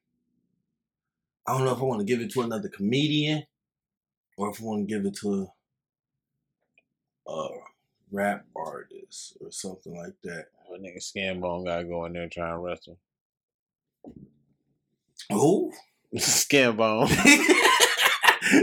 I 1.48 1.54
don't 1.54 1.66
know 1.66 1.74
if 1.74 1.80
I 1.80 1.84
want 1.84 2.00
to 2.00 2.06
give 2.06 2.22
it 2.22 2.32
to 2.32 2.42
another 2.42 2.70
comedian 2.70 3.44
or 4.38 4.50
if 4.50 4.62
I 4.62 4.66
want 4.66 4.88
to 4.88 4.96
give 4.96 5.06
it 5.06 5.16
to 5.22 5.48
a, 7.28 7.32
a 7.32 7.50
rap 8.12 8.46
artist 8.56 9.38
or 9.42 9.52
something 9.52 9.96
like 9.96 10.14
that. 10.24 10.46
That 10.72 10.82
nigga 10.82 10.98
Scambone 10.98 11.66
gotta 11.66 11.84
go 11.86 12.06
in 12.06 12.14
there 12.14 12.28
trying 12.30 12.54
to 12.54 12.60
wrestle. 12.60 12.98
Who? 15.30 15.72
Scambone. 16.16 17.10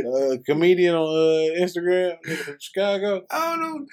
uh, 0.06 0.36
comedian 0.46 0.94
on 0.94 1.08
uh, 1.08 1.60
Instagram 1.62 2.16
from 2.24 2.56
Chicago. 2.60 3.22
I 3.30 3.56
don't 3.56 3.60
know. 3.60 3.86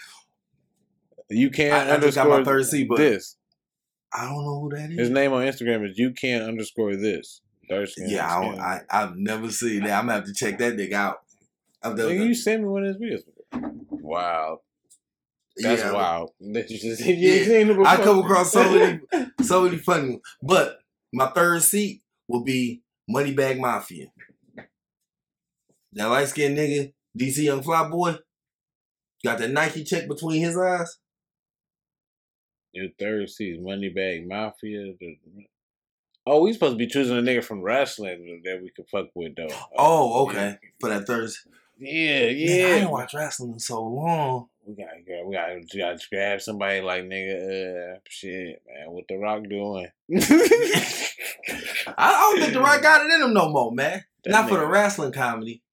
You 1.30 1.50
can't 1.52 1.74
I- 1.74 1.96
I 1.96 2.00
just 2.00 2.16
got 2.16 2.26
underscore 2.28 2.40
my 2.40 2.44
third 2.44 2.66
C, 2.66 2.84
but- 2.86 2.98
this. 2.98 3.36
I 4.12 4.26
don't 4.26 4.44
know 4.44 4.62
who 4.62 4.70
that 4.76 4.90
is. 4.92 4.98
His 4.98 5.10
name 5.12 5.34
on 5.34 5.44
Instagram 5.44 5.88
is 5.88 6.00
you 6.00 6.12
can't 6.12 6.44
underscore 6.44 6.96
this. 6.96 7.42
Dark 7.70 7.88
skin, 7.90 8.10
Yeah, 8.10 8.26
I, 8.28 8.42
don't, 8.42 8.60
I 8.60 8.82
I've 8.90 9.16
never 9.16 9.52
seen 9.52 9.84
that. 9.84 10.00
I'm 10.00 10.08
gonna 10.08 10.14
have 10.14 10.26
to 10.26 10.34
check 10.34 10.58
that 10.58 10.76
nigga 10.76 10.94
out. 10.94 11.18
I've 11.84 11.96
never. 11.96 12.10
Nigga, 12.10 12.26
you 12.26 12.34
sent 12.34 12.64
me 12.64 12.70
one 12.70 12.86
of 12.86 12.96
his 13.00 13.22
videos. 13.22 13.99
Wow, 14.10 14.62
that's 15.56 15.84
yeah, 15.84 15.92
wild. 15.92 16.32
Yeah. 16.40 16.64
you 16.68 17.44
seen 17.46 17.70
it 17.70 17.86
I 17.86 17.98
come 17.98 18.20
across 18.20 18.52
so 18.52 18.64
many, 18.72 19.02
so 19.44 19.62
many 19.62 19.78
funny. 19.78 20.10
ones. 20.10 20.22
But 20.42 20.80
my 21.14 21.28
third 21.28 21.62
seat 21.62 22.02
will 22.28 22.44
be 22.44 22.82
Moneybag 23.08 23.60
Mafia. 23.60 24.08
That 25.94 26.08
light 26.08 26.28
skinned 26.28 26.58
nigga, 26.58 26.92
DC 27.16 27.44
Young 27.44 27.62
Fly 27.62 27.88
Boy, 27.88 28.16
got 29.24 29.38
that 29.38 29.52
Nike 29.52 29.84
check 29.84 30.08
between 30.08 30.42
his 30.42 30.58
eyes. 30.58 30.98
Your 32.72 32.88
third 32.98 33.30
season, 33.30 33.64
Moneybag 33.64 34.28
Mafia. 34.28 34.94
Oh, 36.26 36.42
we 36.42 36.54
supposed 36.54 36.74
to 36.74 36.78
be 36.78 36.88
choosing 36.88 37.18
a 37.18 37.22
nigga 37.22 37.44
from 37.44 37.62
wrestling 37.62 38.42
that 38.44 38.60
we 38.62 38.72
could 38.76 38.88
fuck 38.90 39.08
with 39.14 39.36
though. 39.36 39.50
Oh, 39.50 39.70
oh 39.78 40.30
okay. 40.30 40.58
For 40.80 40.90
that 40.90 41.06
third. 41.06 41.30
Yeah, 41.80 42.26
Yeah, 42.26 42.26
I 42.26 42.30
yeah. 42.30 42.68
didn't 42.76 42.92
watch 42.92 43.14
wrestling 43.14 43.54
in 43.54 43.60
so 43.60 43.82
long. 43.84 44.48
We 44.66 44.76
gotta 44.76 45.02
go. 45.08 45.26
We 45.26 45.36
gotta, 45.36 45.62
we 45.74 45.80
gotta 45.80 46.00
grab 46.12 46.42
somebody 46.42 46.82
like 46.82 47.04
nigga. 47.04 47.96
Uh, 47.96 48.00
shit, 48.08 48.62
man. 48.68 48.92
What 48.92 49.06
the 49.08 49.18
Rock 49.18 49.44
doing? 49.50 49.88
I, 50.14 51.94
I 51.98 52.12
don't 52.12 52.40
think 52.40 52.54
the 52.54 52.60
right 52.62 52.82
got 52.82 53.06
it 53.06 53.12
in 53.14 53.22
him 53.22 53.34
no 53.34 53.50
more, 53.50 53.72
man. 53.72 54.04
That 54.26 54.32
Not 54.32 54.50
for 54.50 54.58
the 54.60 54.68
wrestling 54.68 55.12
comedy. 55.12 55.64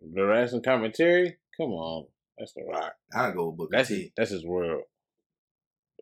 The 0.00 0.24
wrestling 0.24 0.62
commentary. 0.62 1.38
Come 1.56 1.70
on, 1.70 2.06
that's 2.38 2.52
the 2.52 2.62
Rock. 2.64 2.92
I 3.14 3.30
go 3.32 3.48
with 3.48 3.70
That's 3.70 3.88
T. 3.88 3.94
his, 4.02 4.10
that's 4.16 4.30
his 4.30 4.44
world. 4.44 4.82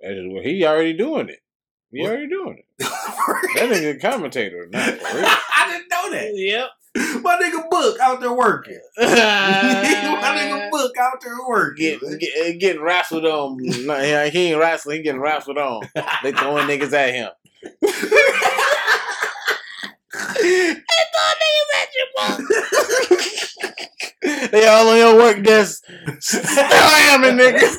That's 0.02 0.16
his 0.16 0.26
world. 0.28 0.44
He 0.44 0.66
already 0.66 0.92
doing 0.94 1.28
it. 1.28 1.38
He 1.92 2.02
What? 2.02 2.10
already 2.10 2.28
doing 2.28 2.58
it. 2.58 2.86
That 3.54 3.70
nigga 3.70 3.96
a 3.96 3.98
commentator. 4.00 4.66
Not. 4.70 4.82
I 5.04 5.68
didn't 5.70 5.88
know 5.88 6.10
that. 6.10 6.32
Yep. 6.34 6.68
My 6.96 7.36
nigga 7.42 7.68
Book 7.70 7.98
out 8.00 8.20
there 8.20 8.32
working. 8.32 8.80
My 8.98 9.04
nigga 9.06 10.70
Book 10.70 10.96
out 10.98 11.20
there 11.20 11.36
working. 11.48 11.98
Get, 12.00 12.20
get, 12.20 12.30
eh, 12.38 12.52
getting 12.52 12.82
wrestled 12.82 13.26
on. 13.26 13.56
No, 13.58 13.98
he 14.00 14.30
he 14.30 14.50
ain't 14.52 14.60
wrestling. 14.60 14.98
He 14.98 15.02
getting 15.02 15.20
wrestled 15.20 15.58
on. 15.58 15.82
They 16.22 16.30
throwing 16.32 16.66
niggas 16.68 16.92
at 16.92 17.12
him. 17.14 17.30
They 20.40 20.74
throwing 21.12 21.38
niggas 21.42 21.70
at 21.80 21.88
you, 21.94 22.06
Book. 22.16 22.38
they 24.52 24.66
all 24.66 24.88
on 24.88 24.96
your 24.96 25.16
work 25.16 25.42
desk. 25.42 25.84
Slamming 26.20 27.36
niggas. 27.36 27.76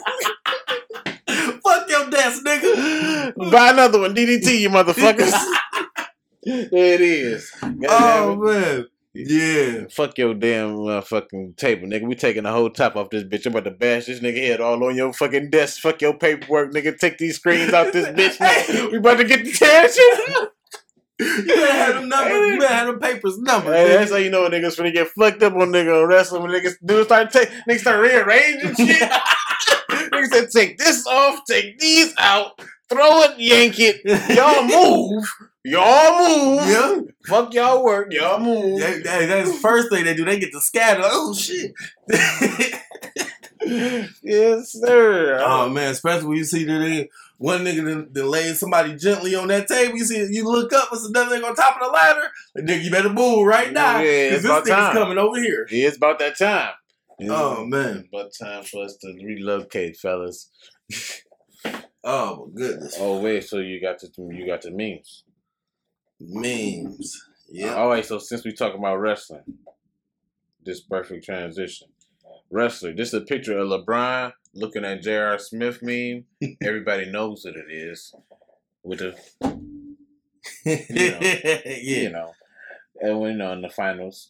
Fuck 1.63 1.89
your 1.89 2.09
desk, 2.09 2.43
nigga. 2.43 3.51
Buy 3.51 3.69
another 3.71 3.99
one. 4.01 4.13
DDT, 4.13 4.59
you 4.59 4.69
motherfuckers. 4.69 5.31
there 6.43 6.67
it 6.71 7.01
is. 7.01 7.49
God 7.61 7.85
Oh 7.89 8.35
man. 8.35 8.85
Yeah. 9.15 9.85
Fuck 9.91 10.17
your 10.17 10.33
damn 10.33 10.85
uh, 10.87 11.01
fucking 11.01 11.53
table, 11.55 11.87
nigga. 11.87 12.03
We 12.03 12.15
taking 12.15 12.43
the 12.43 12.51
whole 12.51 12.69
top 12.69 12.97
off 12.97 13.09
this 13.09 13.23
bitch. 13.23 13.45
I'm 13.45 13.53
about 13.53 13.63
to 13.63 13.71
bash 13.71 14.05
this 14.07 14.19
nigga 14.19 14.37
head 14.37 14.59
all 14.61 14.83
on 14.83 14.95
your 14.95 15.13
fucking 15.13 15.49
desk. 15.49 15.79
Fuck 15.79 16.01
your 16.01 16.17
paperwork, 16.17 16.73
nigga. 16.73 16.97
Take 16.97 17.17
these 17.17 17.37
screens 17.37 17.73
out 17.73 17.93
this 17.93 18.07
bitch. 18.07 18.37
nigga. 18.37 18.91
We 18.91 18.97
about 18.97 19.17
to 19.17 19.23
get 19.23 19.45
the 19.45 19.51
shit. 19.51 20.49
You 21.17 21.45
better 21.47 21.71
have 21.71 21.95
them 21.95 22.09
numbers. 22.09 22.49
You 22.49 22.59
better 22.59 22.73
have 22.73 22.87
them 22.87 22.99
papers 22.99 23.37
numbered. 23.39 23.73
Hey, 23.73 23.87
that's 23.87 24.11
how 24.11 24.17
you 24.17 24.29
know 24.29 24.45
a 24.45 24.49
niggas 24.49 24.77
finna 24.77 24.91
get 24.93 25.07
fucked 25.07 25.41
up 25.43 25.53
on 25.53 25.69
nigga 25.69 26.05
wrestling 26.05 26.43
when 26.43 26.51
niggas 26.51 26.75
do 26.83 27.05
start 27.05 27.31
take 27.31 27.49
niggas 27.69 27.79
start 27.79 28.01
rearranging 28.01 28.75
shit. 28.75 29.11
niggas 30.29 30.51
said 30.51 30.51
take 30.51 30.77
this 30.77 31.05
off, 31.07 31.39
take 31.49 31.79
these 31.79 32.13
out, 32.17 32.59
throw 32.89 33.21
it, 33.23 33.39
yank 33.39 33.75
it. 33.79 34.01
Y'all 34.35 34.63
move. 35.13 35.23
Y'all 35.63 36.27
move. 36.57 36.67
Yeah. 36.67 36.99
Fuck 37.25 37.53
y'all 37.55 37.83
work. 37.83 38.13
Y'all 38.13 38.39
move. 38.39 38.79
That- 38.79 39.03
that- 39.03 39.25
that's 39.27 39.51
the 39.53 39.57
first 39.59 39.89
thing 39.89 40.05
they 40.05 40.13
do. 40.15 40.23
They 40.25 40.39
get 40.39 40.51
to 40.51 40.61
scatter. 40.61 41.01
Oh 41.03 41.33
shit. 41.33 41.73
yes, 44.21 44.71
sir. 44.73 45.39
oh 45.43 45.69
man, 45.69 45.91
especially 45.91 46.27
when 46.27 46.37
you 46.37 46.43
see 46.43 46.65
that 46.65 47.07
one 47.37 47.63
nigga 47.65 47.83
then, 47.83 48.07
then 48.11 48.27
laid 48.29 48.55
somebody 48.55 48.95
gently 48.95 49.35
on 49.35 49.47
that 49.47 49.67
table. 49.67 49.97
You 49.97 50.05
see, 50.05 50.25
you 50.31 50.45
look 50.47 50.71
up, 50.71 50.89
it's 50.93 51.05
another 51.07 51.35
nigga 51.37 51.49
on 51.49 51.55
top 51.55 51.75
of 51.81 51.87
the 51.87 51.91
ladder. 51.91 52.31
Nigga, 52.57 52.83
you 52.83 52.91
better 52.91 53.09
move 53.09 53.45
right 53.45 53.73
now 53.73 53.97
Yeah, 53.99 54.29
this 54.31 54.45
nigga's 54.45 54.69
time. 54.69 54.93
coming 54.93 55.17
over 55.17 55.37
here. 55.41 55.67
It's 55.69 55.97
about 55.97 56.19
that 56.19 56.37
time. 56.37 56.73
Oh, 57.21 57.65
man. 57.65 58.09
But 58.11 58.31
time 58.39 58.63
for 58.63 58.83
us 58.83 58.97
to 58.97 59.13
relocate, 59.23 59.97
fellas. 59.97 60.51
Oh 62.07 62.51
my 62.53 62.61
goodness. 62.61 62.95
Oh 62.99 63.19
wait, 63.19 63.43
so 63.43 63.57
you 63.57 63.81
got 63.81 63.99
the 63.99 64.09
you 64.31 64.45
got 64.45 64.61
the 64.61 64.69
memes. 64.69 65.23
Memes. 66.19 67.19
Uh, 67.19 67.51
yeah. 67.51 67.73
All 67.73 67.89
right, 67.89 68.05
so 68.05 68.19
since 68.19 68.45
we 68.45 68.53
talking 68.53 68.77
about 68.77 68.97
wrestling, 68.97 69.41
this 70.63 70.81
perfect 70.81 71.25
transition. 71.25 71.87
Wrestler, 72.51 72.93
this 72.93 73.07
is 73.07 73.15
a 73.15 73.21
picture 73.21 73.57
of 73.57 73.69
LeBron 73.69 74.33
looking 74.53 74.85
at 74.85 75.01
J.R. 75.01 75.39
Smith 75.39 75.79
meme. 75.81 76.25
Everybody 76.63 77.09
knows 77.09 77.43
what 77.43 77.55
it 77.55 77.71
is. 77.71 78.13
With 78.83 78.99
the 78.99 79.15
yeah. 80.63 81.71
you 81.81 82.11
know, 82.11 82.33
and 83.01 83.19
we 83.19 83.33
know 83.33 83.51
in 83.53 83.61
the 83.61 83.69
finals. 83.69 84.29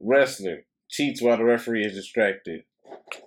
Wrestler 0.00 0.64
cheats 0.92 1.20
while 1.20 1.38
the 1.38 1.44
referee 1.44 1.84
is 1.84 1.94
distracted. 1.94 2.64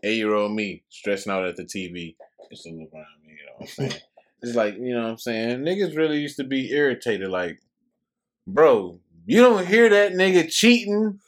Eight 0.04 0.18
year 0.18 0.34
old 0.34 0.54
me 0.54 0.84
stressing 0.90 1.32
out 1.32 1.46
at 1.46 1.58
the 1.58 1.64
TV. 1.64 2.16
It's 2.50 2.66
a 2.66 2.70
LeBron 2.70 2.92
meme, 2.94 3.28
you 3.28 3.46
know 3.46 3.54
what 3.58 3.62
I'm 3.62 3.68
saying? 3.68 4.02
it's 4.42 4.56
like, 4.56 4.76
you 4.76 4.94
know 4.94 5.04
what 5.04 5.10
I'm 5.10 5.18
saying? 5.18 5.60
Niggas 5.60 5.98
really 5.98 6.20
used 6.20 6.38
to 6.38 6.44
be 6.44 6.72
irritated, 6.72 7.30
like, 7.30 7.60
bro, 8.48 9.00
you 9.26 9.42
don't 9.42 9.66
hear 9.66 9.90
that 9.90 10.14
nigga 10.14 10.50
cheating 10.50 11.20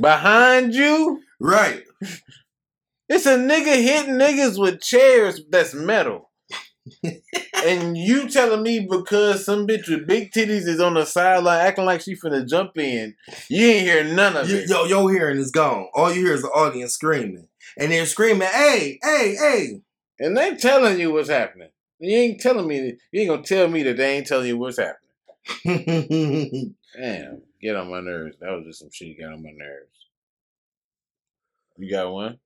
behind 0.00 0.74
you? 0.74 1.22
Right. 1.40 1.82
It's 3.08 3.24
a 3.26 3.36
nigga 3.36 3.80
hitting 3.80 4.14
niggas 4.14 4.58
with 4.58 4.80
chairs 4.80 5.40
that's 5.48 5.72
metal. 5.74 6.32
and 7.66 7.96
you 7.96 8.28
telling 8.28 8.62
me 8.62 8.86
because 8.90 9.44
some 9.44 9.66
bitch 9.66 9.88
with 9.88 10.06
big 10.06 10.30
titties 10.32 10.66
is 10.66 10.80
on 10.80 10.94
the 10.94 11.04
sideline 11.04 11.60
acting 11.66 11.84
like 11.84 12.00
she 12.00 12.14
finna 12.14 12.48
jump 12.48 12.78
in, 12.78 13.14
you 13.48 13.66
ain't 13.66 13.86
hear 13.86 14.04
none 14.04 14.36
of 14.36 14.48
You, 14.48 14.58
it. 14.58 14.68
yo, 14.70 14.84
your 14.84 15.10
hearing 15.12 15.38
is 15.38 15.50
gone. 15.50 15.88
All 15.94 16.12
you 16.12 16.24
hear 16.26 16.34
is 16.34 16.42
the 16.42 16.48
audience 16.48 16.94
screaming. 16.94 17.48
And 17.78 17.92
they're 17.92 18.06
screaming, 18.06 18.48
hey, 18.48 18.98
hey, 19.02 19.34
hey. 19.36 19.80
And 20.18 20.36
they 20.36 20.56
telling 20.56 20.98
you 20.98 21.12
what's 21.12 21.28
happening. 21.28 21.68
You 21.98 22.16
ain't 22.16 22.40
telling 22.40 22.66
me, 22.66 22.96
you 23.12 23.20
ain't 23.20 23.30
gonna 23.30 23.42
tell 23.42 23.68
me 23.68 23.82
that 23.84 23.96
they 23.96 24.16
ain't 24.16 24.26
telling 24.26 24.46
you 24.48 24.58
what's 24.58 24.78
happening. 24.78 25.02
Damn, 26.98 27.42
get 27.60 27.76
on 27.76 27.90
my 27.90 28.00
nerves. 28.00 28.36
That 28.40 28.50
was 28.52 28.64
just 28.66 28.80
some 28.80 28.90
shit 28.92 29.18
got 29.18 29.32
on 29.32 29.42
my 29.42 29.50
nerves. 29.50 29.90
You 31.78 31.90
got 31.90 32.10
one? 32.12 32.38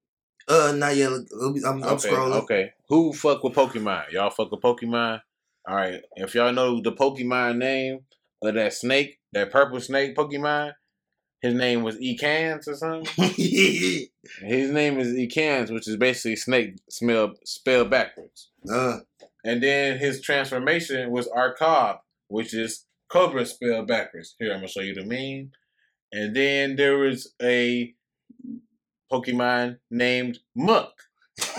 Uh, 0.50 0.72
not 0.72 0.96
yet. 0.96 1.10
I'm, 1.12 1.64
I'm 1.64 1.82
okay, 1.84 2.08
scrolling. 2.10 2.42
okay. 2.42 2.72
Who 2.88 3.12
fuck 3.12 3.44
with 3.44 3.54
Pokemon? 3.54 4.10
Y'all 4.12 4.30
fuck 4.30 4.50
with 4.50 4.60
Pokemon? 4.60 5.20
All 5.68 5.76
right. 5.76 6.00
If 6.16 6.34
y'all 6.34 6.52
know 6.52 6.80
the 6.80 6.92
Pokemon 6.92 7.58
name 7.58 8.00
of 8.42 8.54
that 8.54 8.72
snake, 8.72 9.18
that 9.32 9.52
purple 9.52 9.80
snake 9.80 10.16
Pokemon, 10.16 10.72
his 11.40 11.54
name 11.54 11.82
was 11.82 11.96
Ekans 11.96 12.66
or 12.68 12.74
something. 12.74 13.06
His 14.42 14.70
name 14.70 14.98
is 15.00 15.08
Ekans, 15.14 15.70
which 15.72 15.88
is 15.88 15.96
basically 15.96 16.36
snake 16.36 16.76
smell 16.90 17.32
spelled 17.44 17.88
backwards. 17.90 18.50
uh, 18.70 18.98
And 19.44 19.62
then 19.62 19.98
his 19.98 20.20
transformation 20.20 21.10
was 21.10 21.28
Arbok, 21.28 22.00
which 22.28 22.52
is 22.52 22.84
Cobra 23.10 23.46
spelled 23.46 23.86
backwards. 23.88 24.34
Here, 24.38 24.50
I'm 24.52 24.58
gonna 24.58 24.68
show 24.68 24.80
you 24.82 24.94
the 24.94 25.04
meme. 25.04 25.52
And 26.12 26.36
then 26.36 26.76
there 26.76 26.98
was 26.98 27.32
a 27.40 27.94
Pokemon 29.12 29.78
named 29.90 30.38
Muk. 30.54 30.92
that 31.36 31.52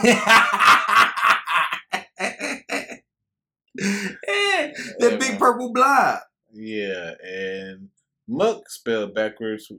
Yeah, 5.00 5.18
big 5.18 5.32
man. 5.32 5.40
purple 5.40 5.74
blob. 5.74 6.20
Yeah, 6.54 7.14
and 7.24 7.90
Muk 8.28 8.70
spelled 8.70 9.16
backwards, 9.16 9.72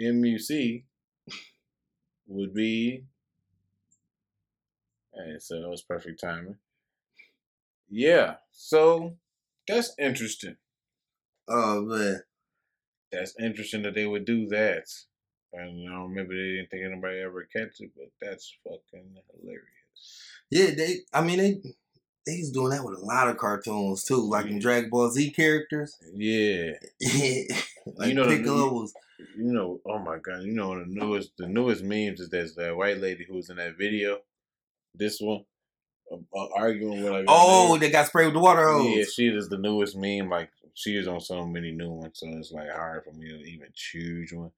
M 0.00 0.24
U 0.24 0.38
C, 0.38 0.84
would 2.26 2.54
be. 2.54 3.04
And 5.14 5.42
so 5.42 5.60
that 5.60 5.68
was 5.68 5.82
perfect 5.82 6.20
timing. 6.20 6.56
Yeah, 7.90 8.36
so 8.52 9.16
that's 9.68 9.94
interesting. 9.98 10.56
Oh 11.48 11.82
man. 11.82 12.22
That's 13.10 13.34
interesting 13.38 13.82
that 13.82 13.94
they 13.94 14.06
would 14.06 14.24
do 14.24 14.46
that. 14.48 14.84
And 15.54 15.88
I 15.88 15.92
don't 15.92 16.10
remember 16.10 16.34
they 16.34 16.56
didn't 16.56 16.70
think 16.70 16.84
anybody 16.84 17.20
ever 17.20 17.46
catch 17.52 17.80
it, 17.80 17.90
but 17.96 18.08
that's 18.20 18.54
fucking 18.64 19.14
hilarious. 19.40 19.62
Yeah, 20.50 20.70
they. 20.74 20.98
I 21.12 21.20
mean, 21.22 21.38
they. 21.38 21.62
They 22.24 22.38
was 22.38 22.52
doing 22.52 22.70
that 22.70 22.84
with 22.84 23.00
a 23.00 23.04
lot 23.04 23.28
of 23.28 23.36
cartoons 23.36 24.04
too, 24.04 24.28
like 24.30 24.46
in 24.46 24.60
Dragon 24.60 24.90
Ball 24.90 25.10
Z 25.10 25.32
characters. 25.32 25.98
Yeah, 26.14 26.70
like 27.96 28.08
You 28.10 28.14
know 28.14 28.28
the- 28.28 28.36
Piccolo 28.36 28.72
was. 28.74 28.94
you 29.36 29.52
know, 29.52 29.80
oh 29.84 29.98
my 29.98 30.18
god, 30.18 30.44
you 30.44 30.52
know 30.52 30.78
the 30.78 30.84
newest 30.86 31.32
the 31.36 31.48
newest 31.48 31.82
memes 31.82 32.20
is 32.20 32.28
that 32.30 32.54
that 32.56 32.76
white 32.76 32.98
lady 32.98 33.24
who 33.28 33.34
was 33.34 33.50
in 33.50 33.56
that 33.56 33.76
video. 33.76 34.18
This 34.94 35.18
one, 35.20 35.44
uh, 36.12 36.16
uh, 36.32 36.48
arguing 36.56 37.02
with 37.02 37.12
like 37.12 37.24
Oh, 37.26 37.76
they 37.76 37.90
got 37.90 38.06
sprayed 38.06 38.26
with 38.26 38.34
the 38.34 38.40
water 38.40 38.68
hose. 38.68 38.86
yeah, 38.96 39.04
she 39.12 39.26
is 39.26 39.48
the 39.48 39.58
newest 39.58 39.96
meme. 39.96 40.28
Like 40.30 40.50
she 40.74 40.96
is 40.96 41.08
on 41.08 41.20
so 41.20 41.44
many 41.44 41.72
new 41.72 41.90
ones, 41.90 42.20
so 42.20 42.28
it's 42.28 42.52
like 42.52 42.70
hard 42.70 43.02
for 43.04 43.12
me 43.14 43.30
to 43.30 43.38
even 43.50 43.66
choose 43.74 44.32
one. 44.32 44.52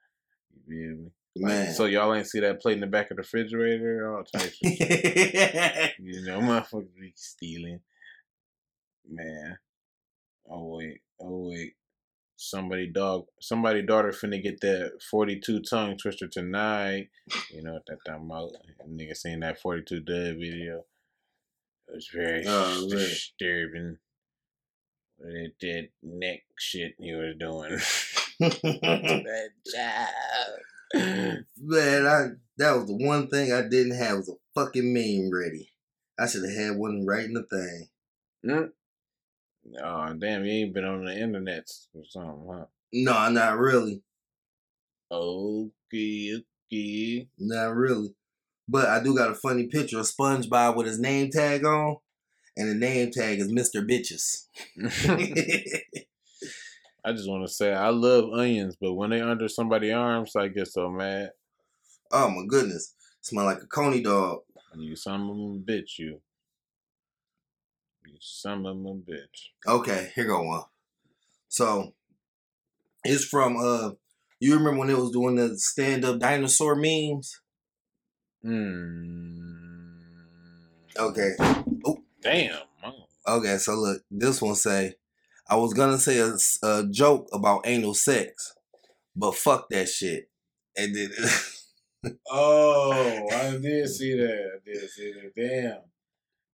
You 0.54 0.62
feel 0.68 0.96
me? 1.04 1.10
Like, 1.36 1.52
Man. 1.64 1.74
so 1.74 1.86
y'all 1.86 2.14
ain't 2.14 2.28
see 2.28 2.40
that 2.40 2.62
plate 2.62 2.74
in 2.74 2.80
the 2.80 2.86
back 2.86 3.10
of 3.10 3.16
the 3.16 3.22
refrigerator, 3.22 4.16
all 4.16 4.22
types 4.24 4.56
of 4.64 4.70
shit. 4.72 5.92
You 5.98 6.22
know, 6.24 6.38
motherfuckers 6.40 6.94
be 7.00 7.12
stealing. 7.16 7.80
Man. 9.10 9.58
Oh 10.48 10.76
wait. 10.76 11.00
Oh 11.20 11.48
wait. 11.50 11.72
Somebody 12.36 12.88
dog 12.88 13.26
somebody 13.40 13.82
daughter 13.82 14.10
finna 14.10 14.42
get 14.42 14.60
that 14.60 15.00
forty 15.10 15.40
two 15.40 15.60
tongue 15.60 15.96
twister 15.96 16.28
tonight. 16.28 17.08
You 17.50 17.62
know 17.62 17.74
what 17.74 17.82
that 17.86 17.98
talking 18.06 18.26
about. 18.26 18.52
Nigga 18.88 19.16
seen 19.16 19.40
that 19.40 19.60
forty 19.60 19.82
two 19.82 20.00
dub 20.00 20.36
video. 20.38 20.84
It 21.88 21.94
was 21.94 22.08
very 22.14 22.44
Oh, 22.46 22.86
disturbing. 22.88 23.98
That, 25.18 25.52
that 25.60 25.88
neck 26.02 26.40
shit 26.58 26.94
he 26.98 27.12
was 27.14 27.34
doing. 27.38 27.78
that 28.40 29.50
job. 29.72 31.44
Man, 31.60 32.06
I 32.06 32.28
that 32.58 32.76
was 32.76 32.86
the 32.86 32.96
one 32.96 33.28
thing 33.28 33.52
I 33.52 33.62
didn't 33.62 33.96
have 33.96 34.18
was 34.18 34.28
a 34.28 34.34
fucking 34.54 34.92
meme 34.92 35.30
ready. 35.32 35.70
I 36.18 36.26
should 36.26 36.44
have 36.44 36.56
had 36.56 36.76
one 36.76 37.04
right 37.06 37.24
in 37.24 37.34
the 37.34 37.42
thing. 37.42 37.88
Mm. 38.44 38.70
Oh 39.82 40.14
damn, 40.14 40.44
you 40.44 40.52
ain't 40.52 40.74
been 40.74 40.84
on 40.84 41.04
the 41.04 41.18
internet 41.18 41.68
or 41.94 42.02
something, 42.08 42.46
huh? 42.50 42.66
No, 42.92 43.28
not 43.30 43.58
really. 43.58 44.02
Okay, 45.10 46.42
okay. 46.72 47.28
Not 47.38 47.74
really. 47.74 48.14
But 48.68 48.88
I 48.88 49.02
do 49.02 49.16
got 49.16 49.30
a 49.30 49.34
funny 49.34 49.66
picture 49.66 49.98
of 49.98 50.06
SpongeBob 50.06 50.76
with 50.76 50.86
his 50.86 50.98
name 50.98 51.30
tag 51.30 51.64
on. 51.64 51.96
And 52.56 52.70
the 52.70 52.74
name 52.74 53.10
tag 53.10 53.40
is 53.40 53.52
Mr. 53.52 53.84
Bitches. 53.84 54.46
I 57.04 57.12
just 57.12 57.28
want 57.28 57.46
to 57.46 57.52
say 57.52 57.72
I 57.72 57.90
love 57.90 58.30
onions, 58.32 58.76
but 58.80 58.94
when 58.94 59.10
they 59.10 59.20
under 59.20 59.48
somebody's 59.48 59.92
arms, 59.92 60.34
I 60.36 60.48
get 60.48 60.68
so 60.68 60.88
mad. 60.90 61.30
oh 62.10 62.30
my 62.30 62.44
goodness. 62.48 62.94
Smell 63.20 63.44
like 63.44 63.62
a 63.62 63.66
coney 63.66 64.02
dog. 64.02 64.40
You 64.76 64.96
some 64.96 65.30
of 65.30 65.36
them 65.36 65.64
bitch, 65.66 65.98
you. 65.98 66.20
You 68.06 68.16
some 68.20 68.66
of 68.66 68.76
them 68.76 69.04
bitch. 69.08 69.50
Okay, 69.66 70.12
here 70.14 70.26
go 70.26 70.42
one. 70.42 70.64
So 71.48 71.94
it's 73.04 73.24
from 73.24 73.56
uh 73.56 73.92
you 74.40 74.56
remember 74.56 74.80
when 74.80 74.90
it 74.90 74.98
was 74.98 75.10
doing 75.10 75.36
the 75.36 75.58
stand 75.58 76.04
up 76.04 76.18
dinosaur 76.18 76.74
memes? 76.74 77.40
Hmm. 78.42 79.94
Okay. 80.98 81.30
Oh 81.86 81.98
damn. 82.22 82.58
Okay, 83.26 83.56
so 83.56 83.74
look, 83.74 84.02
this 84.10 84.42
one 84.42 84.54
say, 84.54 84.94
I 85.48 85.56
was 85.56 85.74
gonna 85.74 85.98
say 85.98 86.18
a, 86.18 86.36
a 86.62 86.86
joke 86.90 87.28
about 87.32 87.66
anal 87.66 87.94
sex, 87.94 88.54
but 89.14 89.34
fuck 89.34 89.68
that 89.70 89.88
shit. 89.88 90.30
And 90.76 90.94
then, 90.94 91.10
Oh, 92.30 93.28
I 93.32 93.56
did 93.58 93.88
see 93.88 94.14
that. 94.16 94.50
I 94.54 94.58
did 94.64 94.90
see 94.90 95.12
that. 95.12 95.32
Damn. 95.34 95.78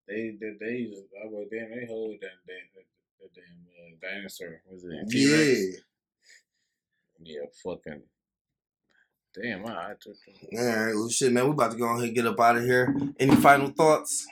They 0.08 0.36
they 0.40 0.54
they 0.58 0.92
I 1.22 1.26
was 1.26 1.46
damn 1.50 1.70
they 1.70 1.86
hold 1.86 2.16
that 2.20 2.38
damn 2.46 2.68
that, 2.74 2.84
that 3.20 3.34
damn 3.34 3.66
uh, 3.78 4.14
dinosaur. 4.14 4.60
Was 4.70 4.84
it 4.84 5.10
T-Rex? 5.10 5.60
yeah. 5.60 5.80
Yeah, 7.22 7.46
fucking. 7.62 8.02
Damn, 9.40 9.66
I, 9.66 9.90
I 9.90 9.92
took. 10.00 10.16
All 10.58 10.64
right, 10.66 10.94
well, 10.94 11.08
shit, 11.08 11.32
man, 11.32 11.44
we 11.44 11.50
about 11.50 11.72
to 11.72 11.78
go 11.78 11.84
ahead 11.86 12.04
and 12.04 12.14
get 12.14 12.26
up 12.26 12.40
out 12.40 12.56
of 12.56 12.64
here. 12.64 12.94
Any 13.20 13.36
final 13.36 13.68
thoughts? 13.68 14.26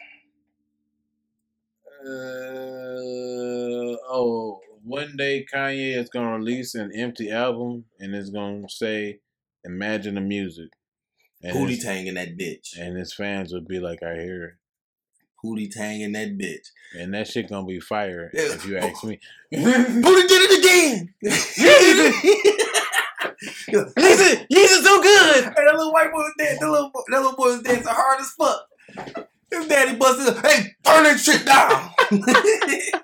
Uh, 2.01 3.97
oh, 4.11 4.61
one 4.85 5.17
day 5.17 5.45
Kanye 5.53 5.97
is 5.97 6.09
gonna 6.09 6.37
release 6.39 6.75
an 6.75 6.93
empty 6.95 7.31
album 7.31 7.85
and 7.99 8.15
it's 8.15 8.31
gonna 8.31 8.69
say 8.69 9.21
"Imagine 9.65 10.15
the 10.15 10.21
Music," 10.21 10.71
and 11.43 11.57
Hootie 11.57 11.81
Tang 11.83 12.07
in 12.07 12.15
that 12.15 12.37
bitch. 12.39 12.79
and 12.79 12.97
his 12.97 13.13
fans 13.13 13.53
would 13.53 13.67
be 13.67 13.81
like, 13.81 14.03
"I 14.03 14.15
hear 14.15 14.45
it," 14.45 14.55
Hootie 15.45 15.71
Tang 15.71 16.01
in 16.01 16.13
that 16.13 16.39
bitch. 16.39 16.69
and 16.99 17.13
that 17.15 17.27
shit 17.29 17.49
gonna 17.49 17.67
be 17.67 17.81
fire 17.81 18.31
if 18.33 18.65
you 18.65 18.79
ask 18.79 19.03
me. 19.05 19.19
Hootie 19.53 20.29
did 20.29 20.51
it 20.51 20.59
again. 20.61 21.15
Yeezy, 23.69 24.47
Yeezy 24.53 24.83
too 24.83 25.03
good. 25.03 25.45
And 25.59 25.67
that 25.67 25.75
little 25.75 25.93
white 25.93 26.11
boy 26.11 26.19
was 26.19 26.35
dead. 26.39 26.59
That 26.61 26.71
little, 26.71 26.91
that 27.09 27.17
little 27.19 27.37
boy 27.37 27.47
was 27.53 27.63
dancing 27.63 27.87
hard 27.87 28.21
as 28.21 28.31
fuck. 28.31 29.28
His 29.59 29.69
daddy 29.69 29.97
busted. 29.97 30.35
Hey, 30.45 30.75
turn 30.85 31.05
that 31.05 31.19
shit 31.19 31.45
down. 31.45 31.91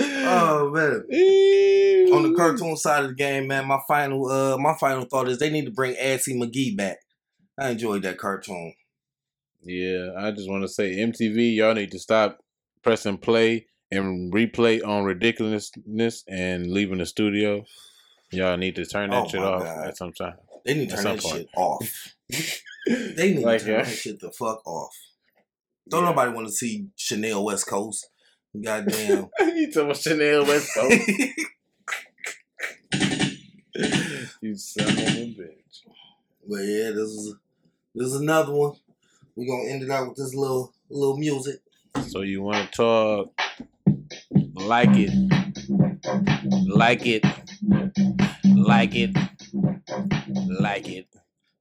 oh 0.00 0.70
man. 0.70 1.04
On 2.12 2.22
the 2.22 2.34
cartoon 2.36 2.76
side 2.76 3.04
of 3.04 3.10
the 3.10 3.14
game, 3.14 3.46
man, 3.48 3.66
my 3.66 3.78
final 3.88 4.30
uh 4.30 4.56
my 4.58 4.74
final 4.78 5.04
thought 5.04 5.28
is 5.28 5.38
they 5.38 5.50
need 5.50 5.64
to 5.66 5.70
bring 5.72 5.96
Assy 5.96 6.38
McGee 6.38 6.76
back. 6.76 6.98
I 7.58 7.70
enjoyed 7.70 8.02
that 8.02 8.18
cartoon. 8.18 8.74
Yeah, 9.62 10.10
I 10.18 10.30
just 10.30 10.48
want 10.48 10.62
to 10.62 10.68
say 10.68 10.96
MTV, 10.96 11.56
y'all 11.56 11.74
need 11.74 11.90
to 11.92 11.98
stop 11.98 12.38
pressing 12.82 13.18
play 13.18 13.66
and 13.90 14.32
replay 14.32 14.86
on 14.86 15.04
ridiculousness 15.04 16.22
and 16.28 16.70
leaving 16.70 16.98
the 16.98 17.06
studio. 17.06 17.64
Y'all 18.30 18.56
need 18.56 18.76
to 18.76 18.84
turn 18.84 19.10
that 19.10 19.24
Oh 19.24 19.28
shit 19.28 19.42
off 19.42 19.64
God. 19.64 19.88
at 19.88 19.96
some 19.96 20.12
time. 20.12 20.34
They 20.64 20.74
need 20.74 20.90
to 20.90 20.96
turn 20.96 21.04
that 21.04 21.20
point. 21.20 21.36
shit 21.36 21.48
off. 21.56 22.14
They 22.86 23.34
need 23.34 23.44
Like, 23.44 23.60
to 23.60 23.64
turn 23.66 23.78
yeah. 23.80 23.84
that 23.84 23.90
shit 23.92 24.20
the 24.20 24.30
fuck 24.30 24.64
off. 24.66 24.94
Don't 25.88 26.02
Yeah. 26.04 26.10
nobody 26.10 26.32
want 26.32 26.46
to 26.48 26.52
see 26.52 26.86
Chanel 26.96 27.44
West 27.44 27.66
Coast. 27.66 28.08
Goddamn. 28.60 29.28
you 29.40 29.66
talking 29.72 29.82
about 29.82 29.96
Chanel 29.96 30.44
West 30.46 30.70
Coast? 30.74 31.08
you 34.40 34.56
son 34.56 34.88
of 34.88 34.98
a 34.98 35.34
bitch. 35.34 35.82
But 36.48 36.60
yeah, 36.64 36.90
this 36.90 37.08
is 37.10 37.34
this 37.94 38.08
is 38.08 38.20
another 38.20 38.52
one. 38.52 38.72
We're 39.34 39.46
gonna 39.46 39.68
end 39.68 39.82
it 39.82 39.90
out 39.90 40.08
with 40.08 40.16
this 40.16 40.34
little 40.34 40.72
little 40.88 41.18
music. 41.18 41.60
So 42.08 42.22
you 42.22 42.42
want 42.42 42.70
to 42.72 42.76
talk? 42.76 43.32
Like 44.54 44.90
it, 44.92 45.12
like 46.66 47.06
it, 47.06 47.24
like 48.54 48.94
it, 48.94 49.16
like 50.60 50.88
it, 50.88 51.06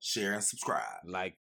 Share 0.06 0.34
and 0.34 0.44
subscribe. 0.44 1.02
like. 1.04 1.36